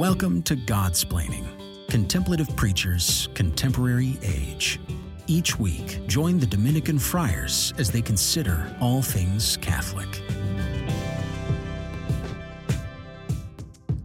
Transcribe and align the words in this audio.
Welcome 0.00 0.42
to 0.44 0.56
Godsplaining 0.56 1.44
Contemplative 1.90 2.48
Preachers, 2.56 3.28
Contemporary 3.34 4.16
Age. 4.22 4.80
Each 5.26 5.58
week, 5.58 6.00
join 6.06 6.38
the 6.38 6.46
Dominican 6.46 6.98
friars 6.98 7.74
as 7.76 7.90
they 7.90 8.00
consider 8.00 8.74
all 8.80 9.02
things 9.02 9.58
Catholic. 9.58 10.08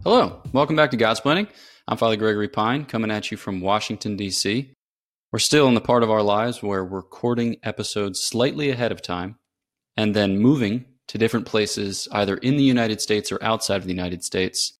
Hello, 0.04 0.42
welcome 0.52 0.76
back 0.76 0.90
to 0.90 0.98
Godsplaining. 0.98 1.48
I'm 1.88 1.96
Father 1.96 2.16
Gregory 2.16 2.48
Pine, 2.48 2.84
coming 2.84 3.10
at 3.10 3.30
you 3.30 3.38
from 3.38 3.62
Washington, 3.62 4.18
D.C. 4.18 4.74
We're 5.32 5.38
still 5.38 5.66
in 5.66 5.72
the 5.72 5.80
part 5.80 6.02
of 6.02 6.10
our 6.10 6.22
lives 6.22 6.62
where 6.62 6.84
we're 6.84 6.96
recording 6.98 7.56
episodes 7.62 8.20
slightly 8.20 8.68
ahead 8.68 8.92
of 8.92 9.00
time 9.00 9.36
and 9.96 10.14
then 10.14 10.38
moving 10.38 10.84
to 11.08 11.16
different 11.16 11.46
places, 11.46 12.06
either 12.12 12.36
in 12.36 12.58
the 12.58 12.64
United 12.64 13.00
States 13.00 13.32
or 13.32 13.42
outside 13.42 13.76
of 13.76 13.84
the 13.84 13.94
United 13.94 14.22
States, 14.22 14.75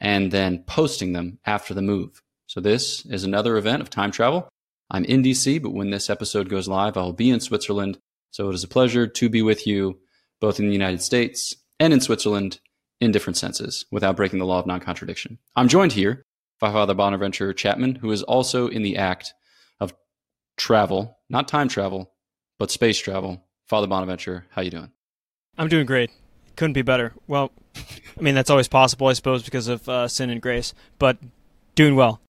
and 0.00 0.30
then 0.30 0.64
posting 0.66 1.12
them 1.12 1.38
after 1.44 1.74
the 1.74 1.82
move. 1.82 2.22
So, 2.46 2.60
this 2.60 3.04
is 3.06 3.24
another 3.24 3.56
event 3.56 3.82
of 3.82 3.90
time 3.90 4.10
travel. 4.10 4.48
I'm 4.90 5.04
in 5.04 5.22
DC, 5.22 5.62
but 5.62 5.74
when 5.74 5.90
this 5.90 6.08
episode 6.08 6.48
goes 6.48 6.68
live, 6.68 6.96
I 6.96 7.02
will 7.02 7.12
be 7.12 7.30
in 7.30 7.40
Switzerland. 7.40 7.98
So, 8.30 8.48
it 8.48 8.54
is 8.54 8.64
a 8.64 8.68
pleasure 8.68 9.06
to 9.06 9.28
be 9.28 9.42
with 9.42 9.66
you 9.66 9.98
both 10.40 10.60
in 10.60 10.66
the 10.66 10.72
United 10.72 11.02
States 11.02 11.54
and 11.80 11.92
in 11.92 12.00
Switzerland 12.00 12.60
in 13.00 13.10
different 13.10 13.36
senses 13.36 13.84
without 13.90 14.16
breaking 14.16 14.38
the 14.38 14.46
law 14.46 14.58
of 14.58 14.66
non 14.66 14.80
contradiction. 14.80 15.38
I'm 15.54 15.68
joined 15.68 15.92
here 15.92 16.22
by 16.60 16.72
Father 16.72 16.94
Bonaventure 16.94 17.52
Chapman, 17.52 17.96
who 17.96 18.10
is 18.10 18.22
also 18.22 18.68
in 18.68 18.82
the 18.82 18.96
act 18.96 19.34
of 19.80 19.94
travel, 20.56 21.18
not 21.28 21.48
time 21.48 21.68
travel, 21.68 22.12
but 22.58 22.70
space 22.70 22.98
travel. 22.98 23.44
Father 23.66 23.86
Bonaventure, 23.86 24.46
how 24.50 24.62
you 24.62 24.70
doing? 24.70 24.90
I'm 25.58 25.68
doing 25.68 25.86
great. 25.86 26.10
Couldn't 26.56 26.72
be 26.72 26.82
better. 26.82 27.12
Well, 27.26 27.52
I 27.76 28.20
mean 28.20 28.34
that's 28.34 28.50
always 28.50 28.68
possible, 28.68 29.06
I 29.08 29.12
suppose, 29.12 29.42
because 29.42 29.68
of 29.68 29.88
uh, 29.88 30.08
sin 30.08 30.30
and 30.30 30.40
grace. 30.40 30.74
But 30.98 31.18
doing 31.74 31.96
well. 31.96 32.20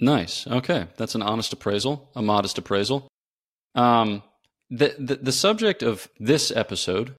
Nice. 0.00 0.46
Okay, 0.46 0.86
that's 0.96 1.14
an 1.14 1.22
honest 1.22 1.52
appraisal, 1.52 2.08
a 2.14 2.22
modest 2.22 2.56
appraisal. 2.58 3.08
Um, 3.74 4.22
the, 4.70 4.94
the 4.98 5.16
the 5.16 5.32
subject 5.32 5.82
of 5.82 6.08
this 6.18 6.50
episode, 6.50 7.14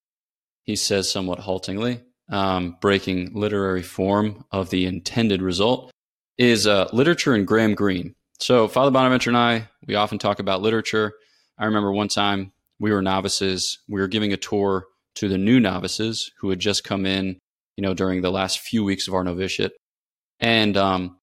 he 0.63 0.75
says 0.75 1.11
somewhat 1.11 1.39
haltingly, 1.39 2.01
um, 2.29 2.77
breaking 2.81 3.33
literary 3.33 3.83
form 3.83 4.45
of 4.51 4.69
the 4.69 4.85
intended 4.85 5.41
result, 5.41 5.91
is 6.37 6.65
uh, 6.67 6.87
literature 6.93 7.33
and 7.33 7.45
Graham 7.45 7.75
Greene. 7.75 8.15
So, 8.39 8.67
Father 8.67 8.91
Bonaventure 8.91 9.29
and 9.29 9.37
I, 9.37 9.67
we 9.85 9.95
often 9.95 10.17
talk 10.17 10.39
about 10.39 10.61
literature. 10.61 11.13
I 11.57 11.65
remember 11.65 11.91
one 11.91 12.07
time 12.07 12.53
we 12.79 12.91
were 12.91 13.01
novices. 13.01 13.79
We 13.87 13.99
were 13.99 14.07
giving 14.07 14.33
a 14.33 14.37
tour 14.37 14.85
to 15.15 15.27
the 15.27 15.37
new 15.37 15.59
novices 15.59 16.31
who 16.39 16.49
had 16.49 16.59
just 16.59 16.83
come 16.83 17.05
in, 17.05 17.39
you 17.75 17.81
know, 17.81 17.93
during 17.93 18.21
the 18.21 18.31
last 18.31 18.59
few 18.59 18.83
weeks 18.83 19.07
of 19.07 19.13
our 19.13 19.23
novitiate. 19.23 19.73
And 20.39 20.77
um, 20.77 21.17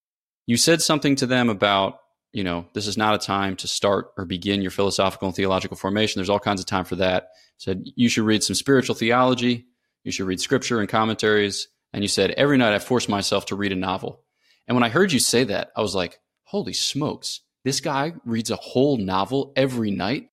you 0.47 0.57
said 0.57 0.83
something 0.83 1.17
to 1.17 1.27
them 1.27 1.49
about, 1.49 1.99
you 2.33 2.45
know, 2.45 2.67
this 2.75 2.87
is 2.87 2.99
not 2.99 3.15
a 3.15 3.19
time 3.19 3.57
to 3.57 3.69
start 3.69 4.09
or 4.19 4.27
begin 4.27 4.61
your 4.61 4.71
philosophical 4.71 5.29
and 5.29 5.35
theological 5.35 5.77
formation. 5.77 6.19
There's 6.19 6.29
all 6.29 6.39
kinds 6.39 6.61
of 6.61 6.67
time 6.67 6.85
for 6.85 6.97
that. 6.97 7.29
Said 7.57 7.85
you 7.97 8.09
should 8.11 8.25
read 8.25 8.45
some 8.45 8.55
spiritual 8.55 8.95
theology. 8.95 9.67
You 10.05 10.13
should 10.13 10.27
read 10.27 10.41
scripture 10.41 10.81
and 10.81 10.89
commentaries. 10.89 11.69
And 11.93 12.05
you 12.05 12.09
said 12.09 12.33
every 12.33 12.59
night 12.59 12.75
I 12.75 12.79
force 12.79 13.09
myself 13.09 13.47
to 13.47 13.57
read 13.57 13.73
a 13.73 13.77
novel. 13.77 14.23
And 14.69 14.77
when 14.77 14.85
I 14.85 14.91
heard 14.91 15.13
you 15.13 15.19
say 15.19 15.45
that, 15.45 15.71
I 15.75 15.81
was 15.81 15.95
like, 15.95 16.19
holy 16.45 16.75
smokes, 16.75 17.41
this 17.65 17.81
guy 17.81 18.13
reads 18.25 18.51
a 18.51 18.57
whole 18.57 18.99
novel 18.99 19.53
every 19.57 19.91
night. 19.91 20.29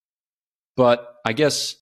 But 0.75 1.12
I 1.25 1.33
guess 1.33 1.75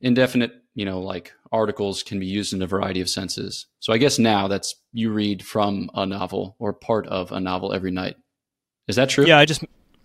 indefinite, 0.00 0.52
you 0.74 0.84
know, 0.84 1.00
like 1.00 1.32
articles 1.50 2.02
can 2.02 2.18
be 2.18 2.26
used 2.26 2.52
in 2.52 2.62
a 2.62 2.66
variety 2.66 3.00
of 3.00 3.08
senses. 3.08 3.66
So 3.80 3.92
I 3.92 3.98
guess 3.98 4.18
now 4.18 4.48
that's 4.48 4.74
you 4.92 5.12
read 5.12 5.44
from 5.44 5.90
a 5.94 6.06
novel 6.06 6.56
or 6.58 6.72
part 6.72 7.06
of 7.06 7.32
a 7.32 7.40
novel 7.40 7.72
every 7.72 7.90
night. 7.90 8.16
Is 8.88 8.96
that 8.96 9.08
true? 9.08 9.26
Yeah, 9.26 9.38
I 9.38 9.44
just 9.44 9.64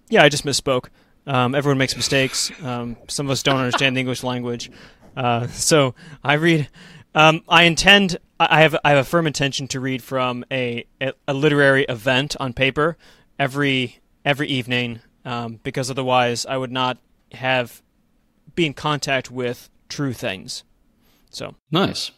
yeah, 0.10 0.24
I 0.24 0.30
just 0.30 0.46
misspoke. 0.46 0.88
Um, 1.26 1.56
everyone 1.56 1.78
makes 1.78 1.96
mistakes. 1.96 2.52
Um, 2.64 2.96
some 3.08 3.28
of 3.28 3.32
us 3.32 3.44
don't 3.44 3.58
understand 3.58 3.98
the 3.98 4.00
English 4.00 4.24
language, 4.24 4.72
uh, 5.16 5.48
so 5.48 5.96
I 6.24 6.34
read. 6.34 6.70
Um, 7.16 7.44
I 7.50 7.64
intend. 7.64 8.18
I 8.40 8.62
have. 8.62 8.78
I 8.86 8.92
have 8.92 9.00
a 9.00 9.04
firm 9.04 9.28
intention 9.28 9.68
to 9.70 9.80
read 9.80 10.04
from 10.04 10.46
a 10.52 10.86
a 11.28 11.34
literary 11.34 11.84
event 11.86 12.36
on 12.40 12.54
paper 12.54 12.98
every 13.40 14.00
every 14.24 14.48
evening, 14.48 15.02
um, 15.26 15.60
because 15.64 15.90
otherwise 15.90 16.46
I 16.46 16.58
would 16.58 16.72
not 16.72 17.00
have 17.34 17.82
be 18.58 18.66
in 18.66 18.74
contact 18.74 19.32
with 19.32 19.70
true 19.88 20.12
things. 20.12 20.66
So 21.30 21.56
nice. 21.72 22.12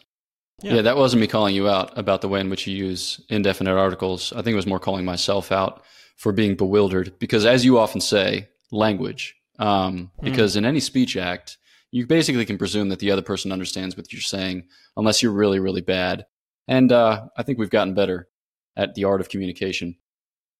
Yeah. 0.62 0.74
yeah. 0.74 0.82
that 0.82 0.96
wasn't 0.96 1.20
me 1.20 1.28
calling 1.28 1.54
you 1.54 1.68
out 1.68 1.96
about 1.96 2.22
the 2.22 2.28
way 2.28 2.40
in 2.40 2.50
which 2.50 2.66
you 2.66 2.76
use 2.76 3.20
indefinite 3.28 3.78
articles. 3.78 4.32
I 4.32 4.42
think 4.42 4.54
it 4.54 4.56
was 4.56 4.66
more 4.66 4.80
calling 4.80 5.04
myself 5.04 5.52
out 5.52 5.84
for 6.16 6.32
being 6.32 6.56
bewildered 6.56 7.18
because, 7.20 7.46
as 7.46 7.64
you 7.64 7.78
often 7.78 8.00
say, 8.00 8.48
language. 8.72 9.36
Um, 9.58 10.10
mm. 10.20 10.24
Because 10.24 10.56
in 10.56 10.64
any 10.64 10.80
speech 10.80 11.16
act, 11.16 11.58
you 11.92 12.06
basically 12.06 12.46
can 12.46 12.58
presume 12.58 12.88
that 12.88 12.98
the 12.98 13.10
other 13.10 13.22
person 13.22 13.52
understands 13.52 13.96
what 13.96 14.12
you're 14.12 14.22
saying, 14.22 14.64
unless 14.96 15.22
you're 15.22 15.32
really, 15.32 15.60
really 15.60 15.80
bad. 15.80 16.26
And 16.66 16.90
uh, 16.90 17.26
I 17.36 17.42
think 17.42 17.58
we've 17.58 17.70
gotten 17.70 17.94
better 17.94 18.28
at 18.76 18.94
the 18.94 19.04
art 19.04 19.20
of 19.20 19.28
communication. 19.28 19.96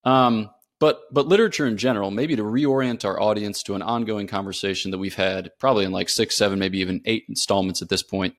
Um, 0.04 0.50
but 0.80 1.02
but 1.12 1.28
literature 1.28 1.66
in 1.66 1.76
general, 1.76 2.10
maybe 2.10 2.34
to 2.34 2.42
reorient 2.42 3.04
our 3.04 3.20
audience 3.20 3.62
to 3.64 3.74
an 3.74 3.82
ongoing 3.82 4.26
conversation 4.26 4.90
that 4.90 4.98
we've 4.98 5.14
had 5.14 5.50
probably 5.60 5.84
in 5.84 5.92
like 5.92 6.08
six, 6.08 6.36
seven, 6.36 6.58
maybe 6.58 6.80
even 6.80 7.02
eight 7.04 7.24
installments 7.28 7.82
at 7.82 7.90
this 7.90 8.02
point. 8.02 8.34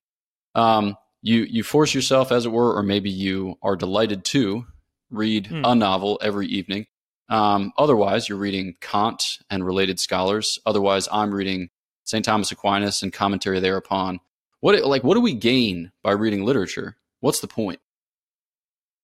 Um, 0.54 0.96
you 1.22 1.46
you 1.48 1.62
force 1.62 1.94
yourself, 1.94 2.32
as 2.32 2.44
it 2.44 2.52
were, 2.52 2.74
or 2.76 2.82
maybe 2.82 3.10
you 3.10 3.54
are 3.62 3.76
delighted 3.76 4.24
to 4.26 4.66
read 5.08 5.46
mm. 5.46 5.62
a 5.64 5.74
novel 5.74 6.18
every 6.20 6.48
evening. 6.48 6.86
Um, 7.28 7.72
otherwise, 7.78 8.28
you're 8.28 8.38
reading 8.38 8.74
Kant 8.80 9.38
and 9.48 9.64
related 9.64 10.00
scholars. 10.00 10.58
Otherwise, 10.66 11.08
I'm 11.12 11.32
reading 11.32 11.70
St. 12.04 12.24
Thomas 12.24 12.50
Aquinas 12.50 13.02
and 13.02 13.12
commentary 13.12 13.60
thereupon. 13.60 14.18
What 14.60 14.84
like 14.84 15.04
what 15.04 15.14
do 15.14 15.20
we 15.20 15.34
gain 15.34 15.92
by 16.02 16.10
reading 16.12 16.44
literature? 16.44 16.96
What's 17.20 17.38
the 17.38 17.48
point? 17.48 17.78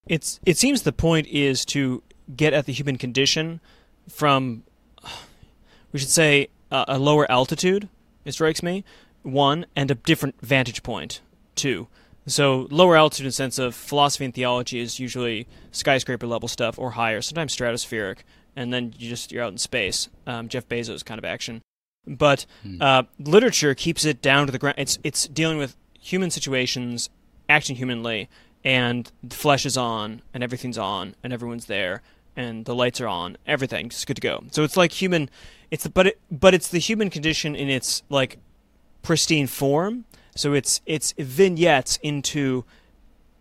It's 0.08 0.40
it 0.44 0.56
seems 0.56 0.82
the 0.82 0.92
point 0.92 1.28
is 1.28 1.64
to 1.66 2.02
get 2.34 2.52
at 2.52 2.66
the 2.66 2.72
human 2.72 2.96
condition 2.96 3.60
from, 4.08 4.64
we 5.92 5.98
should 5.98 6.08
say, 6.08 6.48
uh, 6.70 6.84
a 6.88 6.98
lower 6.98 7.30
altitude, 7.30 7.88
it 8.24 8.32
strikes 8.32 8.62
me, 8.62 8.84
one, 9.22 9.66
and 9.74 9.90
a 9.90 9.94
different 9.94 10.40
vantage 10.40 10.82
point, 10.82 11.20
two. 11.54 11.88
So 12.26 12.68
lower 12.70 12.96
altitude 12.96 13.24
in 13.24 13.28
the 13.28 13.32
sense 13.32 13.58
of 13.58 13.74
philosophy 13.74 14.26
and 14.26 14.34
theology 14.34 14.80
is 14.80 15.00
usually 15.00 15.46
skyscraper 15.72 16.26
level 16.26 16.48
stuff 16.48 16.78
or 16.78 16.92
higher, 16.92 17.22
sometimes 17.22 17.56
stratospheric, 17.56 18.18
and 18.54 18.72
then 18.72 18.94
you 18.98 19.08
just 19.08 19.32
you're 19.32 19.42
out 19.42 19.52
in 19.52 19.58
space. 19.58 20.08
Um, 20.26 20.48
Jeff 20.48 20.68
Bezos 20.68 21.04
kind 21.04 21.18
of 21.18 21.24
action, 21.24 21.62
but 22.06 22.44
hmm. 22.62 22.82
uh, 22.82 23.04
literature 23.18 23.74
keeps 23.74 24.04
it 24.04 24.20
down 24.20 24.46
to 24.46 24.52
the 24.52 24.58
ground. 24.58 24.76
It's 24.78 24.98
it's 25.02 25.26
dealing 25.26 25.58
with 25.58 25.76
human 25.98 26.30
situations, 26.30 27.08
acting 27.48 27.76
humanly, 27.76 28.28
and 28.62 29.10
the 29.22 29.36
flesh 29.36 29.64
is 29.64 29.76
on, 29.76 30.22
and 30.34 30.42
everything's 30.42 30.78
on, 30.78 31.14
and 31.22 31.32
everyone's 31.32 31.66
there, 31.66 32.02
and 32.38 32.64
the 32.64 32.74
lights 32.74 33.00
are 33.00 33.08
on, 33.08 33.36
everything's 33.46 34.04
good 34.04 34.14
to 34.14 34.20
go. 34.20 34.44
So 34.52 34.62
it's 34.62 34.76
like 34.76 34.92
human, 34.92 35.28
it's 35.72 35.86
but 35.88 36.06
it, 36.06 36.20
but 36.30 36.54
it's 36.54 36.68
the 36.68 36.78
human 36.78 37.10
condition 37.10 37.56
in 37.56 37.68
its 37.68 38.04
like 38.08 38.38
pristine 39.02 39.48
form. 39.48 40.04
So 40.36 40.54
it's 40.54 40.80
it's 40.86 41.12
vignettes 41.18 41.98
into 42.00 42.64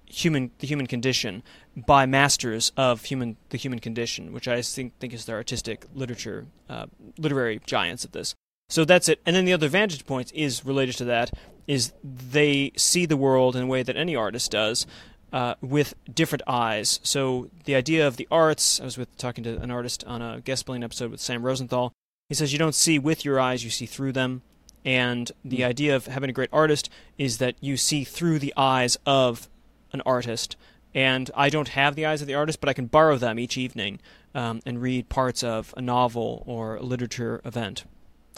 human 0.08 0.50
the 0.58 0.68
human 0.68 0.88
condition 0.88 1.44
by 1.76 2.08
masters 2.08 2.72
of 2.76 3.04
human 3.06 3.38
the 3.50 3.58
human 3.58 3.80
condition, 3.80 4.34
which 4.34 4.48
I 4.48 4.62
think 4.64 4.98
think 5.00 5.14
is 5.14 5.26
the 5.26 5.34
artistic 5.34 5.86
literature 5.94 6.48
uh, 6.68 6.88
literary 7.20 7.62
giants 7.68 8.04
of 8.04 8.14
this. 8.14 8.34
So 8.70 8.84
that's 8.84 9.08
it. 9.08 9.22
And 9.26 9.36
then 9.36 9.46
the 9.46 9.54
other 9.54 9.70
vantage 9.70 10.06
point 10.06 10.34
is 10.34 10.66
related 10.66 10.98
to 10.98 11.06
that 11.06 11.32
is 11.68 11.94
they 12.04 12.72
see 12.76 13.06
the 13.06 13.16
world 13.16 13.56
in 13.56 13.64
a 13.64 13.68
way 13.68 13.84
that 13.84 13.96
any 13.96 14.16
artist 14.16 14.52
does, 14.52 14.88
uh, 15.34 15.56
with 15.62 15.94
different 16.14 16.42
eyes. 16.48 17.00
So 17.04 17.50
the 17.66 17.76
idea 17.76 18.08
of 18.08 18.18
the 18.18 18.28
arts, 18.32 18.80
I 18.80 18.86
was 18.86 18.98
with 18.98 19.16
talking 19.18 19.44
to 19.44 19.58
an 19.60 19.72
artist 19.72 20.04
on 20.06 20.22
a 20.22 20.42
Godsplaining 20.42 20.84
episode 20.84 21.12
with 21.12 21.20
Sam 21.20 21.44
Rosenthal. 21.44 21.94
He 22.30 22.36
says 22.36 22.52
you 22.52 22.60
don't 22.60 22.76
see 22.76 23.00
with 23.00 23.26
your 23.26 23.40
eyes, 23.40 23.64
you 23.64 23.70
see 23.70 23.86
through 23.86 24.14
them. 24.14 24.42
And 24.86 25.32
the 25.44 25.60
mm. 25.60 25.66
idea 25.66 25.96
of 25.96 26.08
having 26.08 26.30
a 26.30 26.34
great 26.34 26.50
artist 26.54 26.90
is 27.18 27.40
that 27.40 27.56
you 27.60 27.78
see 27.78 28.04
through 28.04 28.40
the 28.40 28.54
eyes 28.56 28.98
of 29.06 29.50
an 29.92 30.02
artist. 30.06 30.56
And 30.94 31.30
I 31.36 31.50
don't 31.50 31.70
have 31.70 31.96
the 31.96 32.06
eyes 32.06 32.22
of 32.22 32.28
the 32.28 32.36
artist, 32.36 32.60
but 32.60 32.70
I 32.70 32.74
can 32.74 32.86
borrow 32.86 33.18
them 33.18 33.38
each 33.38 33.58
evening 33.58 34.00
um, 34.34 34.62
and 34.66 34.82
read 34.82 35.10
parts 35.10 35.44
of 35.44 35.74
a 35.76 35.82
novel 35.82 36.44
or 36.46 36.76
a 36.76 36.84
literature 36.84 37.42
event 37.44 37.84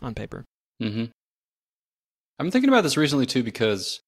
on 0.01 0.15
paper. 0.15 0.43
Mm-hmm. 0.81 1.05
I'm 2.39 2.51
thinking 2.51 2.69
about 2.69 2.81
this 2.81 2.97
recently 2.97 3.25
too 3.25 3.43
because, 3.43 3.99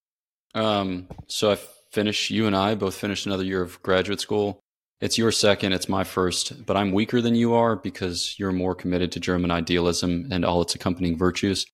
um, 0.56 1.08
so 1.28 1.52
I 1.52 1.58
finish, 1.92 2.30
you 2.30 2.48
and 2.48 2.56
I 2.56 2.76
both 2.76 2.96
finished 2.96 3.26
another 3.26 3.44
year 3.44 3.62
of 3.62 3.82
graduate 3.82 4.20
school. 4.20 4.60
It's 5.00 5.18
your 5.18 5.32
second, 5.32 5.74
it's 5.74 5.90
my 5.90 6.04
first, 6.04 6.66
but 6.66 6.78
I'm 6.78 6.92
weaker 6.92 7.22
than 7.22 7.34
you 7.34 7.54
are 7.54 7.76
because 7.76 8.36
you're 8.38 8.52
more 8.52 8.76
committed 8.76 9.12
to 9.14 9.20
German 9.20 9.50
idealism 9.50 10.28
and 10.32 10.46
all 10.46 10.62
its 10.62 10.76
accompanying 10.76 11.18
virtues. 11.18 11.66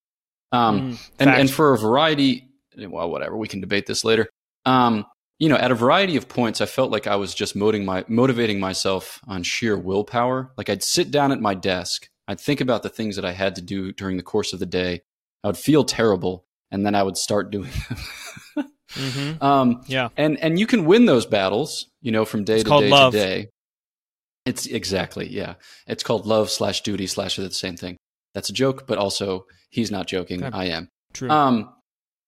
Um, 0.53 0.93
mm, 0.93 1.09
and, 1.19 1.29
and 1.29 1.51
for 1.51 1.73
a 1.73 1.77
variety, 1.77 2.47
well, 2.77 3.09
whatever, 3.09 3.35
we 3.35 3.49
can 3.49 3.59
debate 3.59 3.85
this 3.85 4.05
later. 4.05 4.29
Um, 4.65 5.05
you 5.39 5.49
know, 5.49 5.57
at 5.57 5.71
a 5.71 5.75
variety 5.75 6.15
of 6.15 6.29
points, 6.29 6.61
I 6.61 6.65
felt 6.65 6.89
like 6.89 7.05
I 7.05 7.17
was 7.17 7.35
just 7.35 7.55
motivating, 7.55 7.85
my, 7.85 8.05
motivating 8.07 8.59
myself 8.61 9.19
on 9.27 9.43
sheer 9.43 9.77
willpower. 9.77 10.51
Like 10.57 10.69
I'd 10.69 10.83
sit 10.83 11.11
down 11.11 11.33
at 11.33 11.41
my 11.41 11.53
desk, 11.53 12.07
I'd 12.29 12.39
think 12.39 12.61
about 12.61 12.81
the 12.81 12.89
things 12.89 13.17
that 13.17 13.25
I 13.25 13.33
had 13.33 13.55
to 13.55 13.61
do 13.61 13.91
during 13.91 14.17
the 14.17 14.23
course 14.23 14.53
of 14.53 14.59
the 14.59 14.65
day. 14.65 15.01
I 15.43 15.47
would 15.47 15.57
feel 15.57 15.83
terrible, 15.83 16.45
and 16.71 16.85
then 16.85 16.95
I 16.95 17.03
would 17.03 17.17
start 17.17 17.51
doing 17.51 17.71
them. 18.55 18.71
mm-hmm. 18.93 19.43
um, 19.43 19.81
yeah, 19.87 20.09
and 20.17 20.37
and 20.39 20.59
you 20.59 20.67
can 20.67 20.85
win 20.85 21.05
those 21.05 21.25
battles, 21.25 21.87
you 22.01 22.11
know, 22.11 22.25
from 22.25 22.43
day 22.43 22.55
it's 22.55 22.63
to 22.63 22.79
day 22.79 22.89
love. 22.89 23.13
to 23.13 23.19
day. 23.19 23.47
It's 24.45 24.65
exactly 24.65 25.27
yeah. 25.27 25.55
It's 25.87 26.03
called 26.03 26.25
love 26.25 26.49
slash 26.49 26.81
duty 26.81 27.07
slash 27.07 27.35
the 27.35 27.51
same 27.51 27.77
thing. 27.77 27.97
That's 28.33 28.49
a 28.49 28.53
joke, 28.53 28.87
but 28.87 28.97
also 28.97 29.45
he's 29.69 29.91
not 29.91 30.07
joking. 30.07 30.43
I 30.43 30.65
am. 30.65 30.89
True. 31.13 31.29
Um, 31.29 31.73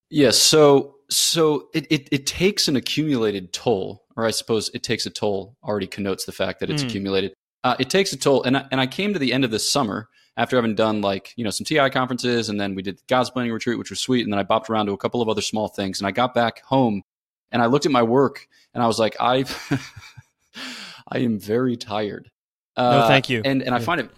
yes. 0.09 0.25
Yeah, 0.25 0.31
so 0.31 0.95
so 1.09 1.69
it, 1.73 1.87
it, 1.89 2.09
it 2.11 2.25
takes 2.25 2.67
an 2.67 2.75
accumulated 2.75 3.51
toll, 3.51 4.03
or 4.15 4.25
I 4.25 4.31
suppose 4.31 4.69
it 4.73 4.83
takes 4.83 5.05
a 5.05 5.09
toll 5.09 5.55
already 5.63 5.87
connotes 5.87 6.25
the 6.25 6.31
fact 6.31 6.59
that 6.59 6.69
it's 6.69 6.83
mm. 6.83 6.87
accumulated. 6.87 7.33
Uh, 7.63 7.75
it 7.79 7.89
takes 7.89 8.13
a 8.13 8.17
toll, 8.17 8.43
and 8.43 8.57
I, 8.57 8.65
and 8.71 8.79
I 8.79 8.87
came 8.87 9.13
to 9.13 9.19
the 9.19 9.33
end 9.33 9.43
of 9.43 9.51
this 9.51 9.69
summer 9.69 10.07
after 10.39 10.55
having 10.55 10.73
done 10.73 11.01
like 11.01 11.33
you 11.35 11.43
know 11.43 11.49
some 11.49 11.65
TI 11.65 11.89
conferences, 11.89 12.47
and 12.47 12.59
then 12.59 12.73
we 12.73 12.81
did 12.81 12.99
Godsplaining 13.07 13.53
retreat, 13.53 13.77
which 13.77 13.89
was 13.89 13.99
sweet, 13.99 14.23
and 14.23 14.31
then 14.31 14.39
I 14.39 14.43
bopped 14.43 14.69
around 14.69 14.85
to 14.85 14.93
a 14.93 14.97
couple 14.97 15.21
of 15.21 15.27
other 15.27 15.41
small 15.41 15.67
things, 15.67 15.99
and 15.99 16.07
I 16.07 16.11
got 16.11 16.33
back 16.33 16.63
home, 16.63 17.03
and 17.51 17.61
I 17.61 17.65
looked 17.65 17.85
at 17.85 17.91
my 17.91 18.03
work, 18.03 18.47
and 18.73 18.81
I 18.81 18.87
was 18.87 18.97
like, 18.97 19.17
I 19.19 19.43
I 21.09 21.19
am 21.19 21.37
very 21.37 21.75
tired. 21.75 22.31
Uh, 22.77 23.01
no, 23.01 23.07
thank 23.07 23.29
you. 23.29 23.41
And 23.43 23.61
and 23.61 23.75
I 23.75 23.79
find 23.79 23.99
it. 23.99 24.09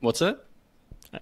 What's 0.00 0.18
that? 0.20 0.44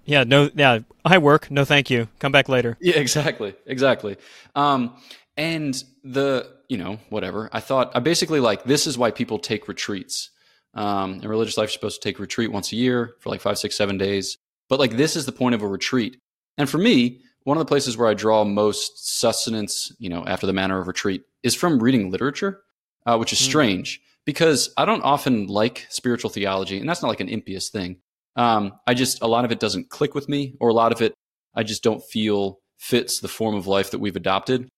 Yeah, 0.05 0.25
no, 0.25 0.49
yeah. 0.53 0.79
I 1.03 1.17
work. 1.17 1.49
No, 1.49 1.65
thank 1.65 1.89
you. 1.89 2.09
Come 2.19 2.33
back 2.33 2.49
later. 2.49 2.77
Yeah, 2.81 2.95
exactly, 2.97 3.55
exactly. 3.65 4.17
Um, 4.53 4.95
and 5.37 5.81
the 6.03 6.51
you 6.67 6.77
know 6.77 6.99
whatever. 7.09 7.49
I 7.53 7.61
thought 7.61 7.93
I 7.95 7.99
basically 7.99 8.41
like 8.41 8.65
this 8.65 8.85
is 8.85 8.97
why 8.97 9.11
people 9.11 9.39
take 9.39 9.69
retreats. 9.69 10.29
Um, 10.73 11.19
in 11.21 11.27
religious 11.27 11.57
life, 11.57 11.67
you're 11.67 11.73
supposed 11.73 12.01
to 12.01 12.09
take 12.09 12.19
a 12.19 12.21
retreat 12.21 12.51
once 12.51 12.71
a 12.71 12.75
year 12.75 13.15
for 13.19 13.29
like 13.29 13.41
five, 13.41 13.57
six, 13.57 13.75
seven 13.75 13.97
days. 13.97 14.37
But 14.71 14.79
like 14.79 14.95
this 14.95 15.17
is 15.17 15.25
the 15.25 15.33
point 15.33 15.53
of 15.53 15.61
a 15.61 15.67
retreat. 15.67 16.17
And 16.57 16.69
for 16.69 16.77
me, 16.77 17.19
one 17.43 17.57
of 17.57 17.59
the 17.59 17.67
places 17.67 17.97
where 17.97 18.07
I 18.07 18.13
draw 18.13 18.45
most 18.45 19.19
sustenance, 19.19 19.91
you 19.99 20.07
know, 20.07 20.23
after 20.25 20.47
the 20.47 20.53
manner 20.53 20.79
of 20.79 20.87
retreat, 20.87 21.23
is 21.43 21.53
from 21.53 21.83
reading 21.83 22.09
literature, 22.09 22.61
uh, 23.05 23.17
which 23.17 23.33
is 23.33 23.39
mm. 23.39 23.43
strange 23.43 24.01
because 24.23 24.73
I 24.77 24.85
don't 24.85 25.03
often 25.03 25.47
like 25.47 25.87
spiritual 25.89 26.29
theology, 26.29 26.79
and 26.79 26.87
that's 26.87 27.01
not 27.01 27.09
like 27.09 27.19
an 27.19 27.27
impious 27.27 27.67
thing. 27.67 27.97
Um, 28.37 28.71
I 28.87 28.93
just 28.93 29.21
a 29.21 29.27
lot 29.27 29.43
of 29.43 29.51
it 29.51 29.59
doesn't 29.59 29.89
click 29.89 30.15
with 30.15 30.29
me, 30.29 30.55
or 30.61 30.69
a 30.69 30.73
lot 30.73 30.93
of 30.93 31.01
it 31.01 31.15
I 31.53 31.63
just 31.63 31.83
don't 31.83 32.01
feel 32.01 32.59
fits 32.79 33.19
the 33.19 33.27
form 33.27 33.55
of 33.55 33.67
life 33.67 33.91
that 33.91 33.99
we've 33.99 34.15
adopted, 34.15 34.69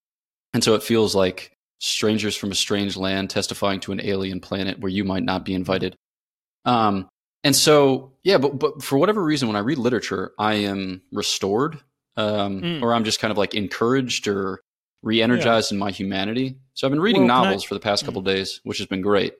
and 0.55 0.63
so 0.63 0.73
it 0.73 0.81
feels 0.81 1.13
like 1.13 1.53
strangers 1.77 2.35
from 2.35 2.49
a 2.49 2.55
strange 2.55 2.97
land 2.97 3.29
testifying 3.29 3.79
to 3.81 3.91
an 3.91 4.01
alien 4.01 4.39
planet 4.39 4.79
where 4.79 4.89
you 4.91 5.03
might 5.03 5.23
not 5.23 5.45
be 5.45 5.53
invited. 5.53 5.95
Um, 6.65 7.09
and 7.43 7.55
so 7.55 8.13
yeah, 8.23 8.37
but 8.37 8.57
but 8.59 8.83
for 8.83 8.97
whatever 8.97 9.23
reason, 9.23 9.47
when 9.47 9.57
I 9.57 9.59
read 9.59 9.77
literature, 9.77 10.31
I 10.37 10.55
am 10.55 11.01
restored, 11.11 11.79
um, 12.17 12.61
mm. 12.61 12.81
or 12.81 12.93
I'm 12.93 13.03
just 13.03 13.19
kind 13.19 13.31
of 13.31 13.37
like 13.37 13.53
encouraged 13.53 14.27
or 14.27 14.61
re-energized 15.01 15.71
yeah. 15.71 15.75
in 15.75 15.79
my 15.79 15.91
humanity. 15.91 16.55
So 16.73 16.87
I've 16.87 16.91
been 16.91 17.01
reading 17.01 17.27
well, 17.27 17.43
novels 17.43 17.65
I, 17.65 17.67
for 17.67 17.73
the 17.73 17.79
past 17.79 18.05
couple 18.05 18.21
mm. 18.21 18.25
days, 18.25 18.61
which 18.63 18.77
has 18.77 18.87
been 18.87 19.01
great. 19.01 19.33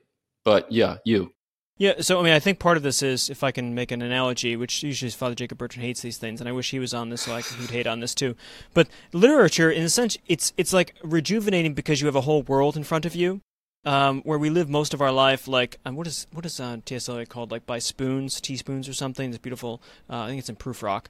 But 0.44 0.70
yeah, 0.70 0.98
you. 1.04 1.32
Yeah, 1.76 2.02
so 2.02 2.20
I 2.20 2.22
mean, 2.22 2.32
I 2.32 2.38
think 2.38 2.60
part 2.60 2.76
of 2.76 2.84
this 2.84 3.02
is, 3.02 3.28
if 3.28 3.42
I 3.42 3.50
can 3.50 3.74
make 3.74 3.90
an 3.90 4.00
analogy, 4.00 4.54
which 4.54 4.84
usually 4.84 5.10
Father 5.10 5.34
Jacob 5.34 5.58
Bertrand 5.58 5.84
hates 5.84 6.02
these 6.02 6.18
things, 6.18 6.40
and 6.40 6.48
I 6.48 6.52
wish 6.52 6.70
he 6.70 6.78
was 6.78 6.94
on 6.94 7.08
this, 7.08 7.22
so 7.22 7.34
I 7.34 7.42
could, 7.42 7.56
he'd 7.56 7.70
hate 7.70 7.88
on 7.88 7.98
this 7.98 8.14
too. 8.14 8.36
But 8.74 8.86
literature, 9.12 9.72
in 9.72 9.82
a 9.82 9.88
sense, 9.88 10.16
it's 10.28 10.52
it's 10.56 10.72
like 10.72 10.94
rejuvenating 11.02 11.74
because 11.74 12.00
you 12.00 12.06
have 12.06 12.14
a 12.14 12.20
whole 12.20 12.42
world 12.42 12.76
in 12.76 12.84
front 12.84 13.04
of 13.06 13.16
you, 13.16 13.40
um, 13.84 14.22
where 14.22 14.38
we 14.38 14.50
live 14.50 14.68
most 14.68 14.94
of 14.94 15.00
our 15.00 15.12
life. 15.12 15.46
Like, 15.48 15.78
um, 15.84 15.96
what 15.96 16.06
is 16.06 16.26
what 16.32 16.46
is 16.46 16.58
uh, 16.60 16.78
T.S. 16.84 17.08
Eliot 17.08 17.28
called? 17.28 17.50
Like 17.50 17.66
by 17.66 17.78
spoons, 17.78 18.40
teaspoons, 18.40 18.88
or 18.88 18.94
something. 18.94 19.30
It's 19.30 19.38
beautiful. 19.38 19.82
Uh, 20.08 20.22
I 20.22 20.28
think 20.28 20.38
it's 20.38 20.48
in 20.48 20.56
Prufrock. 20.56 21.06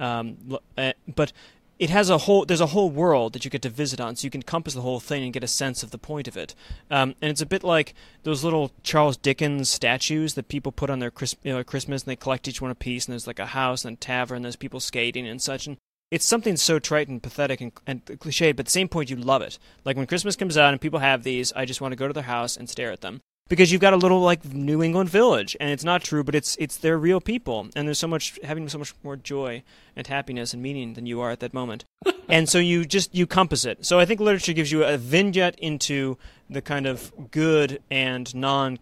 Um, 0.00 0.58
uh, 0.76 0.92
but 1.14 1.32
it 1.78 1.90
has 1.90 2.08
a 2.08 2.18
whole 2.18 2.44
there's 2.44 2.60
a 2.60 2.66
whole 2.66 2.90
world 2.90 3.32
that 3.32 3.44
you 3.44 3.50
get 3.50 3.62
to 3.62 3.68
visit 3.68 4.00
on 4.00 4.14
so 4.14 4.24
you 4.24 4.30
can 4.30 4.42
compass 4.42 4.74
the 4.74 4.80
whole 4.80 5.00
thing 5.00 5.24
and 5.24 5.32
get 5.32 5.42
a 5.42 5.48
sense 5.48 5.82
of 5.82 5.90
the 5.90 5.98
point 5.98 6.28
of 6.28 6.36
it 6.36 6.54
um, 6.90 7.14
and 7.20 7.30
it's 7.30 7.40
a 7.40 7.46
bit 7.46 7.64
like 7.64 7.94
those 8.22 8.44
little 8.44 8.70
charles 8.82 9.16
dickens 9.16 9.68
statues 9.68 10.34
that 10.34 10.48
people 10.48 10.70
put 10.72 10.90
on 10.90 11.00
their 11.00 11.12
you 11.42 11.52
know, 11.52 11.64
christmas 11.64 12.02
and 12.02 12.10
they 12.10 12.16
collect 12.16 12.46
each 12.46 12.60
one 12.60 12.70
a 12.70 12.74
piece 12.74 13.06
and 13.06 13.12
there's 13.12 13.26
like 13.26 13.38
a 13.38 13.46
house 13.46 13.84
and 13.84 13.96
a 13.96 14.00
tavern 14.00 14.36
and 14.36 14.44
there's 14.44 14.56
people 14.56 14.80
skating 14.80 15.26
and 15.26 15.42
such 15.42 15.66
and 15.66 15.76
it's 16.14 16.24
something 16.24 16.56
so 16.56 16.78
trite 16.78 17.08
and 17.08 17.22
pathetic 17.22 17.60
and, 17.60 17.72
and 17.86 18.04
cliched 18.06 18.56
but 18.56 18.60
at 18.60 18.66
the 18.66 18.70
same 18.70 18.88
point 18.88 19.10
you 19.10 19.16
love 19.16 19.42
it 19.42 19.58
like 19.84 19.96
when 19.96 20.06
christmas 20.06 20.36
comes 20.36 20.56
out 20.56 20.72
and 20.72 20.80
people 20.80 21.00
have 21.00 21.22
these 21.22 21.52
i 21.54 21.64
just 21.64 21.80
want 21.80 21.92
to 21.92 21.96
go 21.96 22.06
to 22.06 22.14
their 22.14 22.22
house 22.22 22.56
and 22.56 22.70
stare 22.70 22.92
at 22.92 23.00
them 23.00 23.20
because 23.48 23.70
you've 23.70 23.80
got 23.80 23.92
a 23.92 23.96
little 23.96 24.20
like 24.20 24.44
New 24.44 24.82
England 24.82 25.10
village, 25.10 25.56
and 25.60 25.70
it's 25.70 25.84
not 25.84 26.02
true, 26.02 26.24
but 26.24 26.34
it's 26.34 26.56
it's 26.56 26.76
they're 26.76 26.98
real 26.98 27.20
people, 27.20 27.68
and 27.76 27.86
there's 27.86 27.98
so 27.98 28.08
much 28.08 28.38
having 28.42 28.68
so 28.68 28.78
much 28.78 28.94
more 29.02 29.16
joy 29.16 29.62
and 29.94 30.06
happiness 30.06 30.54
and 30.54 30.62
meaning 30.62 30.94
than 30.94 31.06
you 31.06 31.20
are 31.20 31.30
at 31.30 31.40
that 31.40 31.52
moment, 31.52 31.84
and 32.28 32.48
so 32.48 32.58
you 32.58 32.84
just 32.84 33.14
you 33.14 33.26
compass 33.26 33.64
it. 33.64 33.84
So 33.84 34.00
I 34.00 34.06
think 34.06 34.20
literature 34.20 34.52
gives 34.52 34.72
you 34.72 34.84
a 34.84 34.96
vignette 34.96 35.58
into 35.58 36.16
the 36.48 36.62
kind 36.62 36.86
of 36.86 37.12
good 37.30 37.82
and 37.90 38.34
non 38.34 38.78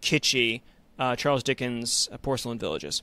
kitschy 0.00 0.62
uh, 0.98 1.16
Charles 1.16 1.42
Dickens 1.42 2.08
uh, 2.12 2.18
porcelain 2.18 2.58
villages. 2.58 3.02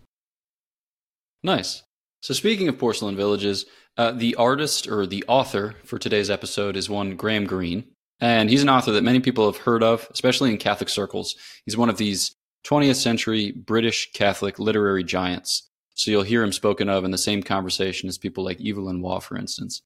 Nice. 1.43 1.83
So 2.23 2.33
speaking 2.33 2.69
of 2.69 2.77
porcelain 2.77 3.17
villages, 3.17 3.65
uh, 3.97 4.11
the 4.11 4.35
artist 4.35 4.87
or 4.87 5.05
the 5.05 5.25
author 5.27 5.75
for 5.83 5.99
today's 5.99 6.29
episode 6.29 6.77
is 6.77 6.89
one 6.89 7.17
Graham 7.17 7.45
Greene. 7.45 7.83
And 8.21 8.49
he's 8.49 8.63
an 8.63 8.69
author 8.69 8.93
that 8.93 9.03
many 9.03 9.19
people 9.19 9.45
have 9.45 9.61
heard 9.61 9.83
of, 9.83 10.07
especially 10.09 10.49
in 10.49 10.57
Catholic 10.57 10.87
circles. 10.87 11.35
He's 11.65 11.75
one 11.75 11.89
of 11.89 11.97
these 11.97 12.33
20th 12.65 12.95
century 12.95 13.51
British 13.51 14.09
Catholic 14.13 14.57
literary 14.57 15.03
giants. 15.03 15.69
So 15.95 16.11
you'll 16.11 16.23
hear 16.23 16.41
him 16.41 16.53
spoken 16.53 16.87
of 16.87 17.03
in 17.03 17.11
the 17.11 17.17
same 17.17 17.43
conversation 17.43 18.07
as 18.07 18.17
people 18.17 18.45
like 18.45 18.65
Evelyn 18.65 19.01
Waugh, 19.01 19.19
for 19.19 19.35
instance. 19.35 19.81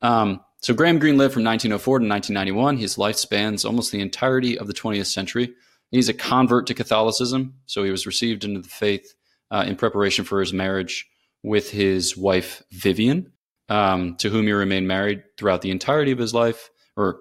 Um, 0.00 0.40
so 0.62 0.72
Graham 0.72 0.98
Greene 0.98 1.18
lived 1.18 1.34
from 1.34 1.44
1904 1.44 1.98
to 1.98 2.08
1991. 2.08 2.78
His 2.78 2.96
life 2.96 3.16
spans 3.16 3.66
almost 3.66 3.92
the 3.92 4.00
entirety 4.00 4.58
of 4.58 4.68
the 4.68 4.72
20th 4.72 5.12
century. 5.12 5.52
He's 5.90 6.08
a 6.08 6.14
convert 6.14 6.66
to 6.68 6.74
Catholicism, 6.74 7.56
so 7.66 7.84
he 7.84 7.90
was 7.90 8.06
received 8.06 8.42
into 8.42 8.62
the 8.62 8.70
faith 8.70 9.12
uh, 9.50 9.66
in 9.68 9.76
preparation 9.76 10.24
for 10.24 10.40
his 10.40 10.54
marriage 10.54 11.06
with 11.44 11.70
his 11.70 12.16
wife 12.16 12.64
Vivian, 12.72 13.30
um, 13.68 14.16
to 14.16 14.30
whom 14.30 14.46
he 14.46 14.52
remained 14.52 14.88
married 14.88 15.22
throughout 15.36 15.62
the 15.62 15.70
entirety 15.70 16.10
of 16.10 16.18
his 16.18 16.34
life, 16.34 16.70
or 16.96 17.20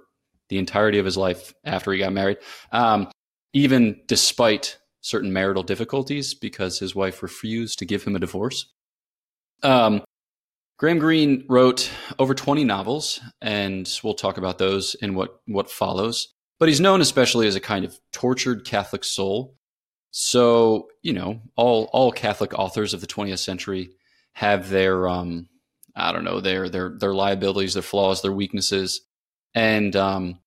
the 0.50 0.58
entirety 0.58 0.98
of 0.98 1.06
his 1.06 1.18
life 1.18 1.54
after 1.64 1.92
he 1.92 2.00
got 2.00 2.14
married, 2.14 2.38
um, 2.72 3.12
even 3.54 4.02
despite 4.08 4.78
certain 5.02 5.34
marital 5.34 5.64
difficulties 5.64 6.34
because 6.34 6.80
his 6.80 6.96
wife 6.96 7.22
refused 7.22 7.78
to 7.80 7.86
give 7.86 8.04
him 8.04 8.16
a 8.16 8.20
divorce. 8.20 8.72
Um, 9.62 10.02
Graham 10.80 11.00
Greene 11.00 11.46
wrote 11.50 11.92
over 12.18 12.34
20 12.34 12.64
novels, 12.64 13.20
and 13.42 13.90
we'll 14.04 14.14
talk 14.14 14.38
about 14.38 14.58
those 14.58 14.96
in 14.96 15.16
what, 15.16 15.40
what 15.46 15.70
follows. 15.70 16.30
But 16.60 16.70
he's 16.70 16.80
known 16.80 17.02
especially 17.02 17.48
as 17.48 17.56
a 17.56 17.60
kind 17.60 17.84
of 17.84 18.00
tortured 18.14 18.66
Catholic 18.66 19.04
soul. 19.04 19.56
So, 20.12 20.88
you 21.02 21.14
know, 21.14 21.42
all, 21.56 21.90
all 21.92 22.12
Catholic 22.12 22.54
authors 22.58 22.94
of 22.94 23.02
the 23.02 23.08
20th 23.08 23.40
century 23.40 23.90
have 24.34 24.70
their, 24.70 25.08
um, 25.08 25.48
I 25.96 26.12
don't 26.12 26.24
know, 26.24 26.40
their, 26.40 26.70
their, 26.70 26.90
their 26.90 27.14
liabilities, 27.14 27.74
their 27.74 27.84
flaws, 27.84 28.22
their 28.22 28.32
weaknesses. 28.32 29.02
And 29.54 29.96
um, 29.96 30.40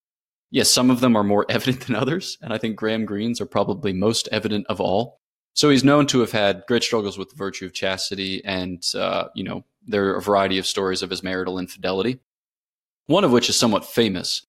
yes, 0.51 0.71
some 0.71 0.91
of 0.91 1.01
them 1.01 1.17
are 1.17 1.25
more 1.25 1.47
evident 1.49 1.87
than 1.87 1.97
others. 1.97 2.39
And 2.43 2.53
I 2.53 2.59
think 2.59 2.77
Graham 2.77 3.05
Greene's 3.05 3.41
are 3.41 3.47
probably 3.47 3.93
most 3.93 4.29
evident 4.33 4.67
of 4.69 4.81
all. 4.81 5.21
So 5.57 5.71
he's 5.71 5.85
known 5.85 6.07
to 6.09 6.21
have 6.21 6.33
had 6.33 6.65
great 6.69 6.83
struggles 6.83 7.17
with 7.17 7.31
the 7.31 7.37
virtue 7.37 7.65
of 7.65 7.73
chastity, 7.73 8.45
and 8.45 8.83
uh, 8.95 9.29
you 9.35 9.43
know 9.43 9.65
there 9.87 10.11
are 10.11 10.17
a 10.17 10.23
variety 10.23 10.59
of 10.59 10.67
stories 10.67 11.03
of 11.03 11.09
his 11.09 11.23
marital 11.23 11.59
infidelity. 11.59 12.19
One 13.07 13.25
of 13.25 13.33
which 13.33 13.49
is 13.49 13.57
somewhat 13.59 13.87
famous, 13.87 14.45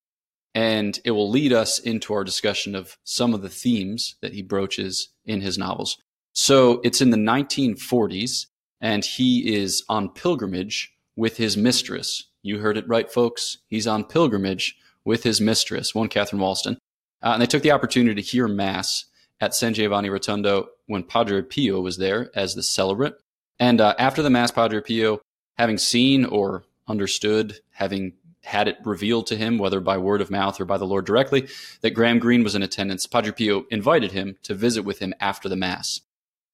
and 0.54 1.00
it 1.06 1.12
will 1.12 1.30
lead 1.30 1.50
us 1.50 1.78
into 1.78 2.12
our 2.12 2.24
discussion 2.24 2.74
of 2.74 2.98
some 3.04 3.32
of 3.32 3.40
the 3.40 3.48
themes 3.48 4.16
that 4.20 4.34
he 4.34 4.42
broaches 4.42 5.08
in 5.24 5.40
his 5.40 5.56
novels. 5.56 5.96
So 6.34 6.82
it's 6.84 7.00
in 7.00 7.08
the 7.08 7.16
1940s, 7.16 8.44
and 8.80 9.04
he 9.04 9.54
is 9.54 9.84
on 9.88 10.10
pilgrimage 10.10 10.94
with 11.16 11.36
his 11.36 11.56
mistress. 11.56 12.24
You 12.42 12.58
heard 12.58 12.76
it 12.76 12.88
right, 12.88 13.10
folks. 13.10 13.58
He's 13.68 13.86
on 13.86 14.04
pilgrimage 14.04 14.76
with 15.04 15.22
his 15.22 15.40
mistress, 15.40 15.94
one 15.94 16.08
Catherine 16.08 16.40
Walston. 16.40 16.76
Uh, 17.22 17.30
and 17.32 17.42
they 17.42 17.46
took 17.46 17.62
the 17.62 17.72
opportunity 17.72 18.22
to 18.22 18.28
hear 18.28 18.46
Mass 18.46 19.06
at 19.40 19.54
San 19.54 19.74
Giovanni 19.74 20.08
Rotondo 20.08 20.68
when 20.86 21.02
Padre 21.02 21.42
Pio 21.42 21.80
was 21.80 21.96
there 21.96 22.30
as 22.34 22.54
the 22.54 22.62
celebrant. 22.62 23.16
And 23.58 23.80
uh, 23.80 23.94
after 23.98 24.22
the 24.22 24.30
Mass, 24.30 24.50
Padre 24.50 24.80
Pio, 24.80 25.20
having 25.56 25.78
seen 25.78 26.24
or 26.24 26.64
understood, 26.86 27.58
having 27.72 28.14
had 28.44 28.68
it 28.68 28.78
revealed 28.84 29.26
to 29.26 29.36
him, 29.36 29.58
whether 29.58 29.80
by 29.80 29.98
word 29.98 30.20
of 30.20 30.30
mouth 30.30 30.60
or 30.60 30.64
by 30.64 30.78
the 30.78 30.86
Lord 30.86 31.04
directly, 31.04 31.48
that 31.80 31.90
Graham 31.90 32.18
Greene 32.18 32.44
was 32.44 32.54
in 32.54 32.62
attendance, 32.62 33.06
Padre 33.06 33.32
Pio 33.32 33.64
invited 33.70 34.12
him 34.12 34.36
to 34.44 34.54
visit 34.54 34.82
with 34.82 35.00
him 35.00 35.12
after 35.20 35.48
the 35.48 35.56
Mass. 35.56 36.00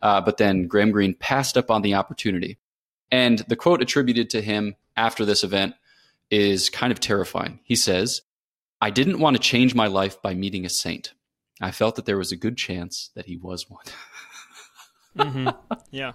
Uh, 0.05 0.21
but 0.21 0.37
then 0.37 0.69
Graham 0.69 0.91
Greene 0.91 1.15
passed 1.15 1.57
up 1.57 1.71
on 1.71 1.81
the 1.81 1.95
opportunity. 1.95 2.59
And 3.11 3.39
the 3.49 3.57
quote 3.57 3.81
attributed 3.81 4.29
to 4.31 4.43
him 4.43 4.77
after 4.97 5.25
this 5.25 5.43
event 5.43 5.75
is 6.31 6.69
kind 6.69 6.93
of 6.93 7.01
terrifying. 7.01 7.61
He 7.65 7.75
says, 7.75 8.21
I 8.83 8.91
didn't 8.91 9.19
want 9.19 9.35
to 9.35 9.43
change 9.43 9.75
my 9.75 9.87
life 9.87 10.21
by 10.21 10.35
meeting 10.35 10.67
a 10.67 10.69
saint. 10.69 11.15
I 11.59 11.71
felt 11.71 11.97
that 11.97 12.05
there 12.05 12.19
was 12.19 12.33
a 12.33 12.37
good 12.37 12.59
chance 12.59 13.11
that 13.15 13.25
he 13.25 13.39
was 13.39 13.71
one. 13.71 13.85
mm-hmm. 15.17 15.49
Yeah. 15.91 16.13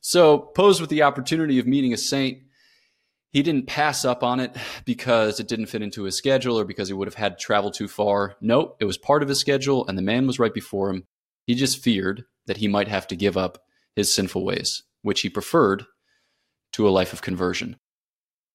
So, 0.00 0.38
posed 0.38 0.80
with 0.80 0.90
the 0.90 1.02
opportunity 1.02 1.60
of 1.60 1.66
meeting 1.66 1.92
a 1.92 1.96
saint, 1.96 2.38
he 3.30 3.42
didn't 3.42 3.66
pass 3.66 4.04
up 4.04 4.24
on 4.24 4.40
it 4.40 4.56
because 4.84 5.38
it 5.38 5.46
didn't 5.46 5.66
fit 5.66 5.82
into 5.82 6.04
his 6.04 6.16
schedule 6.16 6.58
or 6.58 6.64
because 6.64 6.88
he 6.88 6.94
would 6.94 7.06
have 7.06 7.14
had 7.14 7.38
to 7.38 7.44
travel 7.44 7.70
too 7.70 7.86
far. 7.86 8.36
Nope, 8.40 8.78
it 8.80 8.84
was 8.84 8.98
part 8.98 9.22
of 9.22 9.28
his 9.28 9.38
schedule, 9.38 9.86
and 9.86 9.96
the 9.96 10.02
man 10.02 10.26
was 10.26 10.38
right 10.38 10.54
before 10.54 10.90
him. 10.90 11.06
He 11.46 11.54
just 11.54 11.82
feared 11.82 12.24
that 12.48 12.56
he 12.56 12.66
might 12.66 12.88
have 12.88 13.06
to 13.06 13.16
give 13.16 13.36
up 13.36 13.62
his 13.94 14.12
sinful 14.12 14.44
ways, 14.44 14.82
which 15.02 15.20
he 15.20 15.28
preferred 15.28 15.84
to 16.72 16.88
a 16.88 16.90
life 16.90 17.12
of 17.12 17.22
conversion. 17.22 17.76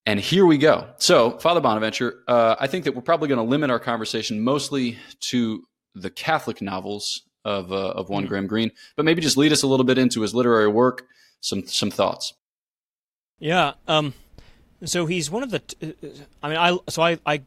And 0.06 0.20
here 0.20 0.46
we 0.46 0.58
go. 0.58 0.90
So, 0.98 1.38
Father 1.40 1.62
Bonaventure, 1.62 2.24
uh, 2.28 2.56
I 2.60 2.68
think 2.68 2.84
that 2.84 2.94
we're 2.94 3.02
probably 3.02 3.30
going 3.30 3.38
to 3.38 3.50
limit 3.50 3.70
our 3.70 3.80
conversation 3.80 4.42
mostly 4.42 4.98
to 5.30 5.64
the 5.96 6.10
Catholic 6.10 6.62
novels 6.62 7.22
of 7.46 7.72
uh, 7.72 7.92
of 7.92 8.10
one 8.10 8.24
mm-hmm. 8.24 8.30
Graham 8.30 8.48
Greene, 8.48 8.72
but 8.98 9.06
maybe 9.06 9.22
just 9.22 9.38
lead 9.38 9.54
us 9.54 9.64
a 9.64 9.68
little 9.68 9.86
bit 9.86 9.98
into 9.98 10.22
his 10.22 10.36
literary 10.36 10.68
work. 10.68 11.06
Some 11.40 11.66
some 11.68 11.92
thoughts. 11.92 12.34
Yeah. 13.40 13.74
Um, 13.88 14.14
so 14.84 15.06
he's 15.06 15.32
one 15.32 15.44
of 15.44 15.52
the. 15.52 15.60
T- 15.60 15.94
I 16.42 16.50
mean, 16.50 16.58
I 16.58 16.78
so 16.90 17.02
I 17.02 17.20
I 17.26 17.42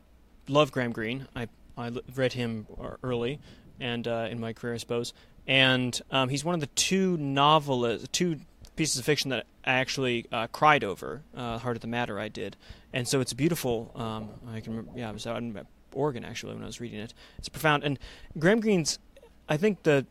love 0.49 0.73
Graham 0.73 0.93
Greene. 0.93 1.27
I 1.37 1.49
I 1.77 1.93
read 2.15 2.33
him 2.33 2.67
early 3.03 3.39
and 3.81 4.07
uh, 4.09 4.29
in 4.31 4.41
my 4.41 4.53
career, 4.53 4.75
I 4.75 4.79
suppose. 4.79 5.13
And 5.47 6.01
um, 6.11 6.29
he's 6.29 6.45
one 6.45 6.55
of 6.55 6.61
the 6.61 6.67
two 6.69 7.17
novelists, 7.17 8.09
two 8.13 8.41
pieces 8.77 8.99
of 8.99 9.05
fiction 9.05 9.31
that 9.31 9.47
I 9.65 9.75
actually 9.75 10.27
uh, 10.31 10.47
cried 10.49 10.85
over. 10.85 11.23
Uh, 11.35 11.59
Heart 11.59 11.77
of 11.77 11.81
the 11.81 11.89
Matter, 11.89 12.19
I 12.19 12.29
did, 12.29 12.57
and 12.93 13.09
so 13.09 13.21
it's 13.21 13.33
beautiful. 13.33 13.91
Um, 13.95 14.29
I 14.49 14.61
can 14.61 14.77
remember, 14.77 14.99
yeah, 14.99 15.09
I 15.09 15.13
was 15.13 15.27
out 15.27 15.39
in 15.39 15.59
Oregon 15.93 16.25
actually 16.25 16.55
when 16.55 16.63
I 16.63 16.67
was 16.67 16.81
reading 16.81 17.01
it. 17.01 17.15
It's 17.39 17.49
profound, 17.49 17.83
and 17.85 17.99
Graham 18.39 18.61
Greene's. 18.61 18.99
I 19.49 19.57
think 19.57 19.85
the 19.85 20.07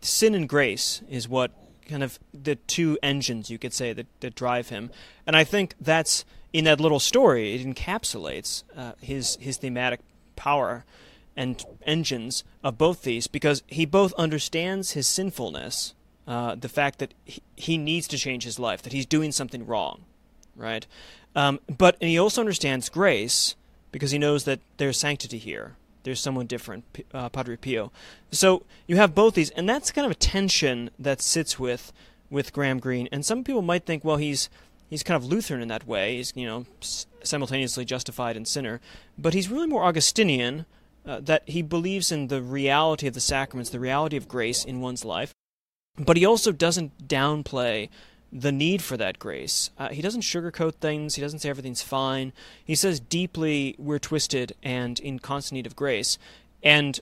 sin 0.00 0.34
and 0.34 0.48
grace 0.48 1.02
is 1.08 1.28
what 1.28 1.52
kind 1.88 2.02
of 2.02 2.18
the 2.32 2.56
two 2.56 2.98
engines 3.02 3.50
you 3.50 3.58
could 3.58 3.72
say 3.72 3.92
that, 3.92 4.06
that 4.20 4.34
drive 4.34 4.68
him, 4.68 4.90
and 5.26 5.36
I 5.36 5.44
think 5.44 5.74
that's 5.80 6.24
in 6.52 6.64
that 6.64 6.80
little 6.80 7.00
story. 7.00 7.54
It 7.54 7.66
encapsulates 7.66 8.64
uh, 8.76 8.92
his 9.00 9.36
his 9.40 9.56
thematic 9.56 10.00
power 10.36 10.84
and 11.36 11.64
engines 11.86 12.44
of 12.62 12.78
both 12.78 13.02
these 13.02 13.26
because 13.26 13.62
he 13.66 13.86
both 13.86 14.12
understands 14.14 14.92
his 14.92 15.06
sinfulness 15.06 15.94
uh, 16.26 16.54
the 16.54 16.68
fact 16.68 16.98
that 17.00 17.12
he, 17.24 17.42
he, 17.56 17.78
needs 17.78 18.06
to 18.06 18.16
change 18.16 18.44
his 18.44 18.58
life, 18.58 18.82
that 18.82 18.92
he's 18.92 19.06
doing 19.06 19.32
something 19.32 19.66
wrong, 19.66 20.02
right? 20.54 20.86
Um, 21.34 21.58
but 21.66 21.96
he 22.00 22.18
also 22.18 22.40
understands 22.40 22.88
grace 22.88 23.56
because 23.90 24.10
he 24.12 24.18
knows 24.18 24.44
that 24.44 24.60
there's 24.76 24.98
sanctity 24.98 25.38
here. 25.38 25.76
There's 26.02 26.20
someone 26.20 26.46
different, 26.46 26.84
uh, 27.12 27.28
Padre 27.30 27.56
Pio. 27.56 27.90
So 28.30 28.62
you 28.86 28.96
have 28.96 29.14
both 29.14 29.34
these, 29.34 29.50
and 29.50 29.68
that's 29.68 29.90
kind 29.90 30.04
of 30.04 30.12
a 30.12 30.14
tension 30.14 30.90
that 30.98 31.20
sits 31.20 31.58
with 31.58 31.92
with 32.30 32.52
Graham 32.52 32.78
Greene. 32.78 33.08
And 33.10 33.26
some 33.26 33.42
people 33.42 33.62
might 33.62 33.84
think, 33.84 34.04
well, 34.04 34.16
he's 34.16 34.48
he's 34.88 35.02
kind 35.02 35.16
of 35.16 35.24
Lutheran 35.28 35.60
in 35.60 35.68
that 35.68 35.86
way. 35.86 36.16
He's 36.16 36.32
you 36.34 36.46
know 36.46 36.64
simultaneously 37.22 37.84
justified 37.84 38.36
and 38.36 38.46
sinner, 38.46 38.80
but 39.18 39.34
he's 39.34 39.50
really 39.50 39.66
more 39.66 39.84
Augustinian. 39.84 40.64
Uh, 41.06 41.18
that 41.18 41.42
he 41.48 41.62
believes 41.62 42.12
in 42.12 42.28
the 42.28 42.42
reality 42.42 43.06
of 43.06 43.14
the 43.14 43.20
sacraments, 43.20 43.70
the 43.70 43.80
reality 43.80 44.16
of 44.16 44.28
grace 44.28 44.64
in 44.64 44.82
one's 44.82 45.04
life, 45.04 45.32
but 45.98 46.16
he 46.16 46.26
also 46.26 46.52
doesn't 46.52 47.08
downplay 47.08 47.88
the 48.32 48.52
need 48.52 48.82
for 48.82 48.96
that 48.96 49.18
grace. 49.18 49.70
Uh, 49.78 49.88
he 49.88 50.02
doesn't 50.02 50.20
sugarcoat 50.20 50.74
things. 50.74 51.14
He 51.14 51.22
doesn't 51.22 51.40
say 51.40 51.48
everything's 51.48 51.82
fine. 51.82 52.32
He 52.64 52.74
says 52.74 53.00
deeply 53.00 53.74
we're 53.78 53.98
twisted 53.98 54.54
and 54.62 55.00
in 55.00 55.18
constant 55.18 55.56
need 55.56 55.66
of 55.66 55.74
grace, 55.74 56.18
and 56.62 57.00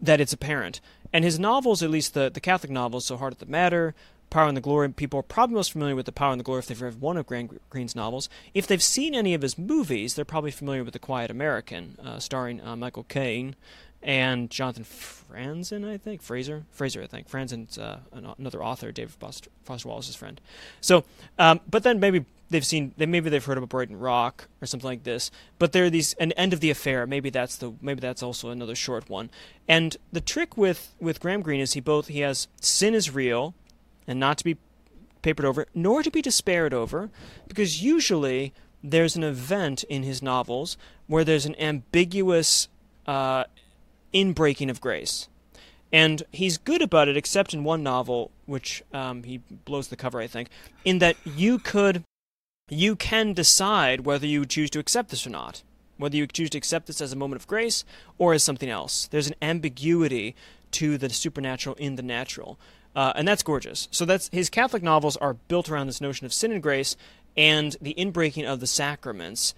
that 0.00 0.20
it's 0.20 0.32
apparent. 0.32 0.80
And 1.12 1.24
his 1.24 1.38
novels, 1.38 1.82
at 1.82 1.90
least 1.90 2.14
the, 2.14 2.30
the 2.30 2.40
Catholic 2.40 2.72
novels, 2.72 3.06
So 3.06 3.16
Heart 3.16 3.34
of 3.34 3.38
the 3.38 3.46
Matter, 3.46 3.94
Power 4.32 4.48
and 4.48 4.56
the 4.56 4.62
Glory, 4.62 4.88
people 4.90 5.20
are 5.20 5.24
probably 5.24 5.54
most 5.54 5.72
familiar 5.72 5.94
with 5.94 6.06
The 6.06 6.12
Power 6.12 6.32
and 6.32 6.40
the 6.40 6.44
Glory 6.44 6.60
if 6.60 6.66
they've 6.66 6.80
read 6.80 7.00
one 7.00 7.16
of 7.16 7.26
Graham 7.26 7.58
Greene's 7.70 7.94
novels. 7.94 8.28
If 8.54 8.66
they've 8.66 8.82
seen 8.82 9.14
any 9.14 9.34
of 9.34 9.42
his 9.42 9.58
movies, 9.58 10.14
they're 10.14 10.24
probably 10.24 10.50
familiar 10.50 10.82
with 10.82 10.94
The 10.94 10.98
Quiet 10.98 11.30
American, 11.30 11.98
uh, 12.02 12.18
starring 12.18 12.60
uh, 12.60 12.74
Michael 12.76 13.04
Caine 13.04 13.56
and 14.02 14.50
Jonathan 14.50 14.84
Franzen, 14.84 15.88
I 15.88 15.96
think 15.96 16.22
Fraser, 16.22 16.64
Fraser, 16.70 17.02
I 17.02 17.06
think 17.06 17.28
Franzen's 17.28 17.78
uh, 17.78 18.00
another 18.38 18.62
author, 18.62 18.90
David 18.90 19.12
Foster 19.12 19.88
Wallace's 19.88 20.16
friend. 20.16 20.40
So, 20.80 21.04
um, 21.38 21.60
but 21.70 21.84
then 21.84 22.00
maybe 22.00 22.24
they've 22.50 22.66
seen, 22.66 22.94
maybe 22.96 23.30
they've 23.30 23.44
heard 23.44 23.58
about 23.58 23.68
Brighton 23.68 23.98
Rock 23.98 24.48
or 24.60 24.66
something 24.66 24.88
like 24.88 25.04
this. 25.04 25.30
But 25.58 25.72
there 25.72 25.84
are 25.84 25.90
these 25.90 26.14
an 26.14 26.32
end 26.32 26.52
of 26.52 26.60
the 26.60 26.70
affair. 26.70 27.06
Maybe 27.06 27.30
that's 27.30 27.56
the 27.56 27.74
maybe 27.80 28.00
that's 28.00 28.22
also 28.22 28.50
another 28.50 28.74
short 28.74 29.08
one. 29.08 29.30
And 29.68 29.96
the 30.10 30.20
trick 30.20 30.56
with 30.56 30.94
with 30.98 31.20
Graham 31.20 31.42
Greene 31.42 31.60
is 31.60 31.74
he 31.74 31.80
both 31.80 32.08
he 32.08 32.20
has 32.20 32.48
sin 32.60 32.94
is 32.94 33.14
real, 33.14 33.54
and 34.06 34.18
not 34.18 34.38
to 34.38 34.44
be 34.44 34.56
papered 35.22 35.46
over, 35.46 35.66
nor 35.74 36.02
to 36.02 36.10
be 36.10 36.22
despaired 36.22 36.74
over, 36.74 37.10
because 37.48 37.82
usually 37.82 38.52
there's 38.82 39.16
an 39.16 39.22
event 39.22 39.84
in 39.84 40.02
his 40.02 40.22
novels 40.22 40.76
where 41.06 41.24
there's 41.24 41.46
an 41.46 41.58
ambiguous 41.60 42.68
uh, 43.06 43.44
inbreaking 44.12 44.68
of 44.68 44.80
grace. 44.80 45.28
And 45.92 46.22
he's 46.32 46.56
good 46.56 46.82
about 46.82 47.08
it, 47.08 47.16
except 47.16 47.52
in 47.52 47.64
one 47.64 47.82
novel, 47.82 48.30
which 48.46 48.82
um, 48.92 49.24
he 49.24 49.38
blows 49.64 49.88
the 49.88 49.96
cover, 49.96 50.20
I 50.20 50.26
think, 50.26 50.48
in 50.84 50.98
that 51.00 51.16
you 51.24 51.58
could, 51.58 52.02
you 52.70 52.96
can 52.96 53.34
decide 53.34 54.00
whether 54.00 54.26
you 54.26 54.46
choose 54.46 54.70
to 54.70 54.78
accept 54.78 55.10
this 55.10 55.26
or 55.26 55.30
not, 55.30 55.62
whether 55.98 56.16
you 56.16 56.26
choose 56.26 56.50
to 56.50 56.58
accept 56.58 56.86
this 56.86 57.02
as 57.02 57.12
a 57.12 57.16
moment 57.16 57.42
of 57.42 57.46
grace 57.46 57.84
or 58.16 58.32
as 58.32 58.42
something 58.42 58.70
else. 58.70 59.06
There's 59.08 59.28
an 59.28 59.34
ambiguity 59.42 60.34
to 60.72 60.96
the 60.96 61.10
supernatural 61.10 61.76
in 61.76 61.96
the 61.96 62.02
natural, 62.02 62.58
uh, 62.94 63.12
and 63.16 63.26
that's 63.26 63.42
gorgeous. 63.42 63.88
So 63.90 64.04
that's 64.04 64.28
his 64.32 64.50
Catholic 64.50 64.82
novels 64.82 65.16
are 65.16 65.34
built 65.34 65.70
around 65.70 65.86
this 65.86 66.00
notion 66.00 66.26
of 66.26 66.32
sin 66.32 66.52
and 66.52 66.62
grace 66.62 66.96
and 67.36 67.76
the 67.80 67.94
inbreaking 67.94 68.46
of 68.46 68.60
the 68.60 68.66
sacraments 68.66 69.54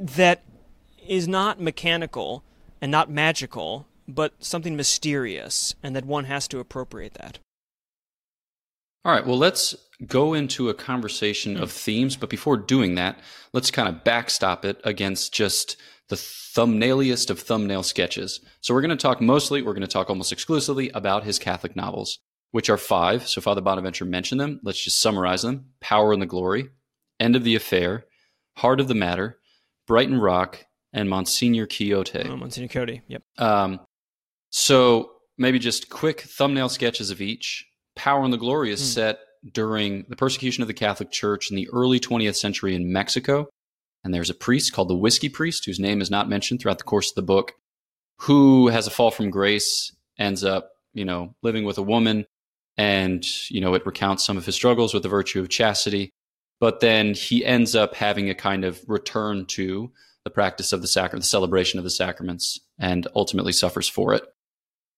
that 0.00 0.42
is 1.06 1.28
not 1.28 1.60
mechanical 1.60 2.42
and 2.80 2.90
not 2.90 3.10
magical, 3.10 3.86
but 4.08 4.32
something 4.40 4.76
mysterious, 4.76 5.74
and 5.82 5.94
that 5.96 6.04
one 6.04 6.24
has 6.24 6.46
to 6.48 6.58
appropriate 6.58 7.14
that. 7.14 7.38
All 9.04 9.12
right, 9.12 9.24
well, 9.24 9.38
let's 9.38 9.76
go 10.04 10.34
into 10.34 10.68
a 10.68 10.74
conversation 10.74 11.56
of 11.56 11.70
themes, 11.70 12.16
but 12.16 12.28
before 12.28 12.56
doing 12.56 12.96
that, 12.96 13.20
let's 13.52 13.70
kind 13.70 13.88
of 13.88 14.02
backstop 14.02 14.64
it 14.64 14.80
against 14.82 15.32
just 15.32 15.76
the 16.08 16.16
thumbnailiest 16.16 17.30
of 17.30 17.38
thumbnail 17.38 17.82
sketches. 17.82 18.40
So 18.60 18.74
we're 18.74 18.80
going 18.80 18.90
to 18.90 18.96
talk 18.96 19.20
mostly, 19.20 19.62
we're 19.62 19.74
going 19.74 19.82
to 19.82 19.86
talk 19.86 20.10
almost 20.10 20.32
exclusively 20.32 20.90
about 20.90 21.24
his 21.24 21.38
Catholic 21.38 21.76
novels, 21.76 22.18
which 22.50 22.70
are 22.70 22.76
five. 22.76 23.26
So 23.28 23.40
Father 23.40 23.60
Bonaventure 23.60 24.04
mentioned 24.04 24.40
them. 24.40 24.60
Let's 24.62 24.82
just 24.82 25.00
summarize 25.00 25.42
them 25.42 25.66
Power 25.80 26.12
and 26.12 26.22
the 26.22 26.26
Glory, 26.26 26.70
End 27.20 27.36
of 27.36 27.44
the 27.44 27.54
Affair, 27.54 28.06
Heart 28.56 28.80
of 28.80 28.88
the 28.88 28.94
Matter, 28.94 29.38
Brighton 29.86 30.18
Rock, 30.18 30.64
and 30.92 31.08
Monsignor 31.08 31.66
Quixote. 31.66 32.28
Oh, 32.28 32.36
Monsignor 32.36 32.68
Quixote, 32.68 33.02
yep. 33.08 33.22
Um, 33.38 33.80
so 34.50 35.12
maybe 35.38 35.58
just 35.58 35.90
quick 35.90 36.22
thumbnail 36.22 36.68
sketches 36.68 37.10
of 37.10 37.20
each. 37.20 37.66
Power 37.94 38.24
and 38.24 38.32
the 38.32 38.38
Glory 38.38 38.70
is 38.72 38.80
mm. 38.80 38.84
set 38.84 39.18
during 39.52 40.04
the 40.08 40.16
persecution 40.16 40.62
of 40.62 40.68
the 40.68 40.74
Catholic 40.74 41.10
Church 41.10 41.50
in 41.50 41.56
the 41.56 41.68
early 41.72 42.00
20th 42.00 42.36
century 42.36 42.74
in 42.74 42.92
Mexico. 42.92 43.48
And 44.04 44.14
there's 44.14 44.30
a 44.30 44.34
priest 44.34 44.72
called 44.72 44.88
the 44.88 44.96
Whiskey 44.96 45.28
Priest, 45.28 45.64
whose 45.64 45.80
name 45.80 46.00
is 46.00 46.10
not 46.10 46.28
mentioned 46.28 46.60
throughout 46.60 46.78
the 46.78 46.84
course 46.84 47.10
of 47.10 47.16
the 47.16 47.22
book, 47.22 47.54
who 48.20 48.68
has 48.68 48.86
a 48.86 48.90
fall 48.90 49.10
from 49.10 49.30
grace, 49.30 49.94
ends 50.18 50.44
up, 50.44 50.70
you 50.94 51.04
know, 51.04 51.34
living 51.42 51.64
with 51.64 51.78
a 51.78 51.82
woman, 51.82 52.24
and, 52.76 53.24
you 53.50 53.60
know, 53.60 53.74
it 53.74 53.86
recounts 53.86 54.24
some 54.24 54.36
of 54.36 54.46
his 54.46 54.54
struggles 54.54 54.92
with 54.92 55.02
the 55.02 55.08
virtue 55.08 55.40
of 55.40 55.48
chastity. 55.48 56.10
But 56.60 56.80
then 56.80 57.14
he 57.14 57.44
ends 57.44 57.74
up 57.74 57.94
having 57.94 58.30
a 58.30 58.34
kind 58.34 58.64
of 58.64 58.80
return 58.88 59.46
to 59.46 59.92
the 60.24 60.30
practice 60.30 60.72
of 60.72 60.82
the 60.82 60.88
sacrament, 60.88 61.22
the 61.22 61.28
celebration 61.28 61.78
of 61.78 61.84
the 61.84 61.90
sacraments, 61.90 62.58
and 62.78 63.06
ultimately 63.14 63.52
suffers 63.52 63.88
for 63.88 64.14
it. 64.14 64.24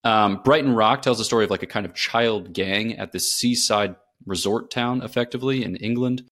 Um, 0.05 0.41
Brighton 0.45 0.75
Rock 0.75 1.03
tells 1.03 1.19
the 1.19 1.25
story 1.25 1.45
of 1.45 1.51
like 1.51 1.63
a 1.63 1.67
kind 1.67 1.85
of 1.85 1.95
child 1.95 2.53
gang 2.53 2.97
at 2.97 3.13
this 3.13 3.33
seaside 3.33 3.97
resort 4.25 4.71
town, 4.71 5.03
effectively 5.03 5.65
in 5.65 5.77
England, 5.77 6.23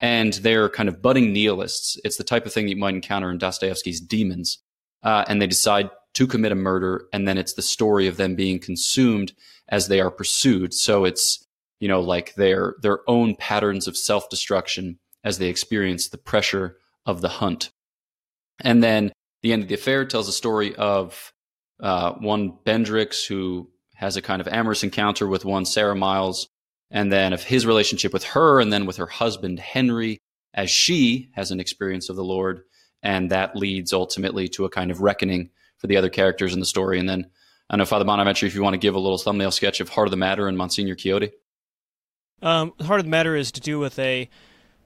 and 0.00 0.32
they're 0.34 0.68
kind 0.68 0.88
of 0.88 1.02
budding 1.02 1.32
nihilists. 1.32 1.98
It's 2.02 2.16
the 2.16 2.24
type 2.24 2.46
of 2.46 2.52
thing 2.52 2.68
you 2.68 2.76
might 2.76 2.94
encounter 2.94 3.30
in 3.30 3.38
Dostoevsky's 3.38 4.00
Demons, 4.00 4.58
uh, 5.02 5.24
and 5.28 5.40
they 5.40 5.46
decide 5.46 5.90
to 6.14 6.26
commit 6.26 6.52
a 6.52 6.56
murder, 6.56 7.06
and 7.12 7.26
then 7.26 7.38
it's 7.38 7.54
the 7.54 7.62
story 7.62 8.06
of 8.06 8.16
them 8.16 8.34
being 8.34 8.58
consumed 8.58 9.32
as 9.68 9.88
they 9.88 10.00
are 10.00 10.10
pursued. 10.10 10.74
So 10.74 11.04
it's 11.04 11.46
you 11.78 11.88
know 11.88 12.00
like 12.00 12.34
their 12.34 12.74
their 12.82 13.00
own 13.08 13.36
patterns 13.36 13.86
of 13.86 13.96
self 13.96 14.28
destruction 14.28 14.98
as 15.24 15.38
they 15.38 15.48
experience 15.48 16.08
the 16.08 16.18
pressure 16.18 16.76
of 17.06 17.20
the 17.20 17.28
hunt. 17.28 17.70
And 18.62 18.82
then 18.82 19.12
the 19.42 19.52
end 19.52 19.62
of 19.62 19.68
the 19.68 19.74
affair 19.74 20.04
tells 20.04 20.28
a 20.28 20.32
story 20.32 20.74
of 20.74 21.32
uh, 21.80 22.12
one 22.12 22.52
Bendrix 22.64 23.26
who 23.26 23.70
has 23.94 24.16
a 24.16 24.22
kind 24.22 24.40
of 24.40 24.48
amorous 24.48 24.82
encounter 24.82 25.26
with 25.26 25.44
one 25.44 25.64
Sarah 25.64 25.96
Miles, 25.96 26.48
and 26.90 27.12
then 27.12 27.32
of 27.32 27.42
his 27.42 27.66
relationship 27.66 28.12
with 28.12 28.24
her, 28.24 28.60
and 28.60 28.72
then 28.72 28.86
with 28.86 28.96
her 28.96 29.06
husband 29.06 29.60
Henry, 29.60 30.18
as 30.54 30.70
she 30.70 31.30
has 31.34 31.50
an 31.50 31.60
experience 31.60 32.08
of 32.08 32.16
the 32.16 32.24
Lord, 32.24 32.62
and 33.02 33.30
that 33.30 33.56
leads 33.56 33.92
ultimately 33.92 34.48
to 34.48 34.64
a 34.64 34.70
kind 34.70 34.90
of 34.90 35.00
reckoning 35.00 35.50
for 35.80 35.86
the 35.86 35.96
other 35.96 36.08
characters 36.08 36.54
in 36.54 36.60
the 36.60 36.66
story. 36.66 36.98
And 36.98 37.08
then 37.08 37.26
I 37.68 37.76
know 37.76 37.84
Father 37.84 38.04
Bonaventure, 38.04 38.46
if 38.46 38.54
you 38.54 38.62
want 38.62 38.74
to 38.74 38.78
give 38.78 38.94
a 38.94 39.00
little 39.00 39.18
thumbnail 39.18 39.50
sketch 39.50 39.80
of 39.80 39.88
Heart 39.88 40.08
of 40.08 40.10
the 40.10 40.16
Matter 40.16 40.46
and 40.46 40.56
Monsignor 40.56 40.94
Quixote. 40.94 41.32
Um, 42.42 42.72
Heart 42.80 43.00
of 43.00 43.06
the 43.06 43.10
Matter 43.10 43.36
is 43.36 43.52
to 43.52 43.60
do 43.60 43.78
with 43.78 43.98
a 43.98 44.28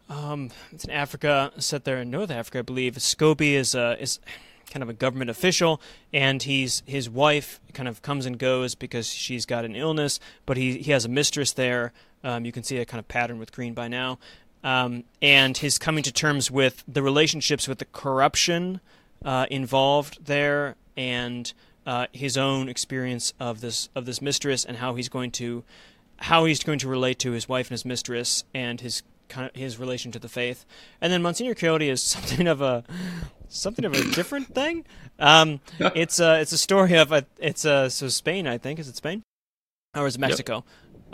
um, 0.09 0.51
it's 0.71 0.85
in 0.85 0.91
Africa, 0.91 1.53
set 1.59 1.85
there 1.85 1.99
in 1.99 2.11
North 2.11 2.31
Africa, 2.31 2.59
I 2.59 2.63
believe. 2.63 2.95
Scobie 2.95 3.55
is 3.55 3.75
a, 3.75 4.01
is 4.01 4.21
kind 4.71 4.83
of 4.83 4.89
a 4.89 4.93
government 4.93 5.31
official, 5.31 5.81
and 6.13 6.43
he's 6.43 6.83
his 6.87 7.09
wife 7.09 7.61
kind 7.73 7.89
of 7.89 8.03
comes 8.03 8.27
and 8.27 8.39
goes 8.39 8.75
because 8.75 9.07
she's 9.07 9.47
got 9.47 9.65
an 9.65 9.75
illness, 9.75 10.21
but 10.47 10.57
he 10.57 10.79
he 10.79 10.91
has 10.91 11.05
a 11.05 11.09
mistress 11.09 11.53
there. 11.53 11.93
Um, 12.23 12.45
you 12.45 12.53
can 12.53 12.63
see 12.63 12.79
a 12.79 12.85
kind 12.85 12.99
of 12.99 13.09
pattern 13.09 13.39
with 13.39 13.53
Greene 13.53 13.75
by 13.75 13.89
now, 13.89 14.19
um, 14.63 15.05
and 15.23 15.57
his 15.57 15.79
coming 15.79 16.03
to 16.05 16.13
terms 16.13 16.51
with 16.51 16.85
the 16.87 17.03
relationships 17.03 17.67
with 17.69 17.79
the 17.79 17.85
corruption 17.87 18.81
uh, 19.25 19.47
involved 19.51 20.27
there, 20.27 20.77
and 20.97 21.53
uh, 21.87 22.07
his 22.13 22.37
own 22.37 22.69
experience 22.69 23.33
of 23.39 23.61
this 23.61 23.89
of 23.95 24.07
this 24.07 24.23
mistress, 24.23 24.65
and 24.65 24.79
how 24.79 24.95
he's 24.95 25.09
going 25.09 25.31
to 25.33 25.65
how 26.19 26.45
he's 26.45 26.63
going 26.63 26.79
to 26.79 26.89
relate 26.89 27.19
to 27.21 27.33
his 27.33 27.49
wife 27.49 27.67
and 27.67 27.73
his 27.73 27.85
mistress, 27.85 28.45
and 28.55 28.81
his 28.81 29.03
kind 29.29 29.49
of 29.49 29.57
his 29.57 29.79
relation 29.79 30.13
to 30.13 30.19
the 30.19 30.29
faith. 30.29 30.65
And 31.01 31.13
then 31.13 31.23
Monsignor 31.23 31.55
Quixote 31.55 31.89
is 31.89 32.03
something 32.03 32.47
of 32.47 32.61
a 32.61 32.85
something 33.49 33.85
of 33.85 33.93
a 33.95 34.03
different 34.13 34.55
thing. 34.55 34.85
Um, 35.19 35.61
it's 35.79 36.21
a 36.21 36.41
it's 36.41 36.53
a 36.53 36.59
story 36.59 36.97
of 36.97 37.13
a 37.13 37.27
it's 37.39 37.65
a 37.65 37.91
so 37.91 38.09
Spain 38.09 38.47
I 38.47 38.59
think 38.59 38.79
is 38.79 38.89
it 38.89 38.97
Spain 38.97 39.23
or 39.97 40.07
is 40.07 40.17
it 40.17 40.21
Mexico? 40.21 40.57
Yep. 40.57 40.65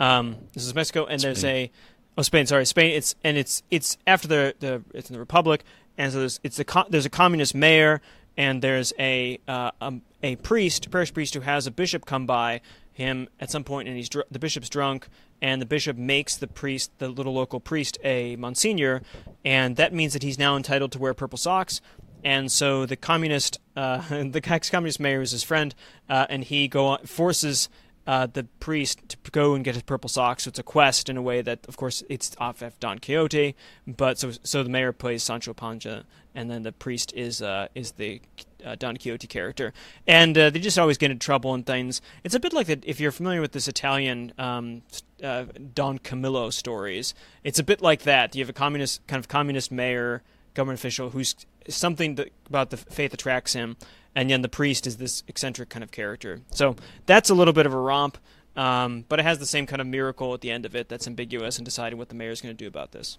Um, 0.01 0.37
this 0.53 0.65
is 0.65 0.73
Mexico, 0.73 1.05
and 1.05 1.21
Spain. 1.21 1.33
there's 1.33 1.45
a 1.45 1.71
oh 2.17 2.21
Spain 2.21 2.45
sorry 2.45 2.65
Spain. 2.65 2.93
It's 2.95 3.15
and 3.23 3.37
it's 3.37 3.63
it's 3.69 3.97
after 4.07 4.27
the 4.27 4.55
the 4.59 4.83
it's 4.93 5.09
in 5.09 5.13
the 5.13 5.19
Republic, 5.19 5.63
and 5.97 6.11
so 6.11 6.19
there's 6.19 6.39
it's 6.43 6.59
a 6.59 6.65
there's 6.89 7.05
a 7.05 7.09
communist 7.09 7.53
mayor, 7.53 8.01
and 8.37 8.61
there's 8.61 8.93
a 8.99 9.39
uh, 9.47 9.71
a, 9.81 9.85
um, 9.85 10.01
a 10.23 10.35
priest 10.37 10.89
parish 10.91 11.13
priest 11.13 11.33
who 11.33 11.41
has 11.41 11.67
a 11.67 11.71
bishop 11.71 12.05
come 12.05 12.25
by 12.25 12.61
him 12.93 13.27
at 13.39 13.49
some 13.49 13.63
point, 13.63 13.87
and 13.87 13.97
he's 13.97 14.09
dr- 14.09 14.27
the 14.29 14.39
bishop's 14.39 14.69
drunk, 14.69 15.07
and 15.41 15.61
the 15.61 15.65
bishop 15.65 15.97
makes 15.97 16.35
the 16.35 16.47
priest, 16.47 16.91
the 16.99 17.09
little 17.09 17.33
local 17.33 17.59
priest, 17.59 17.97
a 18.03 18.35
monsignor, 18.35 19.01
and 19.43 19.75
that 19.77 19.93
means 19.93 20.13
that 20.13 20.23
he's 20.23 20.37
now 20.37 20.55
entitled 20.55 20.91
to 20.91 20.99
wear 20.99 21.13
purple 21.13 21.37
socks. 21.37 21.81
And 22.23 22.51
so 22.51 22.85
the 22.85 22.95
communist, 22.95 23.59
uh, 23.75 23.97
the 24.09 24.41
ex-communist 24.43 24.99
mayor 24.99 25.21
is 25.21 25.31
his 25.31 25.43
friend, 25.43 25.73
uh, 26.09 26.27
and 26.29 26.43
he 26.43 26.67
go 26.67 26.87
on, 26.87 27.05
forces 27.05 27.69
uh, 28.07 28.27
the 28.27 28.45
priest 28.59 29.09
to 29.09 29.31
go 29.31 29.53
and 29.53 29.63
get 29.63 29.75
his 29.75 29.83
purple 29.83 30.09
socks. 30.09 30.43
So 30.43 30.49
it's 30.49 30.59
a 30.59 30.63
quest 30.63 31.09
in 31.09 31.17
a 31.17 31.21
way 31.21 31.41
that, 31.41 31.67
of 31.67 31.77
course, 31.77 32.03
it's 32.09 32.35
off 32.39 32.61
of 32.61 32.79
Don 32.79 32.99
Quixote. 32.99 33.55
But 33.85 34.19
so 34.19 34.31
so 34.43 34.63
the 34.63 34.69
mayor 34.69 34.91
plays 34.91 35.23
Sancho 35.23 35.53
Panza, 35.53 36.05
and 36.33 36.49
then 36.49 36.63
the 36.63 36.71
priest 36.71 37.13
is 37.15 37.41
uh, 37.41 37.67
is 37.75 37.93
the 37.93 38.21
uh, 38.65 38.75
Don 38.75 38.97
Quixote 38.97 39.27
character, 39.27 39.73
and 40.07 40.37
uh, 40.37 40.49
they 40.49 40.59
just 40.59 40.79
always 40.79 40.97
get 40.97 41.11
in 41.11 41.19
trouble 41.19 41.53
and 41.53 41.65
things. 41.65 42.01
It's 42.23 42.35
a 42.35 42.39
bit 42.39 42.53
like 42.53 42.67
that 42.67 42.83
if 42.85 42.99
you're 42.99 43.11
familiar 43.11 43.41
with 43.41 43.51
this 43.51 43.67
Italian 43.67 44.33
um, 44.37 44.81
uh, 45.23 45.45
Don 45.73 45.99
Camillo 45.99 46.49
stories. 46.49 47.13
It's 47.43 47.59
a 47.59 47.63
bit 47.63 47.81
like 47.81 48.03
that. 48.03 48.35
You 48.35 48.41
have 48.41 48.49
a 48.49 48.53
communist 48.53 49.05
kind 49.07 49.19
of 49.19 49.27
communist 49.27 49.71
mayor, 49.71 50.23
government 50.53 50.79
official 50.79 51.11
who's 51.11 51.35
something 51.67 52.15
that, 52.15 52.31
about 52.47 52.71
the 52.71 52.77
faith 52.77 53.13
attracts 53.13 53.53
him 53.53 53.77
and 54.15 54.29
then 54.29 54.41
the 54.41 54.49
priest 54.49 54.87
is 54.87 54.97
this 54.97 55.23
eccentric 55.27 55.69
kind 55.69 55.83
of 55.83 55.91
character. 55.91 56.41
So 56.51 56.75
that's 57.05 57.29
a 57.29 57.33
little 57.33 57.53
bit 57.53 57.65
of 57.65 57.73
a 57.73 57.77
romp, 57.77 58.17
um, 58.55 59.05
but 59.07 59.19
it 59.19 59.23
has 59.23 59.39
the 59.39 59.45
same 59.45 59.65
kind 59.65 59.81
of 59.81 59.87
miracle 59.87 60.33
at 60.33 60.41
the 60.41 60.51
end 60.51 60.65
of 60.65 60.75
it 60.75 60.89
that's 60.89 61.07
ambiguous 61.07 61.57
in 61.57 61.63
deciding 61.63 61.97
what 61.97 62.09
the 62.09 62.15
mayor 62.15 62.31
is 62.31 62.41
going 62.41 62.55
to 62.55 62.63
do 62.63 62.67
about 62.67 62.91
this. 62.91 63.17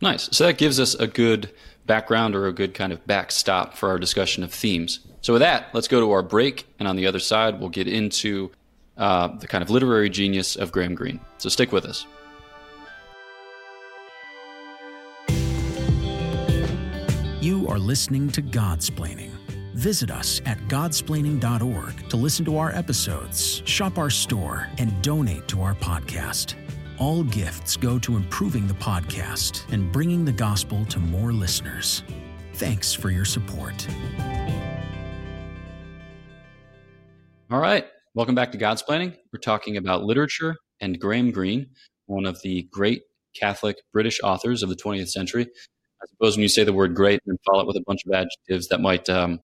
Nice. 0.00 0.28
So 0.32 0.46
that 0.46 0.58
gives 0.58 0.78
us 0.78 0.94
a 0.94 1.06
good 1.06 1.50
background 1.86 2.34
or 2.34 2.46
a 2.46 2.52
good 2.52 2.74
kind 2.74 2.92
of 2.92 3.06
backstop 3.06 3.74
for 3.74 3.88
our 3.88 3.98
discussion 3.98 4.42
of 4.42 4.52
themes. 4.52 5.00
So 5.22 5.32
with 5.32 5.40
that, 5.40 5.68
let's 5.72 5.88
go 5.88 6.00
to 6.00 6.12
our 6.12 6.22
break, 6.22 6.66
and 6.78 6.86
on 6.86 6.96
the 6.96 7.06
other 7.06 7.18
side, 7.18 7.58
we'll 7.58 7.70
get 7.70 7.88
into 7.88 8.52
uh, 8.96 9.28
the 9.28 9.46
kind 9.46 9.62
of 9.62 9.70
literary 9.70 10.10
genius 10.10 10.56
of 10.56 10.70
Graham 10.70 10.94
Greene. 10.94 11.20
So 11.38 11.48
stick 11.48 11.72
with 11.72 11.84
us. 11.84 12.06
Listening 17.86 18.28
to 18.28 18.42
Godsplaining. 18.42 19.30
Visit 19.74 20.10
us 20.10 20.40
at 20.44 20.58
godsplaining.org 20.66 22.08
to 22.08 22.16
listen 22.16 22.44
to 22.46 22.58
our 22.58 22.72
episodes, 22.72 23.62
shop 23.64 23.96
our 23.96 24.10
store, 24.10 24.66
and 24.78 25.00
donate 25.02 25.46
to 25.46 25.62
our 25.62 25.76
podcast. 25.76 26.56
All 26.98 27.22
gifts 27.22 27.76
go 27.76 27.96
to 28.00 28.16
improving 28.16 28.66
the 28.66 28.74
podcast 28.74 29.72
and 29.72 29.92
bringing 29.92 30.24
the 30.24 30.32
gospel 30.32 30.84
to 30.86 30.98
more 30.98 31.32
listeners. 31.32 32.02
Thanks 32.54 32.92
for 32.92 33.10
your 33.10 33.24
support. 33.24 33.86
All 37.52 37.60
right. 37.60 37.84
Welcome 38.14 38.34
back 38.34 38.50
to 38.50 38.58
Godsplaining. 38.58 39.14
We're 39.32 39.38
talking 39.38 39.76
about 39.76 40.02
literature 40.02 40.56
and 40.80 40.98
Graham 40.98 41.30
Greene, 41.30 41.68
one 42.06 42.26
of 42.26 42.36
the 42.42 42.66
great 42.72 43.02
Catholic 43.38 43.76
British 43.92 44.18
authors 44.24 44.64
of 44.64 44.70
the 44.70 44.76
20th 44.76 45.10
century. 45.10 45.46
I 46.02 46.06
suppose 46.08 46.36
when 46.36 46.42
you 46.42 46.48
say 46.48 46.64
the 46.64 46.72
word 46.72 46.94
great 46.94 47.20
and 47.26 47.38
follow 47.44 47.62
it 47.62 47.66
with 47.66 47.76
a 47.76 47.84
bunch 47.86 48.04
of 48.06 48.12
adjectives 48.12 48.68
that 48.68 48.80
might, 48.80 49.08
um, 49.08 49.40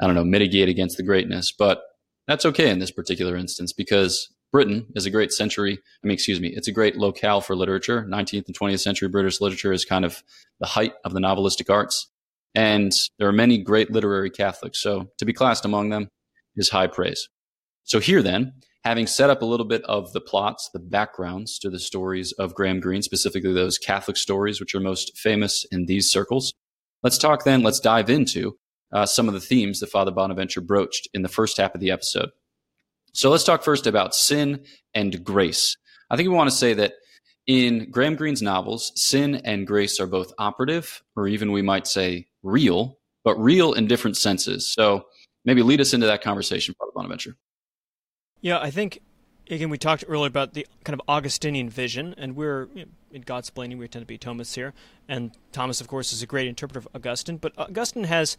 I 0.00 0.06
don't 0.06 0.14
know, 0.14 0.24
mitigate 0.24 0.68
against 0.68 0.96
the 0.96 1.02
greatness. 1.02 1.52
But 1.52 1.82
that's 2.26 2.46
okay 2.46 2.70
in 2.70 2.78
this 2.78 2.90
particular 2.90 3.36
instance 3.36 3.72
because 3.72 4.32
Britain 4.52 4.86
is 4.94 5.06
a 5.06 5.10
great 5.10 5.32
century. 5.32 5.72
I 5.72 6.06
mean, 6.06 6.14
excuse 6.14 6.40
me, 6.40 6.48
it's 6.48 6.68
a 6.68 6.72
great 6.72 6.96
locale 6.96 7.40
for 7.40 7.56
literature. 7.56 8.04
19th 8.08 8.46
and 8.46 8.58
20th 8.58 8.80
century 8.80 9.08
British 9.08 9.40
literature 9.40 9.72
is 9.72 9.84
kind 9.84 10.04
of 10.04 10.22
the 10.60 10.66
height 10.66 10.92
of 11.04 11.14
the 11.14 11.20
novelistic 11.20 11.72
arts. 11.72 12.08
And 12.54 12.92
there 13.18 13.28
are 13.28 13.32
many 13.32 13.58
great 13.58 13.90
literary 13.90 14.30
Catholics. 14.30 14.80
So 14.80 15.08
to 15.18 15.24
be 15.24 15.32
classed 15.32 15.64
among 15.64 15.88
them 15.88 16.08
is 16.54 16.68
high 16.68 16.86
praise. 16.86 17.28
So 17.84 17.98
here 17.98 18.22
then, 18.22 18.52
having 18.84 19.06
set 19.06 19.30
up 19.30 19.42
a 19.42 19.46
little 19.46 19.66
bit 19.66 19.82
of 19.84 20.12
the 20.12 20.20
plots, 20.20 20.68
the 20.72 20.80
backgrounds 20.80 21.58
to 21.60 21.70
the 21.70 21.78
stories 21.78 22.32
of 22.32 22.54
Graham 22.54 22.80
Greene, 22.80 23.02
specifically 23.02 23.52
those 23.52 23.78
Catholic 23.78 24.16
stories, 24.16 24.60
which 24.60 24.74
are 24.74 24.80
most 24.80 25.16
famous 25.16 25.64
in 25.70 25.86
these 25.86 26.10
circles, 26.10 26.52
let's 27.02 27.18
talk 27.18 27.44
then, 27.44 27.62
let's 27.62 27.80
dive 27.80 28.10
into 28.10 28.56
uh, 28.92 29.06
some 29.06 29.28
of 29.28 29.34
the 29.34 29.40
themes 29.40 29.80
that 29.80 29.90
Father 29.90 30.10
Bonaventure 30.10 30.60
broached 30.60 31.08
in 31.14 31.22
the 31.22 31.28
first 31.28 31.56
half 31.56 31.74
of 31.74 31.80
the 31.80 31.90
episode. 31.90 32.30
So 33.14 33.30
let's 33.30 33.44
talk 33.44 33.62
first 33.62 33.86
about 33.86 34.14
sin 34.14 34.64
and 34.94 35.22
grace. 35.24 35.76
I 36.10 36.16
think 36.16 36.28
we 36.28 36.34
want 36.34 36.50
to 36.50 36.56
say 36.56 36.74
that 36.74 36.94
in 37.46 37.90
Graham 37.90 38.16
Greene's 38.16 38.42
novels, 38.42 38.92
sin 38.94 39.36
and 39.44 39.66
grace 39.66 39.98
are 40.00 40.06
both 40.06 40.32
operative, 40.38 41.02
or 41.16 41.26
even 41.26 41.52
we 41.52 41.62
might 41.62 41.86
say 41.86 42.26
real, 42.42 42.98
but 43.24 43.36
real 43.36 43.72
in 43.72 43.86
different 43.86 44.16
senses. 44.16 44.68
So 44.68 45.06
maybe 45.44 45.62
lead 45.62 45.80
us 45.80 45.92
into 45.92 46.06
that 46.06 46.22
conversation, 46.22 46.74
Father 46.78 46.92
Bonaventure. 46.94 47.36
Yeah, 48.42 48.58
I 48.58 48.70
think 48.70 49.00
again 49.48 49.70
we 49.70 49.78
talked 49.78 50.04
earlier 50.08 50.26
about 50.26 50.52
the 50.52 50.66
kind 50.84 50.94
of 50.98 51.08
Augustinian 51.08 51.70
vision, 51.70 52.14
and 52.18 52.36
we're 52.36 52.68
you 52.74 52.84
know, 52.84 52.90
in 53.12 53.22
Godsplaining 53.22 53.78
we 53.78 53.86
tend 53.86 54.02
to 54.02 54.06
be 54.06 54.18
Thomists 54.18 54.56
here, 54.56 54.74
and 55.08 55.30
Thomas, 55.52 55.80
of 55.80 55.86
course, 55.86 56.12
is 56.12 56.22
a 56.22 56.26
great 56.26 56.48
interpreter 56.48 56.80
of 56.80 56.88
Augustine, 56.94 57.36
but 57.36 57.52
Augustine 57.56 58.04
has 58.04 58.36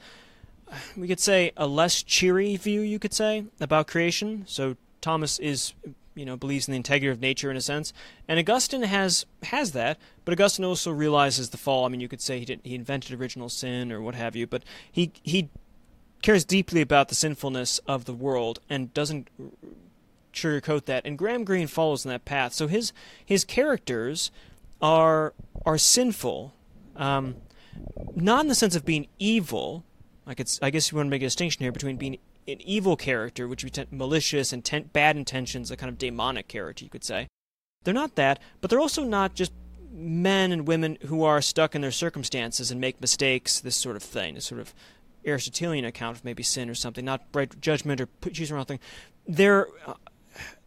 we 0.98 1.08
could 1.08 1.22
say 1.22 1.54
a 1.56 1.68
less 1.68 2.04
cheery 2.04 2.56
view, 2.58 2.82
you 2.82 3.00
could 3.00 3.13
say, 3.13 3.46
about 3.60 3.88
creation. 3.88 4.44
So 4.46 4.76
Thomas 5.00 5.39
is 5.39 5.74
you 6.16 6.26
know 6.26 6.36
believes 6.36 6.68
in 6.68 6.74
the 6.74 6.78
integrity 6.78 7.10
of 7.10 7.22
nature 7.22 7.50
in 7.50 7.56
a 7.56 7.62
sense, 7.62 7.94
and 8.28 8.38
Augustine 8.38 8.84
has 8.84 9.26
has 9.44 9.72
that, 9.72 9.98
but 10.26 10.34
Augustine 10.34 10.66
also 10.66 10.92
realizes 10.92 11.52
the 11.52 11.58
fall. 11.58 11.86
I 11.86 11.88
mean, 11.88 12.02
you 12.02 12.10
could 12.10 12.22
say 12.22 12.39
he 12.39 12.46
did, 12.46 12.60
he 12.66 12.76
invented 12.76 13.18
original 13.18 13.48
sin 13.48 13.89
or 13.89 14.02
what 14.02 14.16
have 14.16 14.36
you, 14.36 14.48
but 14.48 14.63
he 14.92 15.13
he 15.24 15.48
cares 16.22 16.44
deeply 16.44 16.82
about 16.82 17.08
the 17.08 17.16
sinfulness 17.16 17.80
of 17.88 18.04
the 18.04 18.13
world 18.13 18.60
and 18.70 18.94
doesn't 18.94 19.30
sugarcoat 20.34 20.86
that. 20.86 21.06
And 21.06 21.17
Graham 21.17 21.43
Greene 21.43 21.67
follows 21.67 22.06
in 22.06 22.10
that 22.10 22.26
path. 22.26 22.54
So 22.54 22.67
his 22.67 22.93
his 23.26 23.43
characters 23.43 24.32
are 24.82 25.34
are 25.65 25.78
sinful, 25.78 26.54
um, 26.96 27.36
not 28.15 28.41
in 28.41 28.48
the 28.50 28.56
sense 28.56 28.76
of 28.76 28.86
being 28.86 29.08
evil. 29.19 29.84
It's, 30.28 30.60
I 30.62 30.69
guess 30.69 30.91
you 30.91 30.96
want 30.96 31.08
to 31.08 31.12
make 31.12 31.22
a 31.22 31.26
distinction 31.26 31.63
here 31.63 31.72
between 31.72 31.98
being 31.98 32.17
an 32.48 32.62
evil 32.62 32.96
character, 32.96 33.48
which 33.48 33.63
would 33.63 33.74
be 33.74 33.86
malicious 33.91 34.54
and 34.54 34.63
ten- 34.63 34.89
bad 34.93 35.17
intentions, 35.17 35.69
a 35.69 35.78
kind 35.78 35.89
of 35.89 35.98
demonic 35.98 36.48
character, 36.48 36.84
you 36.86 36.89
could 36.89 37.04
say. 37.04 37.28
They're 37.84 37.93
not 37.93 38.15
that, 38.15 38.39
but 38.62 38.69
they're 38.69 38.80
also 38.80 39.04
not 39.04 39.36
just 39.36 39.52
men 39.91 40.52
and 40.52 40.67
women 40.67 40.98
who 41.08 41.24
are 41.24 41.41
stuck 41.41 41.76
in 41.76 41.82
their 41.82 41.91
circumstances 41.91 42.72
and 42.72 42.80
make 42.80 43.00
mistakes, 43.00 43.60
this 43.60 43.76
sort 43.76 43.96
of 43.96 44.04
thing, 44.04 44.36
this 44.36 44.46
sort 44.46 44.62
of 44.62 44.74
Aristotelian 45.26 45.86
account 45.86 46.17
of 46.17 46.26
maybe 46.26 46.43
sin 46.43 46.69
or 46.69 46.76
something, 46.76 47.06
not 47.06 47.24
right 47.34 47.60
judgment 47.62 48.02
or 48.02 48.08
choosing 48.32 48.56
wrong 48.56 48.65
thing. 48.65 48.80
They're 49.28 49.67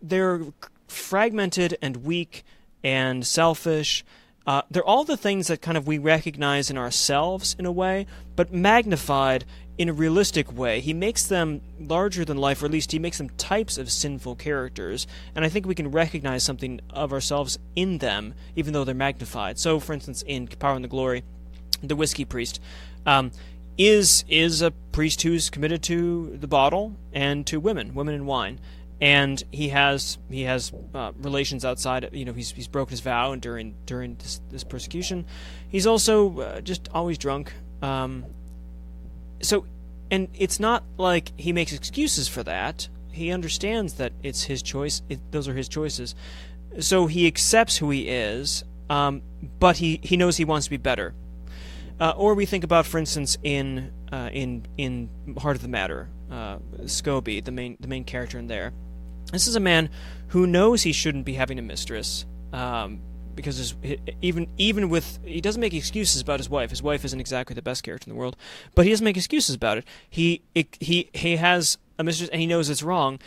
they're 0.08 0.42
fragmented 0.88 1.76
and 1.82 1.98
weak 1.98 2.44
and 2.82 3.26
selfish. 3.26 4.04
Uh, 4.46 4.62
they're 4.70 4.84
all 4.84 5.04
the 5.04 5.16
things 5.16 5.48
that 5.48 5.60
kind 5.60 5.76
of 5.76 5.86
we 5.86 5.98
recognize 5.98 6.70
in 6.70 6.78
ourselves 6.78 7.56
in 7.58 7.66
a 7.66 7.72
way, 7.72 8.06
but 8.36 8.52
magnified 8.52 9.44
in 9.78 9.88
a 9.88 9.92
realistic 9.92 10.52
way. 10.52 10.80
He 10.80 10.94
makes 10.94 11.26
them 11.26 11.60
larger 11.78 12.24
than 12.24 12.38
life, 12.38 12.62
or 12.62 12.66
at 12.66 12.72
least 12.72 12.92
he 12.92 12.98
makes 12.98 13.18
them 13.18 13.30
types 13.30 13.76
of 13.76 13.90
sinful 13.90 14.36
characters, 14.36 15.06
and 15.34 15.44
I 15.44 15.48
think 15.48 15.66
we 15.66 15.74
can 15.74 15.90
recognize 15.90 16.42
something 16.42 16.80
of 16.90 17.12
ourselves 17.12 17.58
in 17.74 17.98
them, 17.98 18.34
even 18.54 18.72
though 18.72 18.84
they're 18.84 18.94
magnified. 18.94 19.58
So, 19.58 19.80
for 19.80 19.92
instance, 19.92 20.22
in 20.26 20.46
Power 20.46 20.76
and 20.76 20.84
the 20.84 20.88
Glory, 20.88 21.24
the 21.82 21.96
whiskey 21.96 22.24
priest, 22.24 22.60
um, 23.04 23.32
is 23.76 24.24
is 24.28 24.62
a 24.62 24.70
priest 24.70 25.20
who's 25.22 25.50
committed 25.50 25.82
to 25.82 26.36
the 26.40 26.46
bottle 26.46 26.94
and 27.12 27.46
to 27.46 27.60
women, 27.60 27.94
women 27.94 28.14
and 28.14 28.26
wine, 28.26 28.58
and 29.00 29.42
he 29.52 29.68
has 29.68 30.18
he 30.30 30.42
has 30.42 30.72
uh, 30.94 31.12
relations 31.18 31.64
outside. 31.64 32.08
You 32.12 32.24
know, 32.24 32.32
he's 32.32 32.50
he's 32.52 32.68
broken 32.68 32.90
his 32.90 33.00
vow 33.00 33.32
and 33.32 33.42
during 33.42 33.74
during 33.86 34.16
this, 34.16 34.40
this 34.50 34.64
persecution, 34.64 35.26
he's 35.68 35.86
also 35.86 36.40
uh, 36.40 36.60
just 36.60 36.88
always 36.92 37.18
drunk. 37.18 37.52
Um, 37.82 38.24
so, 39.42 39.66
and 40.10 40.28
it's 40.34 40.58
not 40.58 40.84
like 40.96 41.32
he 41.36 41.52
makes 41.52 41.72
excuses 41.72 42.28
for 42.28 42.42
that. 42.44 42.88
He 43.12 43.30
understands 43.30 43.94
that 43.94 44.12
it's 44.22 44.44
his 44.44 44.62
choice. 44.62 45.02
It, 45.08 45.20
those 45.30 45.48
are 45.48 45.54
his 45.54 45.68
choices. 45.68 46.14
So 46.80 47.06
he 47.06 47.26
accepts 47.26 47.78
who 47.78 47.90
he 47.90 48.08
is, 48.08 48.64
um, 48.90 49.22
but 49.58 49.78
he, 49.78 50.00
he 50.02 50.16
knows 50.16 50.36
he 50.36 50.44
wants 50.44 50.66
to 50.66 50.70
be 50.70 50.76
better. 50.76 51.14
Uh, 51.98 52.12
or 52.16 52.34
we 52.34 52.44
think 52.44 52.62
about, 52.62 52.84
for 52.84 52.98
instance, 52.98 53.38
in 53.42 53.90
uh, 54.12 54.28
in 54.32 54.66
in 54.76 55.08
Heart 55.38 55.56
of 55.56 55.62
the 55.62 55.68
Matter, 55.68 56.10
uh, 56.30 56.58
Scobie, 56.82 57.42
the 57.42 57.52
main 57.52 57.76
the 57.80 57.88
main 57.88 58.04
character 58.04 58.38
in 58.38 58.48
there. 58.48 58.72
This 59.32 59.46
is 59.46 59.56
a 59.56 59.60
man 59.60 59.90
who 60.28 60.46
knows 60.46 60.82
he 60.82 60.92
shouldn't 60.92 61.24
be 61.24 61.34
having 61.34 61.58
a 61.58 61.62
mistress, 61.62 62.26
um, 62.52 63.00
because 63.34 63.74
even 64.22 64.48
even 64.56 64.88
with 64.88 65.18
he 65.24 65.40
doesn't 65.40 65.60
make 65.60 65.74
excuses 65.74 66.20
about 66.22 66.40
his 66.40 66.48
wife. 66.48 66.70
His 66.70 66.82
wife 66.82 67.04
isn't 67.04 67.20
exactly 67.20 67.54
the 67.54 67.62
best 67.62 67.82
character 67.82 68.08
in 68.08 68.14
the 68.14 68.18
world, 68.18 68.36
but 68.74 68.84
he 68.84 68.90
doesn't 68.90 69.04
make 69.04 69.16
excuses 69.16 69.54
about 69.54 69.78
it. 69.78 69.84
He 70.08 70.42
it, 70.54 70.76
he 70.80 71.10
he 71.12 71.36
has 71.36 71.78
a 71.98 72.04
mistress 72.04 72.30
and 72.30 72.40
he 72.40 72.46
knows 72.46 72.70
it's 72.70 72.82
wrong, 72.82 73.18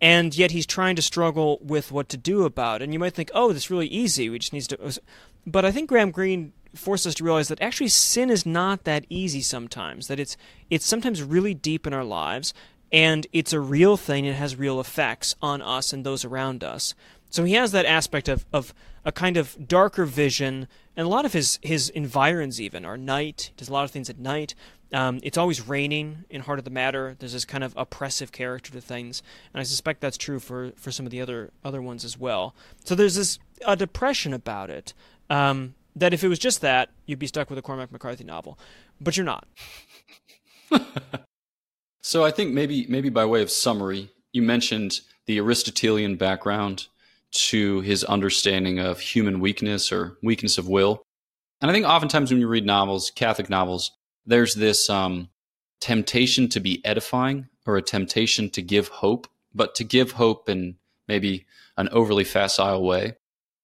and 0.00 0.36
yet 0.36 0.52
he's 0.52 0.66
trying 0.66 0.96
to 0.96 1.02
struggle 1.02 1.58
with 1.60 1.90
what 1.90 2.08
to 2.10 2.16
do 2.16 2.44
about 2.44 2.82
it. 2.82 2.84
And 2.84 2.92
you 2.92 2.98
might 2.98 3.14
think, 3.14 3.30
oh, 3.34 3.52
this 3.52 3.64
is 3.64 3.70
really 3.70 3.88
easy. 3.88 4.28
We 4.30 4.38
just 4.38 4.52
need 4.52 4.62
to. 4.62 5.00
But 5.46 5.64
I 5.64 5.72
think 5.72 5.88
Graham 5.88 6.10
Greene 6.10 6.52
forced 6.74 7.06
us 7.06 7.14
to 7.14 7.24
realize 7.24 7.48
that 7.48 7.60
actually 7.60 7.88
sin 7.88 8.30
is 8.30 8.46
not 8.46 8.84
that 8.84 9.06
easy 9.08 9.40
sometimes. 9.40 10.06
That 10.08 10.20
it's 10.20 10.36
it's 10.70 10.86
sometimes 10.86 11.22
really 11.22 11.54
deep 11.54 11.86
in 11.86 11.92
our 11.92 12.04
lives, 12.04 12.54
and 12.92 13.26
it's 13.32 13.52
a 13.52 13.60
real 13.60 13.96
thing. 13.96 14.24
It 14.24 14.36
has 14.36 14.56
real 14.56 14.80
effects 14.80 15.34
on 15.42 15.62
us 15.62 15.92
and 15.92 16.04
those 16.04 16.24
around 16.24 16.64
us. 16.64 16.94
So 17.30 17.44
he 17.44 17.54
has 17.54 17.72
that 17.72 17.86
aspect 17.86 18.28
of 18.28 18.46
of 18.52 18.72
a 19.04 19.12
kind 19.12 19.36
of 19.36 19.56
darker 19.66 20.04
vision, 20.04 20.68
and 20.96 21.06
a 21.06 21.10
lot 21.10 21.24
of 21.24 21.32
his 21.32 21.58
his 21.62 21.90
environs 21.90 22.60
even 22.60 22.84
are 22.84 22.96
night. 22.96 23.50
He 23.52 23.58
does 23.58 23.68
a 23.68 23.72
lot 23.72 23.84
of 23.84 23.90
things 23.90 24.10
at 24.10 24.18
night. 24.18 24.54
Um, 24.92 25.20
it's 25.22 25.36
always 25.36 25.68
raining 25.68 26.24
in 26.30 26.40
Heart 26.42 26.60
of 26.60 26.64
the 26.64 26.70
Matter. 26.70 27.14
There's 27.18 27.34
this 27.34 27.44
kind 27.44 27.62
of 27.62 27.74
oppressive 27.76 28.32
character 28.32 28.72
to 28.72 28.80
things, 28.80 29.22
and 29.52 29.60
I 29.60 29.64
suspect 29.64 30.00
that's 30.00 30.16
true 30.16 30.40
for, 30.40 30.72
for 30.76 30.90
some 30.90 31.04
of 31.04 31.12
the 31.12 31.20
other 31.20 31.50
other 31.62 31.82
ones 31.82 32.04
as 32.04 32.18
well. 32.18 32.54
So 32.84 32.94
there's 32.94 33.16
this 33.16 33.38
a 33.66 33.76
depression 33.76 34.32
about 34.32 34.70
it. 34.70 34.94
Um, 35.28 35.74
that 35.94 36.14
if 36.14 36.22
it 36.22 36.28
was 36.28 36.38
just 36.38 36.60
that, 36.60 36.90
you'd 37.06 37.18
be 37.18 37.26
stuck 37.26 37.50
with 37.50 37.58
a 37.58 37.62
Cormac 37.62 37.90
McCarthy 37.90 38.24
novel, 38.24 38.58
but 39.00 39.16
you're 39.16 39.26
not. 39.26 39.46
so 42.08 42.24
I 42.24 42.30
think 42.30 42.54
maybe 42.54 42.86
maybe 42.88 43.10
by 43.10 43.26
way 43.26 43.42
of 43.42 43.50
summary, 43.50 44.08
you 44.32 44.40
mentioned 44.40 45.00
the 45.26 45.38
Aristotelian 45.40 46.16
background 46.16 46.86
to 47.50 47.82
his 47.82 48.02
understanding 48.02 48.78
of 48.78 48.98
human 48.98 49.40
weakness 49.40 49.92
or 49.92 50.16
weakness 50.22 50.56
of 50.56 50.66
will. 50.66 51.02
And 51.60 51.70
I 51.70 51.74
think 51.74 51.84
oftentimes 51.84 52.30
when 52.30 52.40
you 52.40 52.48
read 52.48 52.64
novels, 52.64 53.12
Catholic 53.14 53.50
novels, 53.50 53.90
there's 54.24 54.54
this 54.54 54.88
um, 54.88 55.28
temptation 55.82 56.48
to 56.48 56.60
be 56.60 56.82
edifying 56.82 57.48
or 57.66 57.76
a 57.76 57.82
temptation 57.82 58.48
to 58.52 58.62
give 58.62 58.88
hope, 58.88 59.26
but 59.54 59.74
to 59.74 59.84
give 59.84 60.12
hope 60.12 60.48
in 60.48 60.76
maybe 61.08 61.44
an 61.76 61.90
overly 61.90 62.24
facile 62.24 62.82
way. 62.82 63.16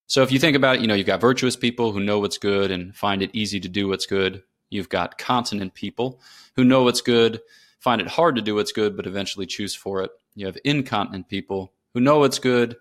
So 0.06 0.22
if 0.22 0.30
you 0.30 0.38
think 0.38 0.54
about 0.54 0.76
it, 0.76 0.82
you 0.82 0.86
know, 0.86 0.92
you've 0.92 1.06
got 1.06 1.22
virtuous 1.22 1.56
people 1.56 1.92
who 1.92 2.00
know 2.00 2.18
what's 2.18 2.36
good 2.36 2.70
and 2.70 2.94
find 2.94 3.22
it 3.22 3.30
easy 3.32 3.58
to 3.60 3.70
do 3.70 3.88
what's 3.88 4.04
good. 4.04 4.42
You've 4.68 4.90
got 4.90 5.16
continent 5.16 5.72
people 5.72 6.20
who 6.56 6.64
know 6.64 6.82
what's 6.82 7.00
good, 7.00 7.40
find 7.84 8.00
it 8.00 8.08
hard 8.08 8.34
to 8.34 8.42
do 8.42 8.54
what's 8.54 8.72
good, 8.72 8.96
but 8.96 9.06
eventually 9.06 9.44
choose 9.44 9.74
for 9.74 10.02
it. 10.02 10.10
You 10.34 10.46
have 10.46 10.56
incontinent 10.64 11.28
people 11.28 11.74
who 11.92 12.00
know 12.00 12.18
what's 12.18 12.38
good 12.38 12.76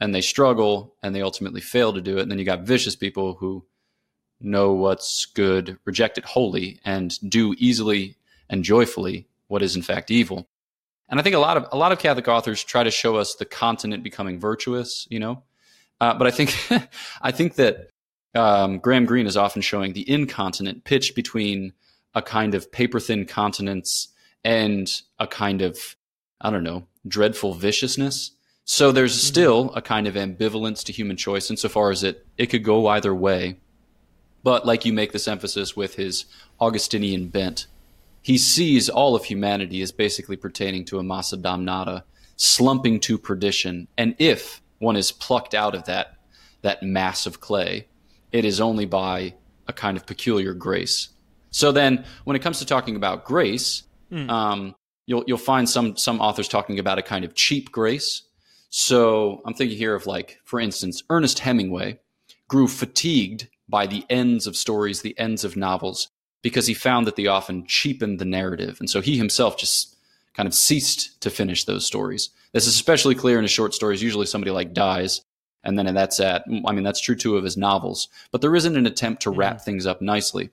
and 0.00 0.14
they 0.14 0.22
struggle 0.22 0.94
and 1.02 1.14
they 1.14 1.20
ultimately 1.20 1.60
fail 1.60 1.92
to 1.92 2.00
do 2.00 2.16
it. 2.16 2.22
And 2.22 2.30
then 2.30 2.38
you 2.38 2.46
got 2.46 2.62
vicious 2.62 2.96
people 2.96 3.34
who 3.34 3.66
know 4.40 4.72
what's 4.72 5.26
good, 5.26 5.78
reject 5.84 6.16
it 6.16 6.24
wholly, 6.24 6.80
and 6.86 7.18
do 7.28 7.54
easily 7.58 8.16
and 8.48 8.64
joyfully 8.64 9.28
what 9.48 9.62
is 9.62 9.76
in 9.76 9.82
fact 9.82 10.10
evil. 10.10 10.48
And 11.10 11.20
I 11.20 11.22
think 11.22 11.36
a 11.36 11.38
lot 11.38 11.58
of 11.58 11.66
a 11.70 11.76
lot 11.76 11.92
of 11.92 11.98
Catholic 11.98 12.26
authors 12.26 12.64
try 12.64 12.82
to 12.82 12.90
show 12.90 13.16
us 13.16 13.34
the 13.34 13.44
continent 13.44 14.02
becoming 14.02 14.40
virtuous, 14.40 15.06
you 15.10 15.20
know. 15.20 15.42
Uh, 16.00 16.14
but 16.14 16.26
I 16.26 16.30
think 16.30 16.56
I 17.20 17.30
think 17.30 17.56
that 17.56 17.90
um, 18.34 18.78
Graham 18.78 19.04
Greene 19.04 19.26
is 19.26 19.36
often 19.36 19.60
showing 19.60 19.92
the 19.92 20.10
incontinent 20.10 20.84
pitch 20.84 21.14
between 21.14 21.74
a 22.14 22.22
kind 22.22 22.54
of 22.54 22.72
paper 22.72 22.98
thin 22.98 23.26
continence 23.26 24.08
and 24.46 25.02
a 25.18 25.26
kind 25.26 25.60
of 25.60 25.96
I 26.40 26.50
don't 26.50 26.62
know 26.62 26.86
dreadful 27.06 27.52
viciousness. 27.54 28.30
So 28.64 28.92
there's 28.92 29.12
mm-hmm. 29.12 29.26
still 29.26 29.74
a 29.74 29.82
kind 29.82 30.06
of 30.06 30.14
ambivalence 30.14 30.84
to 30.84 30.92
human 30.92 31.16
choice 31.16 31.50
insofar 31.50 31.90
as 31.90 32.02
it 32.04 32.24
it 32.38 32.46
could 32.46 32.64
go 32.64 32.86
either 32.86 33.14
way. 33.14 33.58
But 34.44 34.64
like 34.64 34.84
you 34.84 34.92
make 34.92 35.10
this 35.12 35.26
emphasis 35.26 35.76
with 35.76 35.96
his 35.96 36.26
Augustinian 36.60 37.28
bent, 37.28 37.66
he 38.22 38.38
sees 38.38 38.88
all 38.88 39.16
of 39.16 39.24
humanity 39.24 39.82
as 39.82 39.90
basically 39.90 40.36
pertaining 40.36 40.84
to 40.86 41.00
a 41.00 41.02
massa 41.02 41.36
damnata, 41.36 42.04
slumping 42.36 43.00
to 43.00 43.18
perdition. 43.18 43.88
And 43.98 44.14
if 44.18 44.62
one 44.78 44.94
is 44.96 45.10
plucked 45.10 45.54
out 45.54 45.74
of 45.74 45.84
that 45.86 46.18
that 46.62 46.84
mass 46.84 47.26
of 47.26 47.40
clay, 47.40 47.88
it 48.30 48.44
is 48.44 48.60
only 48.60 48.86
by 48.86 49.34
a 49.66 49.72
kind 49.72 49.96
of 49.96 50.06
peculiar 50.06 50.54
grace. 50.54 51.08
So 51.50 51.72
then, 51.72 52.04
when 52.24 52.36
it 52.36 52.42
comes 52.42 52.60
to 52.60 52.66
talking 52.66 52.94
about 52.94 53.24
grace, 53.24 53.82
mm. 54.10 54.28
um, 54.30 54.74
you'll 55.06 55.24
you'll 55.26 55.38
find 55.38 55.68
some 55.68 55.96
some 55.96 56.20
authors 56.20 56.48
talking 56.48 56.78
about 56.78 56.98
a 56.98 57.02
kind 57.02 57.24
of 57.24 57.34
cheap 57.34 57.72
grace. 57.72 58.22
So 58.68 59.42
I'm 59.46 59.54
thinking 59.54 59.78
here 59.78 59.94
of 59.94 60.06
like, 60.06 60.38
for 60.44 60.60
instance, 60.60 61.02
Ernest 61.08 61.38
Hemingway 61.38 61.98
grew 62.48 62.68
fatigued 62.68 63.48
by 63.68 63.86
the 63.86 64.04
ends 64.10 64.46
of 64.46 64.56
stories, 64.56 65.02
the 65.02 65.18
ends 65.18 65.44
of 65.44 65.56
novels, 65.56 66.08
because 66.42 66.66
he 66.66 66.74
found 66.74 67.06
that 67.06 67.16
they 67.16 67.26
often 67.26 67.66
cheapened 67.66 68.18
the 68.18 68.24
narrative. 68.24 68.76
And 68.78 68.90
so 68.90 69.00
he 69.00 69.16
himself 69.16 69.56
just 69.56 69.96
kind 70.34 70.46
of 70.46 70.54
ceased 70.54 71.20
to 71.22 71.30
finish 71.30 71.64
those 71.64 71.86
stories. 71.86 72.30
This 72.52 72.66
is 72.66 72.74
especially 72.74 73.14
clear 73.14 73.38
in 73.38 73.44
his 73.44 73.50
short 73.50 73.74
stories. 73.74 74.02
Usually 74.02 74.26
somebody 74.26 74.50
like 74.50 74.74
dies, 74.74 75.22
and 75.64 75.78
then 75.78 75.92
that's 75.94 76.20
at, 76.20 76.44
I 76.66 76.72
mean, 76.72 76.84
that's 76.84 77.00
true 77.00 77.16
too 77.16 77.36
of 77.36 77.44
his 77.44 77.56
novels. 77.56 78.08
But 78.30 78.42
there 78.42 78.54
isn't 78.54 78.76
an 78.76 78.86
attempt 78.86 79.22
to 79.22 79.30
wrap 79.30 79.56
mm. 79.56 79.62
things 79.62 79.86
up 79.86 80.02
nicely 80.02 80.50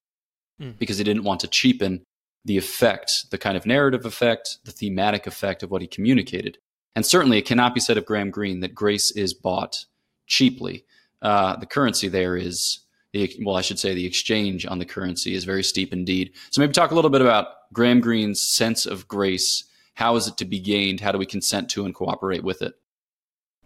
mm. 0.59 0.77
because 0.77 0.97
he 0.97 1.03
didn't 1.03 1.25
want 1.25 1.41
to 1.41 1.47
cheapen 1.47 2.03
the 2.45 2.57
effect, 2.57 3.31
the 3.31 3.37
kind 3.37 3.55
of 3.55 3.65
narrative 3.65 4.05
effect, 4.05 4.57
the 4.65 4.71
thematic 4.71 5.27
effect 5.27 5.63
of 5.63 5.71
what 5.71 5.81
he 5.81 5.87
communicated. 5.87 6.57
And 6.95 7.05
certainly 7.05 7.37
it 7.37 7.45
cannot 7.45 7.73
be 7.73 7.79
said 7.79 7.97
of 7.97 8.05
Graham 8.05 8.29
Greene 8.29 8.59
that 8.59 8.75
grace 8.75 9.11
is 9.11 9.33
bought 9.33 9.85
cheaply. 10.27 10.85
Uh, 11.21 11.55
the 11.55 11.65
currency 11.65 12.07
there 12.07 12.35
is 12.35 12.79
the 13.13 13.33
well, 13.43 13.55
I 13.55 13.61
should 13.61 13.79
say 13.79 13.93
the 13.93 14.05
exchange 14.05 14.65
on 14.65 14.79
the 14.79 14.85
currency 14.85 15.35
is 15.35 15.45
very 15.45 15.63
steep 15.63 15.93
indeed. 15.93 16.33
So 16.49 16.61
maybe 16.61 16.73
talk 16.73 16.91
a 16.91 16.95
little 16.95 17.11
bit 17.11 17.21
about 17.21 17.47
Graham 17.71 18.01
Greene's 18.01 18.41
sense 18.41 18.85
of 18.85 19.07
grace. 19.07 19.63
How 19.93 20.15
is 20.15 20.27
it 20.27 20.37
to 20.37 20.45
be 20.45 20.59
gained? 20.59 20.99
How 20.99 21.11
do 21.11 21.17
we 21.17 21.25
consent 21.25 21.69
to 21.71 21.85
and 21.85 21.93
cooperate 21.93 22.43
with 22.43 22.61
it? 22.61 22.73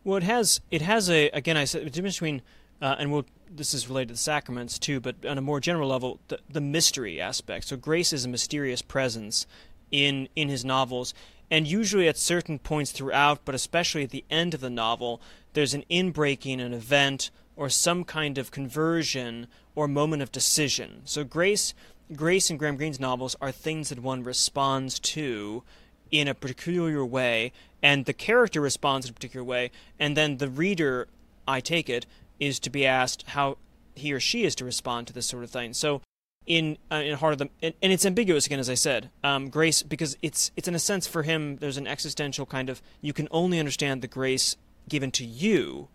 Well, 0.04 0.18
it 0.18 0.24
has 0.24 0.62
it 0.70 0.82
has 0.82 1.10
a 1.10 1.30
again 1.30 1.58
I 1.58 1.66
said 1.66 1.86
the 1.86 1.90
difference 1.90 2.16
between 2.16 2.42
uh, 2.82 2.96
and 3.00 3.12
we'll, 3.12 3.26
this 3.50 3.74
is 3.74 3.88
related 3.88 4.10
to 4.10 4.14
the 4.14 4.20
sacraments 4.20 4.80
too, 4.80 5.00
but 5.00 5.26
on 5.26 5.38
a 5.38 5.42
more 5.42 5.60
general 5.60 5.90
level, 5.90 6.20
the, 6.28 6.40
the 6.50 6.62
mystery 6.62 7.20
aspect. 7.20 7.68
So 7.68 7.78
grace 7.78 8.14
is 8.14 8.26
a 8.26 8.30
mysterious 8.30 8.82
presence 8.82 9.46
in 9.92 10.28
in 10.36 10.50
his 10.50 10.66
novels, 10.66 11.14
and 11.50 11.68
usually 11.68 12.08
at 12.08 12.18
certain 12.18 12.60
points 12.60 12.92
throughout, 12.92 13.40
but 13.46 13.56
especially 13.56 14.04
at 14.04 14.10
the 14.10 14.26
end 14.30 14.54
of 14.54 14.62
the 14.62 14.70
novel, 14.70 15.22
there's 15.54 15.74
an 15.74 15.86
inbreaking, 15.90 16.60
an 16.60 16.74
event, 16.74 17.32
or 17.56 17.70
some 17.70 18.04
kind 18.04 18.38
of 18.38 18.52
conversion 18.52 19.48
or 19.76 19.88
moment 19.88 20.22
of 20.22 20.32
decision. 20.32 21.02
So 21.06 21.24
grace 21.24 21.74
grace 22.16 22.50
in 22.50 22.58
Graham 22.58 22.78
Greene's 22.78 23.00
novels 23.00 23.36
are 23.42 23.52
things 23.52 23.90
that 23.90 24.00
one 24.00 24.24
responds 24.24 24.98
to 25.00 25.64
in 26.10 26.28
a 26.28 26.34
peculiar 26.34 27.06
way 27.06 27.52
and 27.82 28.06
the 28.06 28.14
character 28.14 28.62
responds 28.62 29.06
in 29.06 29.12
a 29.12 29.14
particular 29.14 29.44
way 29.44 29.72
and 30.00 30.16
then 30.16 30.38
the 30.38 30.48
reader 30.48 31.08
I 31.46 31.60
take 31.60 31.90
it 31.90 32.06
is 32.39 32.60
to 32.62 32.69
be 32.69 32.86
asked 32.86 33.23
how 33.30 33.58
he 33.95 34.13
or 34.13 34.19
she 34.19 34.43
is 34.43 34.56
to 34.56 34.65
respond 34.65 35.08
to 35.08 35.13
this 35.13 35.26
sort 35.26 35.43
of 35.43 35.50
thing. 35.50 35.73
So 35.73 36.02
in 36.45 36.78
uh, 36.91 36.95
in 36.95 37.17
heart 37.17 37.34
of 37.34 37.39
the 37.39 37.50
and, 37.62 37.73
and, 37.82 37.91
it's 37.91 38.06
ambiguous 38.06 38.45
again 38.45 38.60
as 38.60 38.69
I 38.69 38.76
said. 38.76 39.10
Um, 39.23 39.50
grace 39.50 39.84
because 39.84 40.17
it's 40.21 40.52
it's 40.56 40.67
in 40.67 40.76
a 40.76 40.80
sense 40.80 41.06
for 41.06 41.23
him 41.23 41.58
there's 41.58 41.78
an 41.78 41.88
existential 41.88 42.45
kind 42.45 42.69
of 42.69 42.82
you 43.02 43.12
can 43.12 43.28
only 43.32 43.60
understand 43.60 44.02
the 44.02 44.08
grace 44.08 44.56
given 44.88 45.12
to 45.12 45.26
you 45.26 45.89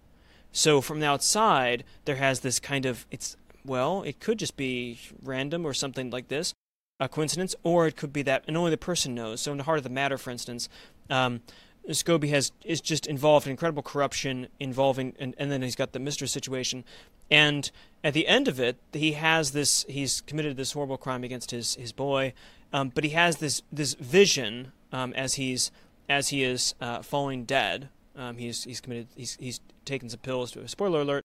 so 0.52 0.82
from 0.82 1.00
the 1.00 1.06
outside, 1.06 1.82
there 2.04 2.16
has 2.16 2.40
this 2.40 2.60
kind 2.60 2.86
of 2.86 3.06
it's 3.10 3.36
well, 3.64 4.02
it 4.02 4.20
could 4.20 4.38
just 4.38 4.56
be 4.56 4.98
random 5.22 5.64
or 5.64 5.72
something 5.72 6.10
like 6.10 6.28
this, 6.28 6.52
a 7.00 7.08
coincidence, 7.08 7.54
or 7.62 7.86
it 7.86 7.96
could 7.96 8.12
be 8.12 8.22
that, 8.22 8.44
and 8.46 8.56
only 8.56 8.70
the 8.70 8.76
person 8.76 9.14
knows. 9.14 9.40
So 9.40 9.52
in 9.52 9.58
the 9.58 9.64
heart 9.64 9.78
of 9.78 9.84
the 9.84 9.90
matter, 9.90 10.18
for 10.18 10.30
instance, 10.30 10.68
um, 11.08 11.40
Scobie 11.88 12.28
has 12.28 12.52
is 12.64 12.80
just 12.80 13.06
involved 13.06 13.46
in 13.46 13.50
incredible 13.50 13.82
corruption, 13.82 14.48
involving, 14.60 15.14
and, 15.18 15.34
and 15.36 15.50
then 15.50 15.62
he's 15.62 15.74
got 15.74 15.92
the 15.92 15.98
mistress 15.98 16.30
situation, 16.30 16.84
and 17.30 17.70
at 18.04 18.14
the 18.14 18.26
end 18.28 18.46
of 18.48 18.60
it, 18.60 18.76
he 18.92 19.12
has 19.12 19.50
this. 19.50 19.84
He's 19.88 20.20
committed 20.22 20.56
this 20.56 20.72
horrible 20.72 20.96
crime 20.96 21.24
against 21.24 21.50
his 21.50 21.74
his 21.74 21.92
boy, 21.92 22.34
um, 22.72 22.90
but 22.94 23.04
he 23.04 23.10
has 23.10 23.38
this 23.38 23.62
this 23.72 23.94
vision 23.94 24.72
um, 24.92 25.12
as 25.14 25.34
he's 25.34 25.70
as 26.08 26.28
he 26.28 26.44
is 26.44 26.74
uh, 26.80 27.02
falling 27.02 27.44
dead. 27.44 27.88
Um, 28.16 28.36
he's 28.36 28.64
he's 28.64 28.80
committed 28.80 29.08
he's 29.16 29.36
he's 29.40 29.60
taken 29.84 30.08
some 30.08 30.20
pills. 30.20 30.52
To, 30.52 30.66
spoiler 30.68 31.00
alert. 31.00 31.24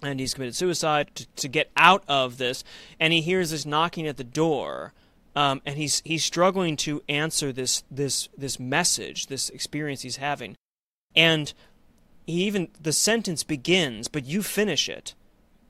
And 0.00 0.20
he's 0.20 0.32
committed 0.32 0.54
suicide 0.54 1.10
to, 1.16 1.26
to 1.26 1.48
get 1.48 1.72
out 1.76 2.04
of 2.06 2.38
this, 2.38 2.62
and 3.00 3.12
he 3.12 3.20
hears 3.20 3.50
this 3.50 3.66
knocking 3.66 4.06
at 4.06 4.16
the 4.16 4.22
door, 4.22 4.92
um, 5.38 5.62
and 5.64 5.76
he's 5.76 6.02
he's 6.04 6.24
struggling 6.24 6.76
to 6.78 7.00
answer 7.08 7.52
this 7.52 7.84
this 7.88 8.28
this 8.36 8.58
message, 8.58 9.28
this 9.28 9.50
experience 9.50 10.02
he's 10.02 10.16
having, 10.16 10.56
and 11.14 11.52
he 12.26 12.42
even 12.44 12.70
the 12.80 12.92
sentence 12.92 13.44
begins, 13.44 14.08
but 14.08 14.24
you 14.24 14.42
finish 14.42 14.88
it, 14.88 15.14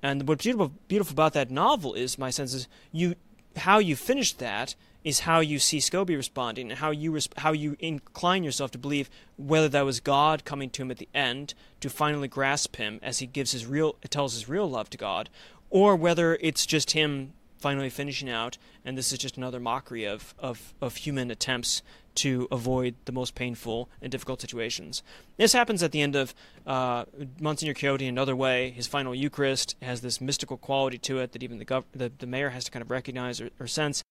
and 0.03 0.27
what's 0.27 0.43
beautiful 0.43 0.73
beautiful 0.89 1.13
about 1.13 1.35
that 1.35 1.51
novel 1.51 1.93
is 1.93 2.17
my 2.17 2.31
sense 2.31 2.55
is 2.55 2.67
you 2.93 3.15
how 3.57 3.79
you 3.79 3.95
finish 3.95 4.33
that 4.33 4.75
is 5.05 5.21
how 5.21 5.41
you 5.41 5.59
see 5.59 5.79
Scobie 5.79 6.17
responding 6.17 6.71
and 6.71 6.79
how 6.79 6.91
you 6.91 7.19
how 7.37 7.53
you 7.53 7.77
incline 7.79 8.45
yourself 8.45 8.71
to 8.71 8.79
believe 8.79 9.11
whether 9.37 9.69
that 9.69 9.85
was 9.85 10.01
God 10.01 10.47
coming 10.47 10.71
to 10.71 10.83
him 10.83 10.91
at 10.91 10.97
the 10.97 11.11
end 11.15 11.53
to 11.81 11.91
finally 11.91 12.29
grasp 12.29 12.77
him 12.77 13.01
as 13.03 13.19
he 13.19 13.27
gives 13.27 13.53
his 13.53 13.67
real 13.67 13.97
tells 14.09 14.33
his 14.33 14.49
real 14.49 14.71
love 14.71 14.89
to 14.89 14.97
God, 14.97 15.29
or 15.69 15.95
whether 15.95 16.39
it's 16.41 16.65
just 16.65 16.93
him 16.93 17.35
finally 17.59 17.91
finishing 17.91 18.31
out 18.31 18.59
and 18.85 18.97
this 18.97 19.13
is 19.13 19.19
just 19.19 19.37
another 19.37 19.61
mockery 19.61 20.05
of, 20.05 20.35
of, 20.39 20.75
of 20.81 20.97
human 20.97 21.31
attempts 21.31 21.83
to 22.15 22.49
avoid 22.51 22.97
the 23.05 23.13
most 23.13 23.35
painful 23.35 23.89
and 24.03 24.11
difficult 24.11 24.41
situations. 24.41 25.03
This 25.37 25.53
happens 25.53 25.83
at 25.83 25.93
the 25.93 26.01
end 26.01 26.17
of 26.17 26.35
uh, 26.67 27.05
Monsignor 27.41 27.75
Quixote 27.75 28.07
in 28.07 28.15
another 28.15 28.35
way. 28.35 28.71
His 28.71 28.87
final 28.87 29.15
Eucharist 29.15 29.77
has 29.83 30.01
this 30.01 30.21
mystical 30.21 30.57
quality 30.57 30.99
to 30.99 31.21
it 31.21 31.33
that 31.33 31.43
even 31.43 31.59
the, 31.59 31.65
gov- 31.65 31.85
the, 31.93 32.11
the 32.19 32.27
mayor 32.27 32.51
has 32.51 32.65
to 32.65 32.71
kind 32.71 32.83
of 32.83 32.91
recognize 32.91 33.41
or, 33.41 33.51
or 33.61 33.67
sense. 33.69 34.03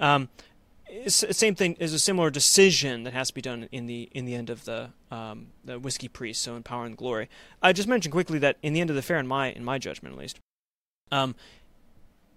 Um, 0.00 0.28
same 1.06 1.54
thing 1.54 1.74
is 1.78 1.92
a 1.92 1.98
similar 1.98 2.30
decision 2.30 3.04
that 3.04 3.12
has 3.12 3.28
to 3.28 3.34
be 3.34 3.40
done 3.40 3.68
in 3.72 3.86
the 3.86 4.08
in 4.12 4.26
the 4.26 4.34
end 4.34 4.50
of 4.50 4.64
the 4.64 4.90
um, 5.10 5.48
the 5.64 5.78
whiskey 5.78 6.08
priest. 6.08 6.42
So 6.42 6.56
in 6.56 6.62
Power 6.62 6.84
and 6.84 6.96
Glory, 6.96 7.28
I 7.62 7.72
just 7.72 7.88
mentioned 7.88 8.12
quickly 8.12 8.38
that 8.40 8.58
in 8.62 8.74
the 8.74 8.80
end 8.80 8.90
of 8.90 8.96
the 8.96 9.02
fair, 9.02 9.18
in 9.18 9.26
my 9.26 9.50
in 9.50 9.64
my 9.64 9.78
judgment 9.78 10.14
at 10.14 10.20
least, 10.20 10.40
um, 11.10 11.34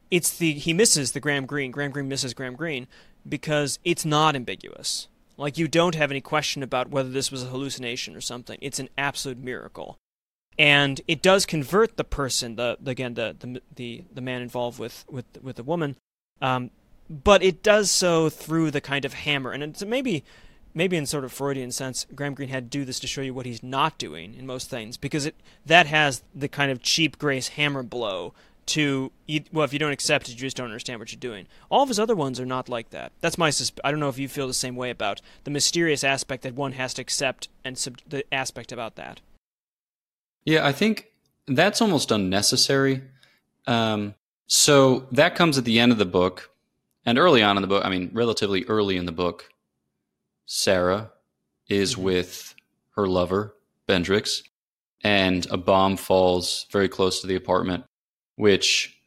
it's 0.09 0.37
the 0.37 0.53
he 0.53 0.73
misses 0.73 1.11
the 1.11 1.19
Graham 1.19 1.45
Greene. 1.45 1.71
Graham 1.71 1.91
Greene 1.91 2.07
misses 2.07 2.33
Graham 2.33 2.55
Greene 2.55 2.87
because 3.27 3.79
it's 3.83 4.05
not 4.05 4.35
ambiguous. 4.35 5.07
Like 5.37 5.57
you 5.57 5.67
don't 5.67 5.95
have 5.95 6.11
any 6.11 6.21
question 6.21 6.63
about 6.63 6.89
whether 6.89 7.09
this 7.09 7.31
was 7.31 7.43
a 7.43 7.47
hallucination 7.47 8.15
or 8.15 8.21
something. 8.21 8.57
It's 8.61 8.79
an 8.79 8.89
absolute 8.97 9.37
miracle, 9.37 9.97
and 10.57 10.99
it 11.07 11.21
does 11.21 11.45
convert 11.45 11.97
the 11.97 12.03
person, 12.03 12.55
the, 12.55 12.77
the 12.79 12.91
again 12.91 13.13
the, 13.13 13.35
the 13.39 13.61
the 13.75 14.03
the 14.11 14.21
man 14.21 14.41
involved 14.41 14.79
with 14.79 15.05
with 15.09 15.25
with 15.41 15.57
the 15.57 15.63
woman, 15.63 15.95
um, 16.41 16.71
but 17.09 17.43
it 17.43 17.61
does 17.61 17.91
so 17.91 18.29
through 18.29 18.71
the 18.71 18.81
kind 18.81 19.05
of 19.05 19.13
hammer, 19.13 19.51
and 19.51 19.61
it's 19.61 19.85
maybe 19.85 20.23
maybe 20.73 20.97
in 20.97 21.05
sort 21.05 21.23
of 21.23 21.31
Freudian 21.31 21.71
sense, 21.71 22.05
Graham 22.15 22.33
Greene 22.33 22.49
had 22.49 22.71
to 22.71 22.77
do 22.79 22.85
this 22.85 22.99
to 22.99 23.07
show 23.07 23.21
you 23.21 23.33
what 23.33 23.45
he's 23.45 23.63
not 23.63 23.97
doing 23.97 24.33
in 24.33 24.45
most 24.45 24.69
things, 24.69 24.97
because 24.97 25.25
it 25.25 25.35
that 25.65 25.85
has 25.85 26.23
the 26.33 26.47
kind 26.47 26.71
of 26.71 26.81
cheap 26.81 27.19
grace 27.19 27.49
hammer 27.49 27.83
blow 27.83 28.33
to 28.67 29.11
well 29.51 29.65
if 29.65 29.73
you 29.73 29.79
don't 29.79 29.91
accept 29.91 30.27
it 30.27 30.33
you 30.33 30.37
just 30.37 30.57
don't 30.57 30.67
understand 30.67 30.99
what 30.99 31.11
you're 31.11 31.19
doing. 31.19 31.47
All 31.69 31.83
of 31.83 31.89
his 31.89 31.99
other 31.99 32.15
ones 32.15 32.39
are 32.39 32.45
not 32.45 32.69
like 32.69 32.89
that. 32.91 33.11
That's 33.21 33.37
my 33.37 33.49
susp- 33.49 33.79
i 33.83 33.91
don't 33.91 33.99
know 33.99 34.09
if 34.09 34.19
you 34.19 34.27
feel 34.27 34.47
the 34.47 34.53
same 34.53 34.75
way 34.75 34.89
about 34.89 35.21
the 35.43 35.51
mysterious 35.51 36.03
aspect 36.03 36.43
that 36.43 36.55
one 36.55 36.73
has 36.73 36.93
to 36.95 37.01
accept 37.01 37.47
and 37.63 37.77
sub- 37.77 38.01
the 38.07 38.23
aspect 38.33 38.71
about 38.71 38.95
that. 38.95 39.21
Yeah 40.45 40.65
i 40.65 40.71
think 40.71 41.07
that's 41.47 41.81
almost 41.81 42.11
unnecessary. 42.11 43.03
Um, 43.65 44.15
so 44.47 45.07
that 45.11 45.35
comes 45.35 45.57
at 45.57 45.65
the 45.65 45.79
end 45.79 45.91
of 45.91 45.97
the 45.97 46.05
book 46.05 46.51
and 47.05 47.17
early 47.17 47.41
on 47.41 47.57
in 47.57 47.61
the 47.61 47.67
book 47.67 47.83
i 47.85 47.89
mean 47.89 48.09
relatively 48.13 48.63
early 48.65 48.97
in 48.97 49.05
the 49.05 49.11
book 49.11 49.49
sarah 50.45 51.11
is 51.67 51.93
mm-hmm. 51.93 52.03
with 52.03 52.55
her 52.95 53.07
lover 53.07 53.55
bendrix 53.87 54.43
and 55.03 55.47
a 55.51 55.57
bomb 55.57 55.97
falls 55.97 56.65
very 56.71 56.89
close 56.89 57.21
to 57.21 57.27
the 57.27 57.35
apartment 57.35 57.83
which 58.37 58.97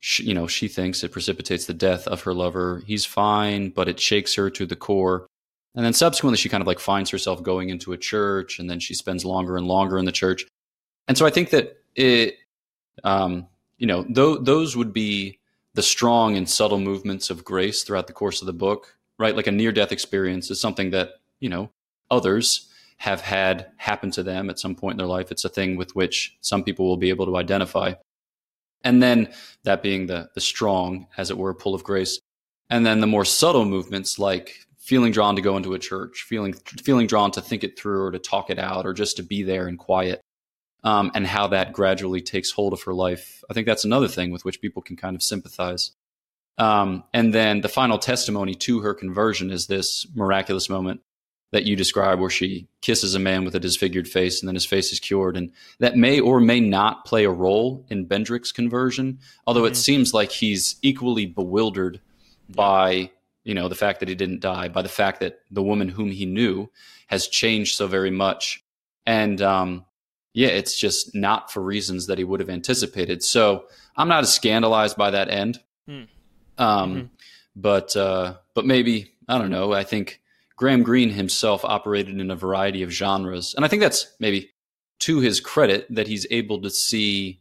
she, 0.00 0.24
you 0.24 0.34
know 0.34 0.46
she 0.46 0.68
thinks 0.68 1.02
it 1.02 1.12
precipitates 1.12 1.66
the 1.66 1.74
death 1.74 2.06
of 2.08 2.22
her 2.22 2.34
lover. 2.34 2.82
He's 2.86 3.06
fine, 3.06 3.70
but 3.70 3.88
it 3.88 4.00
shakes 4.00 4.34
her 4.34 4.50
to 4.50 4.66
the 4.66 4.76
core. 4.76 5.26
And 5.74 5.84
then 5.84 5.92
subsequently, 5.92 6.38
she 6.38 6.48
kind 6.48 6.60
of 6.60 6.66
like 6.66 6.80
finds 6.80 7.10
herself 7.10 7.42
going 7.42 7.68
into 7.68 7.92
a 7.92 7.98
church, 7.98 8.58
and 8.58 8.68
then 8.68 8.80
she 8.80 8.94
spends 8.94 9.24
longer 9.24 9.56
and 9.56 9.66
longer 9.66 9.98
in 9.98 10.06
the 10.06 10.12
church. 10.12 10.44
And 11.06 11.16
so 11.16 11.24
I 11.24 11.30
think 11.30 11.50
that 11.50 11.78
it, 11.94 12.36
um, 13.04 13.46
you 13.76 13.86
know, 13.86 14.02
th- 14.02 14.38
those 14.42 14.76
would 14.76 14.92
be 14.92 15.38
the 15.74 15.82
strong 15.82 16.36
and 16.36 16.48
subtle 16.48 16.80
movements 16.80 17.30
of 17.30 17.44
grace 17.44 17.82
throughout 17.82 18.08
the 18.08 18.12
course 18.12 18.42
of 18.42 18.46
the 18.46 18.52
book, 18.52 18.96
right? 19.18 19.36
Like 19.36 19.46
a 19.46 19.52
near 19.52 19.70
death 19.70 19.92
experience 19.92 20.50
is 20.50 20.60
something 20.60 20.90
that, 20.90 21.20
you 21.38 21.48
know, 21.48 21.70
others 22.10 22.68
have 22.96 23.20
had 23.20 23.70
happen 23.76 24.10
to 24.10 24.24
them 24.24 24.50
at 24.50 24.58
some 24.58 24.74
point 24.74 24.94
in 24.94 24.98
their 24.98 25.06
life. 25.06 25.30
It's 25.30 25.44
a 25.44 25.48
thing 25.48 25.76
with 25.76 25.94
which 25.94 26.36
some 26.40 26.64
people 26.64 26.86
will 26.86 26.96
be 26.96 27.10
able 27.10 27.26
to 27.26 27.36
identify 27.36 27.94
and 28.84 29.02
then 29.02 29.32
that 29.64 29.82
being 29.82 30.06
the 30.06 30.30
the 30.34 30.40
strong, 30.40 31.06
as 31.16 31.30
it 31.30 31.38
were, 31.38 31.54
pull 31.54 31.74
of 31.74 31.84
grace, 31.84 32.20
and 32.70 32.84
then 32.84 33.00
the 33.00 33.06
more 33.06 33.24
subtle 33.24 33.64
movements 33.64 34.18
like 34.18 34.66
feeling 34.78 35.12
drawn 35.12 35.36
to 35.36 35.42
go 35.42 35.56
into 35.56 35.74
a 35.74 35.78
church, 35.78 36.24
feeling 36.28 36.52
feeling 36.52 37.06
drawn 37.06 37.30
to 37.32 37.40
think 37.40 37.64
it 37.64 37.78
through 37.78 38.02
or 38.02 38.10
to 38.10 38.18
talk 38.18 38.50
it 38.50 38.58
out 38.58 38.86
or 38.86 38.92
just 38.92 39.16
to 39.16 39.22
be 39.22 39.42
there 39.42 39.68
in 39.68 39.76
quiet, 39.76 40.20
um, 40.84 41.10
and 41.14 41.26
how 41.26 41.48
that 41.48 41.72
gradually 41.72 42.20
takes 42.20 42.50
hold 42.50 42.72
of 42.72 42.82
her 42.82 42.94
life. 42.94 43.42
I 43.50 43.54
think 43.54 43.66
that's 43.66 43.84
another 43.84 44.08
thing 44.08 44.30
with 44.30 44.44
which 44.44 44.60
people 44.60 44.82
can 44.82 44.96
kind 44.96 45.16
of 45.16 45.22
sympathize. 45.22 45.92
Um, 46.56 47.04
and 47.14 47.32
then 47.32 47.60
the 47.60 47.68
final 47.68 47.98
testimony 47.98 48.54
to 48.56 48.80
her 48.80 48.92
conversion 48.92 49.50
is 49.52 49.66
this 49.66 50.06
miraculous 50.14 50.68
moment 50.68 51.02
that 51.50 51.64
you 51.64 51.76
describe 51.76 52.20
where 52.20 52.30
she 52.30 52.68
kisses 52.82 53.14
a 53.14 53.18
man 53.18 53.44
with 53.44 53.54
a 53.54 53.60
disfigured 53.60 54.06
face 54.06 54.40
and 54.40 54.48
then 54.48 54.54
his 54.54 54.66
face 54.66 54.92
is 54.92 55.00
cured 55.00 55.36
and 55.36 55.50
that 55.78 55.96
may 55.96 56.20
or 56.20 56.40
may 56.40 56.60
not 56.60 57.04
play 57.04 57.24
a 57.24 57.30
role 57.30 57.84
in 57.88 58.06
Bendrix's 58.06 58.52
conversion 58.52 59.18
although 59.46 59.62
mm-hmm. 59.62 59.72
it 59.72 59.76
seems 59.76 60.12
like 60.12 60.30
he's 60.30 60.76
equally 60.82 61.26
bewildered 61.26 62.00
yeah. 62.48 62.54
by 62.54 63.10
you 63.44 63.54
know 63.54 63.68
the 63.68 63.74
fact 63.74 64.00
that 64.00 64.08
he 64.08 64.14
didn't 64.14 64.40
die 64.40 64.68
by 64.68 64.82
the 64.82 64.88
fact 64.88 65.20
that 65.20 65.40
the 65.50 65.62
woman 65.62 65.88
whom 65.88 66.10
he 66.10 66.26
knew 66.26 66.70
has 67.06 67.26
changed 67.28 67.76
so 67.76 67.86
very 67.86 68.10
much 68.10 68.62
and 69.06 69.40
um, 69.40 69.84
yeah 70.34 70.48
it's 70.48 70.78
just 70.78 71.14
not 71.14 71.50
for 71.50 71.62
reasons 71.62 72.06
that 72.06 72.18
he 72.18 72.24
would 72.24 72.40
have 72.40 72.50
anticipated 72.50 73.22
so 73.22 73.64
i'm 73.96 74.08
not 74.08 74.22
as 74.22 74.32
scandalized 74.32 74.96
by 74.96 75.10
that 75.10 75.30
end 75.30 75.58
mm. 75.88 76.06
um, 76.58 76.94
mm-hmm. 76.94 77.06
but 77.56 77.96
uh, 77.96 78.34
but 78.54 78.66
maybe 78.66 79.12
i 79.28 79.38
don't 79.38 79.50
know 79.50 79.72
i 79.72 79.82
think 79.82 80.20
Graham 80.58 80.82
Greene 80.82 81.10
himself 81.10 81.64
operated 81.64 82.20
in 82.20 82.30
a 82.30 82.36
variety 82.36 82.82
of 82.82 82.90
genres. 82.90 83.54
And 83.54 83.64
I 83.64 83.68
think 83.68 83.80
that's 83.80 84.06
maybe 84.18 84.50
to 85.00 85.20
his 85.20 85.40
credit 85.40 85.86
that 85.90 86.08
he's 86.08 86.26
able 86.30 86.60
to 86.62 86.70
see 86.70 87.40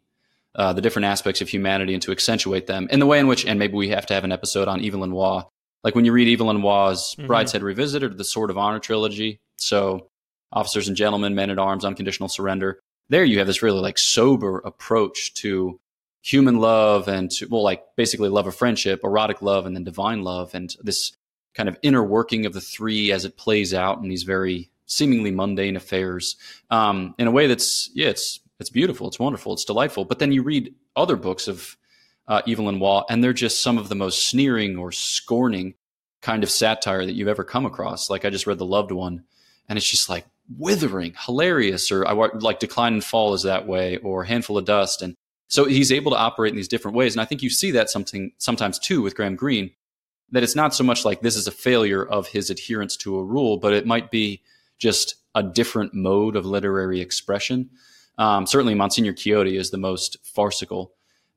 uh, 0.56 0.72
the 0.74 0.82
different 0.82 1.08
aspects 1.08 1.42
of 1.42 1.50
humanity 1.50 1.94
and 1.94 2.04
to 2.04 2.12
accentuate 2.12 2.68
them 2.68 2.88
in 2.92 3.00
the 3.00 3.06
way 3.06 3.20
in 3.20 3.28
which, 3.28 3.46
and 3.46 3.58
maybe 3.58 3.74
we 3.74 3.90
have 3.90 4.06
to 4.06 4.14
have 4.14 4.24
an 4.24 4.32
episode 4.32 4.68
on 4.68 4.86
Evelyn 4.86 5.12
Waugh. 5.12 5.46
Like 5.84 5.96
when 5.96 6.06
you 6.06 6.12
read 6.12 6.32
Evelyn 6.32 6.62
Waugh's 6.62 7.16
mm-hmm. 7.16 7.30
Brideshead 7.30 7.62
Revisited 7.62 8.12
or 8.12 8.16
the 8.16 8.24
Sword 8.24 8.50
of 8.50 8.58
Honor 8.58 8.80
trilogy, 8.80 9.40
so 9.58 10.10
Officers 10.52 10.88
and 10.88 10.96
Gentlemen, 10.96 11.36
Men 11.36 11.50
at 11.50 11.60
Arms, 11.60 11.86
Unconditional 11.86 12.30
Surrender, 12.30 12.80
there 13.10 13.24
you 13.24 13.40
have 13.40 13.48
this 13.48 13.64
really 13.64 13.82
like 13.82 13.98
sober 13.98 14.60
approach 14.60 15.34
to 15.36 15.80
human 16.22 16.60
love 16.60 17.08
and 17.08 17.32
to, 17.32 17.48
well, 17.48 17.64
like 17.64 17.84
basically 17.96 18.30
love 18.30 18.48
of 18.48 18.56
friendship, 18.56 19.02
erotic 19.04 19.42
love, 19.42 19.66
and 19.66 19.76
then 19.76 19.84
divine 19.84 20.24
love, 20.24 20.54
and 20.54 20.76
this 20.82 21.14
kind 21.58 21.68
of 21.68 21.78
inner 21.82 22.04
working 22.04 22.46
of 22.46 22.54
the 22.54 22.62
three 22.62 23.12
as 23.12 23.26
it 23.26 23.36
plays 23.36 23.74
out 23.74 23.98
in 23.98 24.08
these 24.08 24.22
very 24.22 24.70
seemingly 24.86 25.32
mundane 25.32 25.76
affairs 25.76 26.38
um, 26.70 27.16
in 27.18 27.28
a 27.28 27.32
way 27.32 27.48
that's 27.48 27.90
yeah 27.94 28.08
it's 28.08 28.40
it's 28.60 28.70
beautiful 28.70 29.08
it's 29.08 29.20
wonderful 29.20 29.54
it's 29.54 29.66
delightful. 29.66 30.06
But 30.06 30.20
then 30.20 30.32
you 30.32 30.44
read 30.44 30.74
other 30.96 31.16
books 31.16 31.48
of 31.48 31.76
uh, 32.28 32.44
Evelyn 32.48 32.80
Waugh 32.80 33.06
and 33.10 33.24
they're 33.24 33.34
just 33.34 33.62
some 33.62 33.80
of 33.80 33.90
the 33.90 33.96
most 33.96 34.28
sneering 34.28 34.78
or 34.78 34.92
scorning 34.92 35.74
kind 36.22 36.44
of 36.44 36.52
satire 36.52 37.06
that 37.06 37.14
you've 37.14 37.28
ever 37.28 37.44
come 37.44 37.66
across. 37.66 38.10
Like 38.10 38.24
I 38.24 38.30
just 38.30 38.48
read 38.48 38.60
the 38.60 38.66
loved 38.66 38.92
one 38.92 39.24
and 39.68 39.78
it's 39.78 39.90
just 39.90 40.10
like 40.10 40.26
withering 40.56 41.16
hilarious 41.26 41.92
or 41.92 42.08
I 42.08 42.14
like 42.14 42.60
decline 42.60 42.94
and 42.94 43.04
fall 43.04 43.34
is 43.34 43.44
that 43.44 43.68
way 43.68 43.98
or 43.98 44.24
handful 44.24 44.58
of 44.58 44.66
dust. 44.66 45.02
And 45.02 45.16
so 45.48 45.66
he's 45.66 45.92
able 45.92 46.12
to 46.12 46.18
operate 46.18 46.52
in 46.52 46.58
these 46.58 46.68
different 46.68 46.96
ways. 46.96 47.16
And 47.16 47.22
I 47.22 47.26
think 47.26 47.42
you 47.42 47.50
see 47.50 47.72
that 47.72 47.90
something 47.90 48.32
sometimes 48.38 48.78
too 48.78 49.02
with 49.02 49.16
Graham 49.16 49.36
Greene 49.36 49.72
that 50.32 50.44
it's 50.44 50.56
not 50.56 50.76
so 50.76 50.84
much 50.84 51.06
like 51.06 51.22
this 51.22 51.36
is 51.36 51.48
a 51.48 51.52
failure 51.52 52.06
of 52.06 52.28
his 52.28 52.50
adherence 52.50 52.98
to 52.98 53.18
a 53.18 53.24
rule, 53.24 53.58
but 53.58 53.74
it 53.74 53.86
might 53.86 54.12
be 54.12 54.42
just 54.78 55.16
a 55.34 55.44
different 55.44 55.94
mode 55.94 56.36
of 56.36 56.46
literary 56.46 57.00
expression. 57.00 57.70
Um, 58.18 58.48
certainly, 58.48 58.76
Monsignor 58.76 59.14
Quixote 59.14 59.56
is 59.56 59.70
the 59.72 59.78
most 59.78 60.18
farcical, 60.24 60.94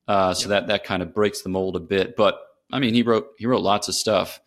uh, 0.08 0.34
so 0.34 0.48
that 0.48 0.68
that 0.68 0.84
kind 0.84 1.02
of 1.02 1.14
breaks 1.14 1.42
the 1.42 1.48
mold 1.48 1.76
a 1.76 1.80
bit. 1.80 2.16
But 2.16 2.40
I 2.72 2.78
mean, 2.78 2.94
he 2.94 3.02
wrote 3.02 3.28
he 3.38 3.46
wrote 3.46 3.62
lots 3.62 3.88
of 3.88 3.94
stuff, 3.94 4.40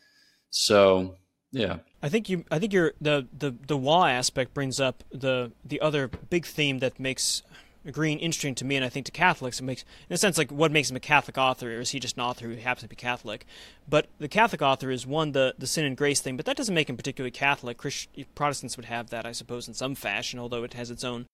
so 0.50 1.18
yeah. 1.52 1.78
I 2.02 2.10
think 2.10 2.30
you. 2.30 2.44
I 2.52 2.60
think 2.60 2.74
your 2.74 2.94
the 3.00 3.28
the 3.38 3.56
the 3.68 3.78
Waugh 3.78 4.08
aspect 4.08 4.54
brings 4.54 4.80
up 4.80 5.04
the 5.12 5.52
the 5.64 5.80
other 5.80 6.08
big 6.08 6.46
theme 6.46 6.80
that 6.80 7.00
makes 7.00 7.44
Greene 7.92 8.20
interesting 8.20 8.56
to 8.56 8.66
me, 8.66 8.76
and 8.76 8.86
I 8.86 8.90
think 8.90 9.06
to 9.08 9.12
Catholics, 9.12 9.60
it 9.60 9.64
makes, 9.64 9.84
in 10.10 10.14
a 10.14 10.18
sense, 10.18 10.38
like 10.38 10.52
what 10.52 10.72
makes 10.72 10.90
him 10.90 10.96
a 10.96 11.02
Catholic 11.02 11.38
author, 11.38 11.76
or 11.76 11.82
is 11.82 11.90
he 11.90 12.00
just 12.00 12.16
an 12.16 12.24
author 12.24 12.48
who 12.48 12.56
happens 12.56 12.84
to 12.84 12.90
be 12.90 12.96
Catholic? 12.96 13.46
But 13.90 14.08
the 14.20 14.28
Catholic 14.28 14.62
author 14.62 14.90
is 14.90 15.06
one 15.06 15.34
the 15.34 15.56
the 15.58 15.68
sin 15.68 15.86
and 15.86 15.98
grace 15.98 16.22
thing, 16.22 16.38
but 16.38 16.46
that 16.46 16.58
doesn't 16.58 16.76
make 16.76 16.90
him 16.90 16.98
particularly 16.98 17.32
Catholic. 17.32 17.78
Christ, 17.78 18.08
Protestants 18.36 18.78
would 18.78 18.86
have 18.86 19.10
that, 19.10 19.26
I 19.26 19.32
suppose, 19.34 19.68
in 19.68 19.74
some 19.74 19.96
fashion, 19.96 20.40
although 20.40 20.64
it 20.64 20.74
has 20.74 20.90
its 20.90 21.04
own 21.04 21.26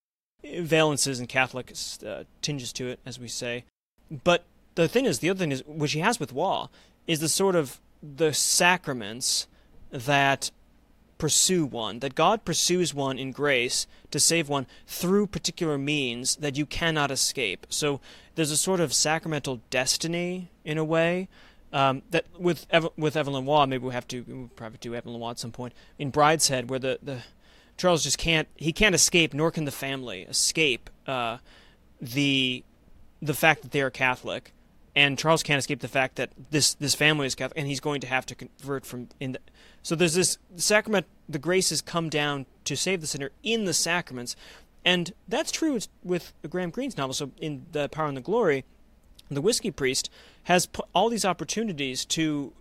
valences 0.44 1.20
and 1.20 1.30
Catholic 1.30 1.74
uh, 2.06 2.24
tinges 2.42 2.74
to 2.74 2.88
it, 2.88 3.00
as 3.06 3.20
we 3.20 3.28
say. 3.28 3.66
But 4.24 4.46
the 4.76 4.88
thing 4.88 5.06
is, 5.06 5.20
the 5.20 5.30
other 5.30 5.40
thing 5.40 5.52
is, 5.52 5.64
which 5.68 5.92
he 5.92 6.00
has 6.00 6.20
with 6.20 6.34
Waugh, 6.34 6.70
is 7.06 7.20
the 7.20 7.30
sort 7.30 7.56
of 7.56 7.80
the 8.02 8.34
sacraments 8.34 9.48
that 9.92 10.52
pursue 11.20 11.66
one, 11.66 12.00
that 12.00 12.16
God 12.16 12.44
pursues 12.44 12.94
one 12.96 13.20
in 13.20 13.32
grace 13.32 13.86
to 14.10 14.20
save 14.20 14.50
one 14.50 14.66
through 14.88 15.28
particular 15.28 15.78
means 15.78 16.38
that 16.38 16.58
you 16.58 16.66
cannot 16.66 17.12
escape. 17.12 17.68
So 17.70 18.02
there's 18.34 18.50
a 18.50 18.58
sort 18.58 18.80
of 18.80 18.92
sacramental 18.94 19.62
destiny 19.70 20.50
in 20.66 20.80
a 20.80 20.84
way. 20.84 21.28
Um, 21.72 22.02
that 22.10 22.26
with 22.40 22.66
Eve- 22.74 22.90
with 22.98 23.16
Evelyn 23.16 23.46
Waugh, 23.46 23.68
maybe 23.68 23.86
we 23.86 23.94
have 23.94 24.08
to 24.08 24.26
we'll 24.28 24.48
probably 24.56 24.80
do 24.82 24.96
Evelyn 24.96 25.20
Waugh 25.20 25.32
at 25.32 25.40
some 25.40 25.52
point 25.52 25.74
in 26.00 26.12
Brideshead, 26.12 26.68
where 26.68 26.80
the, 26.80 26.98
the 27.04 27.20
Charles 27.78 28.04
just 28.04 28.18
can't 28.18 28.48
he 28.56 28.74
can't 28.74 28.96
escape, 28.96 29.36
nor 29.36 29.52
can 29.52 29.66
the 29.66 29.72
family 29.72 30.24
escape 30.24 30.90
uh, 31.06 31.38
the 32.02 32.64
the 33.22 33.36
fact 33.36 33.62
that 33.62 33.72
they 33.72 33.82
are 33.82 33.92
Catholic, 33.92 34.52
and 34.96 35.18
Charles 35.18 35.44
can't 35.44 35.60
escape 35.60 35.80
the 35.80 35.88
fact 35.88 36.16
that 36.16 36.32
this 36.52 36.74
this 36.76 36.96
family 36.96 37.28
is 37.28 37.36
Catholic, 37.36 37.58
and 37.58 37.68
he's 37.68 37.80
going 37.80 38.02
to 38.02 38.08
have 38.08 38.26
to 38.28 38.36
convert 38.36 38.86
from 38.86 39.10
in. 39.20 39.34
The, 39.34 39.40
so 39.84 39.96
there's 39.96 40.16
this 40.16 40.38
sacrament. 40.56 41.06
The 41.28 41.40
graces 41.40 41.82
come 41.82 42.10
down 42.10 42.46
to 42.66 42.76
save 42.76 43.02
the 43.02 43.08
sinner 43.08 43.32
in 43.44 43.66
the 43.66 43.74
sacraments, 43.74 44.36
and 44.84 45.14
that's 45.28 45.52
true 45.52 45.80
with 46.04 46.34
Graham 46.50 46.70
Greene's 46.70 46.98
novel. 46.98 47.14
So 47.14 47.32
in 47.40 47.66
the 47.72 47.90
Power 47.90 48.08
and 48.08 48.18
the 48.18 48.22
Glory, 48.22 48.66
the 49.30 49.42
whiskey 49.42 49.72
priest 49.72 50.10
has 50.44 50.68
all 50.94 51.10
these 51.10 51.26
opportunities 51.26 52.06
to 52.06 52.54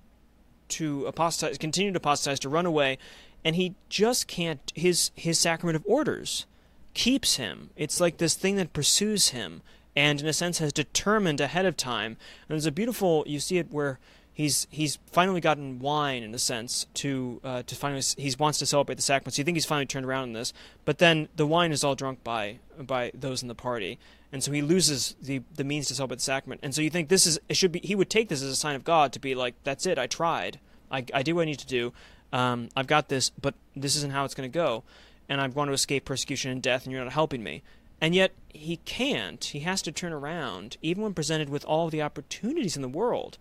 to 0.69 1.07
apostatize, 1.07 1.57
continue 1.57 1.93
to 1.93 1.97
apostatize, 1.97 2.39
to 2.41 2.49
run 2.49 2.67
away, 2.67 2.99
and 3.45 3.57
he 3.57 3.75
just 3.89 4.29
can't. 4.29 4.73
His 4.75 5.11
his 5.15 5.39
sacrament 5.39 5.77
of 5.77 5.85
orders 5.87 6.47
keeps 6.95 7.37
him. 7.37 7.71
It's 7.77 8.01
like 8.01 8.19
this 8.19 8.35
thing 8.35 8.57
that 8.57 8.73
pursues 8.73 9.29
him 9.29 9.63
and 9.99 10.21
in 10.21 10.29
a 10.29 10.33
sense 10.33 10.59
has 10.59 10.73
determined 10.73 11.41
ahead 11.41 11.67
of 11.67 11.77
time. 11.77 12.17
And 12.49 12.55
there's 12.55 12.67
a 12.67 12.73
beautiful 12.73 13.25
you 13.27 13.41
see 13.41 13.59
it 13.59 13.73
where 13.73 13.99
he's 14.33 14.69
he's 14.71 15.01
finally 15.11 15.41
gotten 15.41 15.81
wine 15.81 16.23
in 16.23 16.33
a 16.33 16.39
sense 16.39 16.87
to 16.95 17.41
uh, 17.43 17.63
to 17.65 17.75
finally 17.75 18.03
he 18.17 18.33
wants 18.39 18.61
to 18.61 18.67
celebrate 18.67 18.95
the 18.95 19.03
sacrament. 19.03 19.35
So 19.35 19.41
you 19.41 19.45
think 19.45 19.57
he's 19.57 19.67
finally 19.67 19.87
turned 19.87 20.07
around 20.07 20.29
in 20.29 20.33
this, 20.35 20.53
but 20.85 20.99
then 20.99 21.29
the 21.35 21.49
wine 21.49 21.73
is 21.73 21.83
all 21.83 21.97
drunk 21.97 22.23
by 22.23 22.61
by 22.79 23.11
those 23.13 23.43
in 23.43 23.49
the 23.49 23.57
party, 23.57 23.99
and 24.33 24.43
so 24.45 24.53
he 24.53 24.63
loses 24.63 25.17
the 25.21 25.43
the 25.57 25.65
means 25.65 25.89
to 25.89 25.97
celebrate 25.97 26.19
the 26.19 26.23
sacrament. 26.23 26.61
And 26.63 26.73
so 26.73 26.81
you 26.81 26.91
think 26.91 27.09
this 27.09 27.27
is 27.27 27.41
it 27.49 27.57
should 27.57 27.73
be 27.73 27.81
he 27.81 27.97
would 27.97 28.09
take 28.09 28.29
this 28.29 28.41
as 28.41 28.51
a 28.51 28.57
sign 28.57 28.77
of 28.77 28.85
God 28.85 29.13
to 29.15 29.19
be 29.19 29.35
like 29.35 29.57
that's 29.65 29.85
it 29.85 29.99
I 29.99 30.07
tried 30.07 30.61
I 30.93 31.05
I 31.13 31.25
did 31.25 31.33
what 31.33 31.43
I 31.43 31.47
need 31.47 31.59
to 31.59 31.67
do 31.67 31.93
um, 32.33 32.69
I've 32.77 32.87
got 32.87 33.09
this 33.09 33.31
but 33.31 33.55
this 33.75 33.97
isn't 33.97 34.13
how 34.13 34.25
it's 34.25 34.37
going 34.37 34.49
to 34.49 34.55
go, 34.55 34.85
and 35.29 35.41
I'm 35.41 35.51
going 35.51 35.67
to 35.67 35.75
escape 35.75 36.05
persecution 36.05 36.53
and 36.53 36.63
death, 36.63 36.85
and 36.85 36.93
you're 36.93 37.03
not 37.03 37.13
helping 37.13 37.43
me. 37.43 37.65
And 38.01 38.15
yet 38.15 38.33
he 38.49 38.77
can't. 38.79 39.43
He 39.45 39.61
has 39.61 39.83
to 39.83 39.93
turn 39.93 40.13
around, 40.13 40.77
even 40.83 41.03
when 41.03 41.15
presented 41.15 41.49
with 41.49 41.65
all 41.65 41.91
the 41.91 42.03
opportunities 42.03 42.77
in 42.77 42.83
the 42.83 42.89
world. 42.89 43.39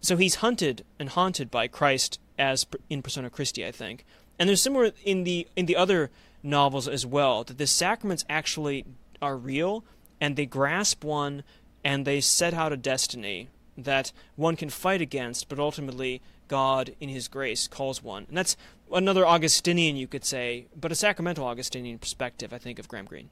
So 0.00 0.16
he's 0.16 0.36
hunted 0.36 0.84
and 0.98 1.10
haunted 1.10 1.50
by 1.50 1.68
Christ 1.68 2.18
as 2.38 2.66
in 2.88 3.02
persona 3.02 3.30
Christi, 3.30 3.66
I 3.66 3.72
think. 3.72 4.04
And 4.38 4.48
there's 4.48 4.62
similar 4.62 4.92
in 5.04 5.24
the 5.24 5.48
in 5.56 5.66
the 5.66 5.76
other 5.76 6.10
novels 6.42 6.86
as 6.86 7.04
well 7.04 7.42
that 7.44 7.58
the 7.58 7.66
sacraments 7.66 8.24
actually 8.28 8.84
are 9.20 9.36
real 9.36 9.84
and 10.20 10.36
they 10.36 10.46
grasp 10.46 11.04
one 11.04 11.42
and 11.84 12.04
they 12.04 12.20
set 12.20 12.54
out 12.54 12.72
a 12.72 12.76
destiny 12.76 13.48
that 13.76 14.12
one 14.36 14.56
can 14.56 14.70
fight 14.70 15.00
against, 15.00 15.48
but 15.48 15.58
ultimately 15.58 16.20
God 16.48 16.94
in 17.00 17.08
his 17.08 17.28
grace 17.28 17.68
calls 17.68 18.02
one. 18.02 18.24
And 18.28 18.36
that's 18.36 18.56
another 18.92 19.26
Augustinian 19.26 19.96
you 19.96 20.06
could 20.06 20.24
say, 20.24 20.66
but 20.78 20.92
a 20.92 20.96
sacramental 20.96 21.46
Augustinian 21.46 21.98
perspective, 21.98 22.52
I 22.52 22.58
think, 22.58 22.78
of 22.78 22.88
Graham 22.88 23.06
Greene. 23.06 23.30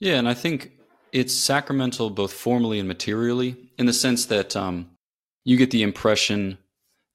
Yeah, 0.00 0.16
and 0.16 0.28
I 0.28 0.34
think 0.34 0.72
it's 1.12 1.34
sacramental 1.34 2.10
both 2.10 2.32
formally 2.32 2.78
and 2.78 2.88
materially 2.88 3.56
in 3.78 3.86
the 3.86 3.92
sense 3.92 4.26
that 4.26 4.56
um, 4.56 4.90
you 5.44 5.56
get 5.56 5.70
the 5.70 5.82
impression 5.82 6.58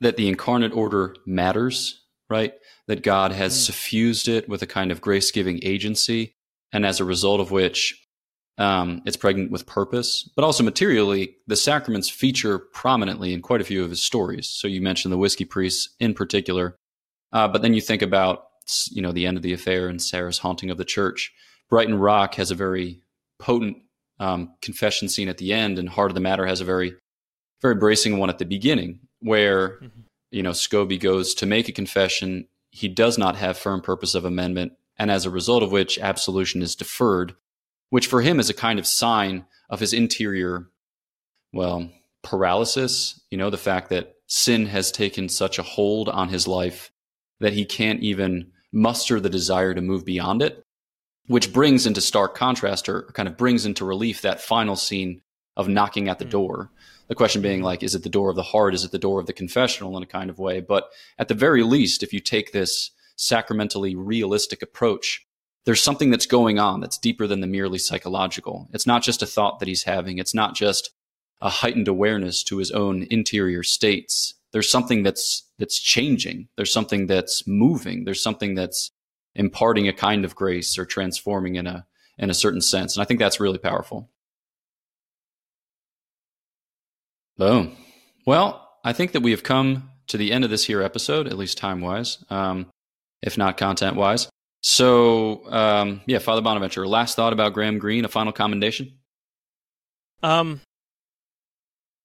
that 0.01 0.17
the 0.17 0.29
incarnate 0.29 0.73
order 0.73 1.15
matters, 1.25 2.01
right? 2.29 2.53
That 2.87 3.03
God 3.03 3.31
has 3.31 3.53
mm. 3.53 3.65
suffused 3.65 4.27
it 4.27 4.47
with 4.47 4.61
a 4.61 4.67
kind 4.67 4.91
of 4.91 5.01
grace 5.01 5.31
giving 5.31 5.59
agency, 5.63 6.33
and 6.71 6.85
as 6.85 6.99
a 6.99 7.05
result 7.05 7.41
of 7.41 7.51
which, 7.51 8.01
um, 8.57 9.01
it's 9.05 9.17
pregnant 9.17 9.51
with 9.51 9.65
purpose. 9.65 10.29
But 10.35 10.45
also 10.45 10.63
materially, 10.63 11.35
the 11.47 11.55
sacraments 11.55 12.09
feature 12.09 12.59
prominently 12.59 13.33
in 13.33 13.41
quite 13.41 13.61
a 13.61 13.65
few 13.65 13.83
of 13.83 13.89
his 13.89 14.01
stories. 14.01 14.47
So 14.47 14.67
you 14.67 14.81
mentioned 14.81 15.11
the 15.11 15.17
whiskey 15.17 15.45
priests 15.45 15.95
in 15.99 16.13
particular, 16.13 16.75
uh, 17.33 17.47
but 17.47 17.61
then 17.61 17.73
you 17.73 17.81
think 17.81 18.01
about 18.01 18.45
you 18.91 19.01
know 19.01 19.11
the 19.11 19.25
end 19.25 19.35
of 19.35 19.43
the 19.43 19.53
affair 19.53 19.87
and 19.87 20.01
Sarah's 20.01 20.37
haunting 20.37 20.69
of 20.69 20.77
the 20.77 20.85
church. 20.85 21.33
Brighton 21.69 21.97
Rock 21.99 22.35
has 22.35 22.51
a 22.51 22.55
very 22.55 23.01
potent 23.37 23.77
um, 24.19 24.53
confession 24.61 25.07
scene 25.07 25.29
at 25.29 25.37
the 25.37 25.53
end, 25.53 25.79
and 25.79 25.87
Heart 25.87 26.11
of 26.11 26.15
the 26.15 26.21
Matter 26.21 26.45
has 26.45 26.61
a 26.61 26.65
very, 26.65 26.95
very 27.61 27.75
bracing 27.75 28.17
one 28.17 28.29
at 28.29 28.37
the 28.37 28.45
beginning, 28.45 28.99
where 29.21 29.69
mm-hmm. 29.69 30.01
you 30.31 30.43
know 30.43 30.51
Scobie 30.51 30.99
goes 30.99 31.33
to 31.35 31.45
make 31.45 31.69
a 31.69 31.73
confession. 31.73 32.47
He 32.71 32.87
does 32.87 33.17
not 33.17 33.35
have 33.35 33.57
firm 33.57 33.81
purpose 33.81 34.15
of 34.15 34.25
amendment, 34.25 34.73
and 34.97 35.09
as 35.09 35.25
a 35.25 35.29
result 35.29 35.63
of 35.63 35.71
which, 35.71 35.97
absolution 35.99 36.61
is 36.61 36.75
deferred, 36.75 37.35
which 37.89 38.07
for 38.07 38.21
him 38.21 38.39
is 38.39 38.49
a 38.49 38.53
kind 38.53 38.79
of 38.79 38.87
sign 38.87 39.45
of 39.69 39.79
his 39.79 39.93
interior, 39.93 40.67
well, 41.53 41.89
paralysis. 42.23 43.21
You 43.31 43.37
know, 43.37 43.49
the 43.49 43.57
fact 43.57 43.89
that 43.89 44.15
sin 44.27 44.65
has 44.67 44.91
taken 44.91 45.29
such 45.29 45.57
a 45.57 45.63
hold 45.63 46.09
on 46.09 46.29
his 46.29 46.47
life 46.47 46.91
that 47.39 47.53
he 47.53 47.65
can't 47.65 48.01
even 48.01 48.51
muster 48.71 49.19
the 49.19 49.29
desire 49.29 49.73
to 49.73 49.81
move 49.81 50.05
beyond 50.05 50.41
it 50.41 50.63
which 51.29 51.53
brings 51.53 51.85
into 51.85 52.01
stark 52.01 52.33
contrast 52.33 52.89
or 52.89 53.03
kind 53.13 53.29
of 53.29 53.37
brings 53.37 53.63
into 53.63 53.85
relief 53.85 54.23
that 54.23 54.41
final 54.41 54.75
scene 54.75 55.21
of 55.55 55.69
knocking 55.69 56.09
at 56.09 56.17
the 56.17 56.25
mm. 56.25 56.31
door. 56.31 56.71
The 57.07 57.13
question 57.13 57.43
being 57.43 57.61
like, 57.61 57.83
is 57.83 57.93
it 57.93 58.01
the 58.01 58.09
door 58.09 58.31
of 58.31 58.35
the 58.35 58.41
heart? 58.41 58.73
Is 58.73 58.83
it 58.83 58.91
the 58.91 58.97
door 58.97 59.19
of 59.19 59.27
the 59.27 59.33
confessional 59.33 59.95
in 59.95 60.01
a 60.01 60.07
kind 60.07 60.31
of 60.31 60.39
way? 60.39 60.59
But 60.59 60.89
at 61.19 61.27
the 61.27 61.35
very 61.35 61.61
least, 61.61 62.01
if 62.01 62.13
you 62.13 62.19
take 62.19 62.51
this 62.51 62.89
sacramentally 63.15 63.95
realistic 63.95 64.63
approach, 64.63 65.23
there's 65.65 65.83
something 65.83 66.09
that's 66.09 66.25
going 66.25 66.57
on 66.57 66.79
that's 66.79 66.97
deeper 66.97 67.27
than 67.27 67.41
the 67.41 67.47
merely 67.47 67.77
psychological. 67.77 68.67
It's 68.73 68.87
not 68.87 69.03
just 69.03 69.21
a 69.21 69.27
thought 69.27 69.59
that 69.59 69.67
he's 69.67 69.83
having. 69.83 70.17
It's 70.17 70.33
not 70.33 70.55
just 70.55 70.89
a 71.41 71.49
heightened 71.49 71.87
awareness 71.87 72.43
to 72.45 72.57
his 72.57 72.71
own 72.71 73.05
interior 73.11 73.61
states. 73.61 74.33
There's 74.51 74.69
something 74.69 75.03
that's 75.03 75.43
that's 75.59 75.79
changing. 75.79 76.47
There's 76.55 76.73
something 76.73 77.05
that's 77.05 77.45
moving. 77.45 78.05
There's 78.05 78.23
something 78.23 78.55
that's 78.55 78.89
imparting 79.39 79.87
a 79.87 79.93
kind 79.93 80.25
of 80.25 80.35
grace 80.35 80.77
or 80.77 80.85
transforming 80.85 81.55
in 81.55 81.65
a 81.65 81.85
in 82.19 82.29
a 82.29 82.33
certain 82.33 82.61
sense. 82.61 82.95
And 82.95 83.01
I 83.01 83.05
think 83.05 83.19
that's 83.19 83.39
really 83.39 83.57
powerful. 83.57 84.09
Boom. 87.37 87.77
Well, 88.25 88.69
I 88.83 88.91
think 88.91 89.13
that 89.13 89.21
we 89.21 89.31
have 89.31 89.43
come 89.43 89.91
to 90.07 90.17
the 90.17 90.33
end 90.33 90.43
of 90.43 90.49
this 90.49 90.65
here 90.65 90.81
episode, 90.81 91.25
at 91.25 91.37
least 91.37 91.57
time 91.57 91.79
wise, 91.79 92.23
um, 92.29 92.67
if 93.21 93.37
not 93.37 93.55
content 93.55 93.95
wise. 93.95 94.27
So, 94.61 95.49
um, 95.49 96.01
yeah, 96.05 96.19
Father 96.19 96.41
Bonaventure, 96.41 96.85
last 96.85 97.15
thought 97.15 97.31
about 97.31 97.53
Graham 97.53 97.79
Greene, 97.79 98.03
a 98.03 98.09
final 98.09 98.33
commendation? 98.33 98.91
Um, 100.21 100.59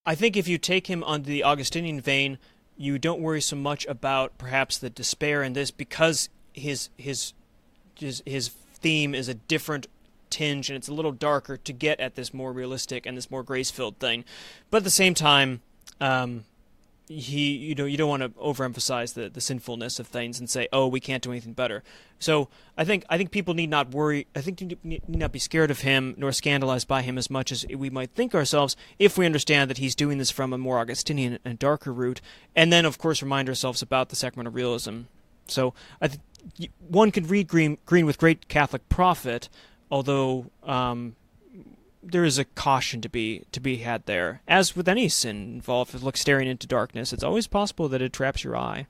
I 0.07 0.14
think 0.14 0.37
if 0.37 0.47
you 0.47 0.59
take 0.59 0.87
him 0.87 1.03
on 1.03 1.25
the 1.25 1.42
Augustinian 1.42 2.01
vein, 2.01 2.38
you 2.77 3.01
don't 3.01 3.20
worry 3.20 3.40
so 3.40 3.57
much 3.57 3.85
about 3.87 4.38
perhaps 4.38 4.79
the 4.79 4.90
despair 4.90 5.42
in 5.42 5.55
this 5.55 5.73
because 5.73 6.29
his 6.54 6.88
his 6.96 7.34
his 7.98 8.22
his 8.24 8.48
theme 8.48 9.14
is 9.14 9.28
a 9.28 9.34
different 9.34 9.86
tinge 10.30 10.68
and 10.70 10.76
it's 10.76 10.88
a 10.88 10.94
little 10.94 11.12
darker 11.12 11.56
to 11.56 11.72
get 11.72 12.00
at 12.00 12.14
this 12.14 12.34
more 12.34 12.52
realistic 12.52 13.07
and 13.07 13.16
this 13.16 13.30
more 13.30 13.42
grace 13.42 13.70
filled 13.70 13.98
thing, 13.98 14.24
but 14.70 14.78
at 14.78 14.84
the 14.84 14.90
same 14.90 15.14
time, 15.14 15.61
um, 16.00 16.44
he 17.07 17.52
you 17.52 17.74
know 17.74 17.84
you 17.84 17.98
don't 17.98 18.09
want 18.09 18.22
to 18.22 18.28
overemphasize 18.30 19.12
the 19.12 19.28
the 19.28 19.40
sinfulness 19.40 19.98
of 19.98 20.07
things 20.07 20.40
and 20.40 20.48
say 20.48 20.66
oh 20.72 20.86
we 20.86 21.00
can't 21.00 21.22
do 21.22 21.30
anything 21.30 21.52
better. 21.52 21.82
So 22.18 22.48
I 22.78 22.84
think 22.84 23.05
I 23.11 23.18
think 23.18 23.30
people 23.30 23.52
need 23.52 23.68
not 23.68 23.90
worry. 23.90 24.26
I 24.34 24.40
think 24.40 24.61
you 24.61 24.78
need 24.82 25.07
not 25.09 25.32
be 25.32 25.38
scared 25.38 25.70
of 25.70 25.80
him 25.80 26.14
nor 26.16 26.32
scandalized 26.32 26.88
by 26.88 27.02
him 27.02 27.18
as 27.18 27.28
much 27.28 27.52
as 27.52 27.66
we 27.66 27.90
might 27.90 28.11
think 28.12 28.34
ourselves 28.34 28.76
if 28.98 29.18
we 29.18 29.26
understand 29.26 29.68
that 29.70 29.78
he's 29.78 29.94
doing 29.94 30.18
this 30.18 30.30
from 30.30 30.52
a 30.52 30.59
more 30.59 30.78
Augustinian 30.78 31.38
and 31.44 31.59
darker 31.59 31.92
route, 31.92 32.20
and 32.57 32.72
then 32.72 32.86
of 32.86 32.96
course 32.96 33.20
remind 33.20 33.48
ourselves 33.48 33.82
about 33.82 34.09
the 34.09 34.16
sacrament 34.16 34.48
of 34.48 34.55
realism. 34.55 35.02
So 35.49 35.74
I 36.01 36.09
think 36.09 36.22
one 36.88 37.11
could 37.11 37.30
read 37.30 37.49
Green, 37.49 37.78
Greene 37.86 38.07
with 38.07 38.18
great 38.18 38.49
Catholic 38.49 38.88
profit, 38.88 39.49
although 39.90 40.51
um, 40.62 41.16
there 42.03 42.24
is 42.24 42.38
a 42.38 42.45
caution 42.45 43.01
to 43.01 43.09
be 43.09 43.45
to 43.53 43.61
be 43.61 43.78
had 43.78 44.07
there. 44.07 44.42
As 44.47 44.76
with 44.76 44.88
any 44.88 45.09
sin 45.09 45.55
involved, 45.55 45.95
look 46.03 46.16
staring 46.16 46.49
into 46.49 46.66
darkness, 46.66 47.12
it's 47.12 47.24
always 47.24 47.47
possible 47.47 47.88
that 47.88 48.03
it 48.03 48.12
traps 48.12 48.45
your 48.45 48.57
eye. 48.57 48.86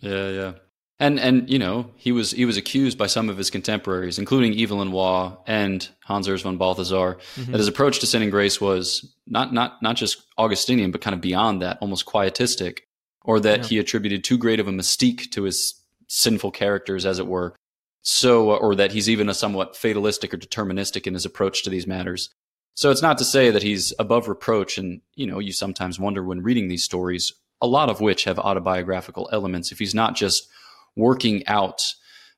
Yeah, 0.00 0.28
yeah. 0.28 0.52
and 0.98 1.18
and 1.18 1.48
you 1.48 1.58
know 1.58 1.90
he 1.96 2.12
was 2.12 2.32
he 2.32 2.44
was 2.44 2.56
accused 2.56 2.98
by 2.98 3.06
some 3.06 3.28
of 3.28 3.38
his 3.38 3.50
contemporaries, 3.50 4.18
including 4.18 4.58
Evelyn 4.58 4.92
Waugh 4.92 5.38
and 5.46 5.88
Hans 6.04 6.28
Urs 6.28 6.42
von 6.42 6.58
Balthasar, 6.58 7.18
mm-hmm. 7.36 7.52
that 7.52 7.58
his 7.58 7.68
approach 7.68 8.00
to 8.00 8.06
sin 8.06 8.22
and 8.22 8.30
grace 8.30 8.60
was 8.60 9.14
not 9.26 9.52
not 9.52 9.82
not 9.82 9.96
just 9.96 10.22
Augustinian, 10.36 10.90
but 10.90 11.00
kind 11.00 11.14
of 11.14 11.20
beyond 11.20 11.62
that, 11.62 11.78
almost 11.80 12.04
quietistic, 12.04 12.82
or 13.24 13.40
that 13.40 13.60
yeah. 13.60 13.66
he 13.66 13.78
attributed 13.78 14.24
too 14.24 14.38
great 14.38 14.60
of 14.60 14.68
a 14.68 14.72
mystique 14.72 15.30
to 15.32 15.44
his 15.44 15.74
sinful 16.08 16.50
characters, 16.50 17.06
as 17.06 17.18
it 17.18 17.26
were. 17.26 17.54
So, 18.02 18.56
or 18.56 18.74
that 18.74 18.92
he's 18.92 19.08
even 19.08 19.28
a 19.28 19.34
somewhat 19.34 19.76
fatalistic 19.76 20.34
or 20.34 20.36
deterministic 20.36 21.06
in 21.06 21.14
his 21.14 21.24
approach 21.24 21.62
to 21.62 21.70
these 21.70 21.86
matters. 21.86 22.30
So 22.74 22.90
it's 22.90 23.02
not 23.02 23.18
to 23.18 23.24
say 23.24 23.50
that 23.50 23.62
he's 23.62 23.92
above 23.98 24.28
reproach, 24.28 24.78
and 24.78 25.02
you 25.14 25.26
know, 25.26 25.38
you 25.38 25.52
sometimes 25.52 26.00
wonder 26.00 26.24
when 26.24 26.42
reading 26.42 26.68
these 26.68 26.84
stories, 26.84 27.32
a 27.60 27.66
lot 27.66 27.90
of 27.90 28.00
which 28.00 28.24
have 28.24 28.38
autobiographical 28.38 29.28
elements, 29.32 29.70
if 29.70 29.78
he's 29.78 29.94
not 29.94 30.16
just 30.16 30.48
working 30.96 31.46
out 31.46 31.82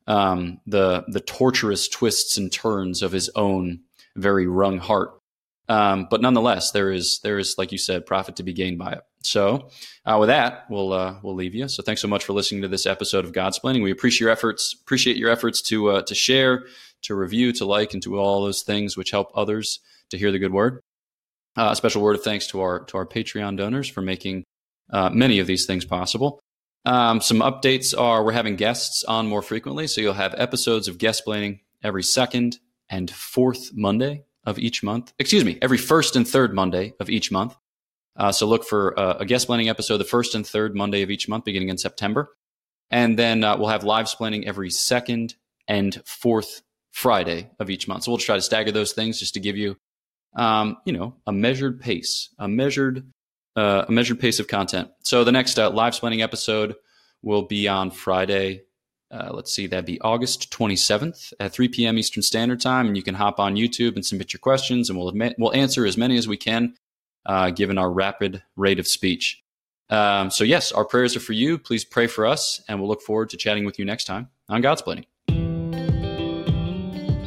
um, 0.07 0.59
the 0.67 1.03
the 1.07 1.19
torturous 1.19 1.87
twists 1.87 2.37
and 2.37 2.51
turns 2.51 3.01
of 3.01 3.11
his 3.11 3.29
own 3.35 3.81
very 4.15 4.47
wrung 4.47 4.77
heart. 4.77 5.19
Um, 5.67 6.07
but 6.09 6.21
nonetheless, 6.21 6.71
there 6.71 6.91
is 6.91 7.19
there 7.23 7.39
is 7.39 7.55
like 7.57 7.71
you 7.71 7.77
said, 7.77 8.05
profit 8.05 8.35
to 8.35 8.43
be 8.43 8.53
gained 8.53 8.77
by 8.77 8.93
it. 8.93 9.01
So, 9.25 9.69
uh, 10.05 10.17
with 10.19 10.27
that, 10.27 10.65
we'll 10.69 10.93
uh, 10.93 11.15
we'll 11.21 11.35
leave 11.35 11.55
you. 11.55 11.67
So, 11.67 11.83
thanks 11.83 12.01
so 12.01 12.07
much 12.07 12.23
for 12.23 12.33
listening 12.33 12.61
to 12.61 12.67
this 12.67 12.85
episode 12.85 13.25
of 13.25 13.31
Godsplaining. 13.31 13.83
We 13.83 13.91
appreciate 13.91 14.21
your 14.21 14.29
efforts. 14.29 14.75
Appreciate 14.81 15.17
your 15.17 15.29
efforts 15.29 15.61
to 15.63 15.89
uh, 15.89 16.01
to 16.03 16.15
share, 16.15 16.65
to 17.03 17.15
review, 17.15 17.51
to 17.53 17.65
like, 17.65 17.93
and 17.93 18.03
to 18.03 18.19
all 18.19 18.43
those 18.43 18.63
things 18.63 18.95
which 18.95 19.11
help 19.11 19.31
others 19.35 19.79
to 20.09 20.17
hear 20.17 20.31
the 20.31 20.39
good 20.39 20.53
word. 20.53 20.81
Uh, 21.57 21.69
a 21.71 21.75
special 21.75 22.01
word 22.01 22.15
of 22.15 22.23
thanks 22.23 22.47
to 22.47 22.61
our 22.61 22.83
to 22.85 22.97
our 22.97 23.05
Patreon 23.05 23.57
donors 23.57 23.87
for 23.87 24.01
making 24.01 24.43
uh, 24.91 25.09
many 25.09 25.39
of 25.39 25.47
these 25.47 25.65
things 25.65 25.85
possible. 25.85 26.39
Um, 26.85 27.19
some 27.19 27.39
updates 27.39 27.99
are 27.99 28.23
we're 28.23 28.33
having 28.33 28.55
guests 28.55 29.03
on 29.03 29.27
more 29.27 29.41
frequently, 29.41 29.87
so 29.87 30.01
you'll 30.01 30.13
have 30.13 30.35
episodes 30.37 30.87
of 30.87 30.97
Guestsplaining 30.97 31.61
every 31.83 32.03
second 32.03 32.59
and 32.89 33.09
fourth 33.09 33.71
Monday 33.73 34.23
of 34.45 34.59
each 34.59 34.83
month. 34.83 35.13
Excuse 35.17 35.43
me, 35.43 35.57
every 35.61 35.77
first 35.77 36.15
and 36.15 36.27
third 36.27 36.53
Monday 36.53 36.93
of 36.99 37.09
each 37.09 37.31
month. 37.31 37.55
Uh, 38.17 38.31
so 38.31 38.47
look 38.47 38.63
for 38.63 38.97
uh, 38.99 39.17
a 39.19 39.25
Guestsplaining 39.25 39.69
episode 39.69 39.97
the 39.97 40.05
first 40.05 40.35
and 40.35 40.45
third 40.45 40.75
Monday 40.75 41.01
of 41.01 41.11
each 41.11 41.27
month, 41.27 41.43
beginning 41.43 41.69
in 41.69 41.77
September, 41.77 42.29
and 42.89 43.19
then 43.19 43.43
uh, 43.43 43.57
we'll 43.57 43.69
have 43.69 43.83
Livesplaining 43.83 44.45
every 44.45 44.69
second 44.69 45.35
and 45.67 46.01
fourth 46.05 46.61
Friday 46.91 47.49
of 47.59 47.69
each 47.69 47.87
month. 47.87 48.03
So 48.03 48.11
we'll 48.11 48.19
try 48.19 48.35
to 48.35 48.41
stagger 48.41 48.71
those 48.71 48.93
things 48.93 49.19
just 49.19 49.33
to 49.33 49.39
give 49.39 49.57
you, 49.57 49.75
um, 50.35 50.77
you 50.85 50.93
know, 50.93 51.15
a 51.27 51.33
measured 51.33 51.81
pace, 51.81 52.29
a 52.39 52.47
measured 52.47 53.05
uh, 53.55 53.85
a 53.87 53.91
measured 53.91 54.19
pace 54.19 54.39
of 54.39 54.47
content. 54.47 54.89
So 55.03 55.23
the 55.23 55.31
next 55.31 55.57
uh, 55.57 55.71
Livesplaining 55.71 56.21
episode 56.21 56.75
will 57.21 57.43
be 57.43 57.67
on 57.67 57.91
Friday. 57.91 58.63
Uh, 59.11 59.29
let's 59.31 59.53
see, 59.53 59.67
that'd 59.67 59.85
be 59.85 60.01
August 60.01 60.51
27th 60.51 61.31
at 61.39 61.53
3 61.53 61.69
p.m. 61.69 61.97
Eastern 61.97 62.23
Standard 62.23 62.59
Time, 62.59 62.87
and 62.87 62.97
you 62.97 63.03
can 63.03 63.15
hop 63.15 63.39
on 63.39 63.55
YouTube 63.55 63.95
and 63.95 64.05
submit 64.05 64.33
your 64.33 64.39
questions, 64.39 64.89
and 64.89 64.97
we'll 64.97 65.09
admit, 65.09 65.35
we'll 65.37 65.53
answer 65.53 65.85
as 65.85 65.95
many 65.95 66.17
as 66.17 66.27
we 66.27 66.37
can, 66.37 66.75
uh, 67.25 67.49
given 67.49 67.77
our 67.77 67.91
rapid 67.91 68.43
rate 68.55 68.79
of 68.79 68.87
speech. 68.87 69.43
Um, 69.89 70.31
so 70.31 70.43
yes, 70.43 70.71
our 70.71 70.85
prayers 70.85 71.15
are 71.15 71.19
for 71.19 71.33
you. 71.33 71.57
Please 71.57 71.85
pray 71.85 72.07
for 72.07 72.25
us, 72.25 72.61
and 72.67 72.79
we'll 72.79 72.89
look 72.89 73.01
forward 73.01 73.29
to 73.29 73.37
chatting 73.37 73.65
with 73.65 73.77
you 73.77 73.85
next 73.85 74.05
time 74.05 74.29
on 74.49 74.61
Godsplaining. 74.61 75.05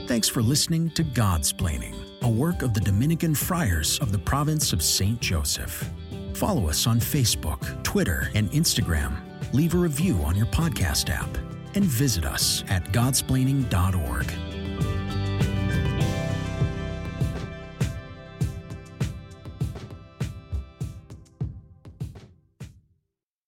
Thanks 0.09 0.29
for 0.29 0.43
listening 0.43 0.91
to 0.91 1.05
Godsplaining, 1.05 1.95
a 2.23 2.29
work 2.29 2.63
of 2.63 2.75
the 2.75 2.81
Dominican 2.81 3.35
friars 3.35 3.99
of 4.01 4.11
the 4.11 4.19
province 4.19 4.73
of 4.73 4.83
Saint 4.83 5.21
Joseph. 5.21 5.89
Follow 6.35 6.69
us 6.69 6.87
on 6.87 6.99
Facebook, 6.99 7.83
Twitter, 7.83 8.31
and 8.35 8.51
Instagram. 8.53 9.17
Leave 9.53 9.75
a 9.75 9.79
review 9.79 10.17
on 10.25 10.37
your 10.37 10.47
podcast 10.47 11.11
app 11.11 11.29
and 11.75 11.85
visit 11.85 12.25
us 12.25 12.65
at 12.69 12.85
godsplaining.org. 12.87 14.33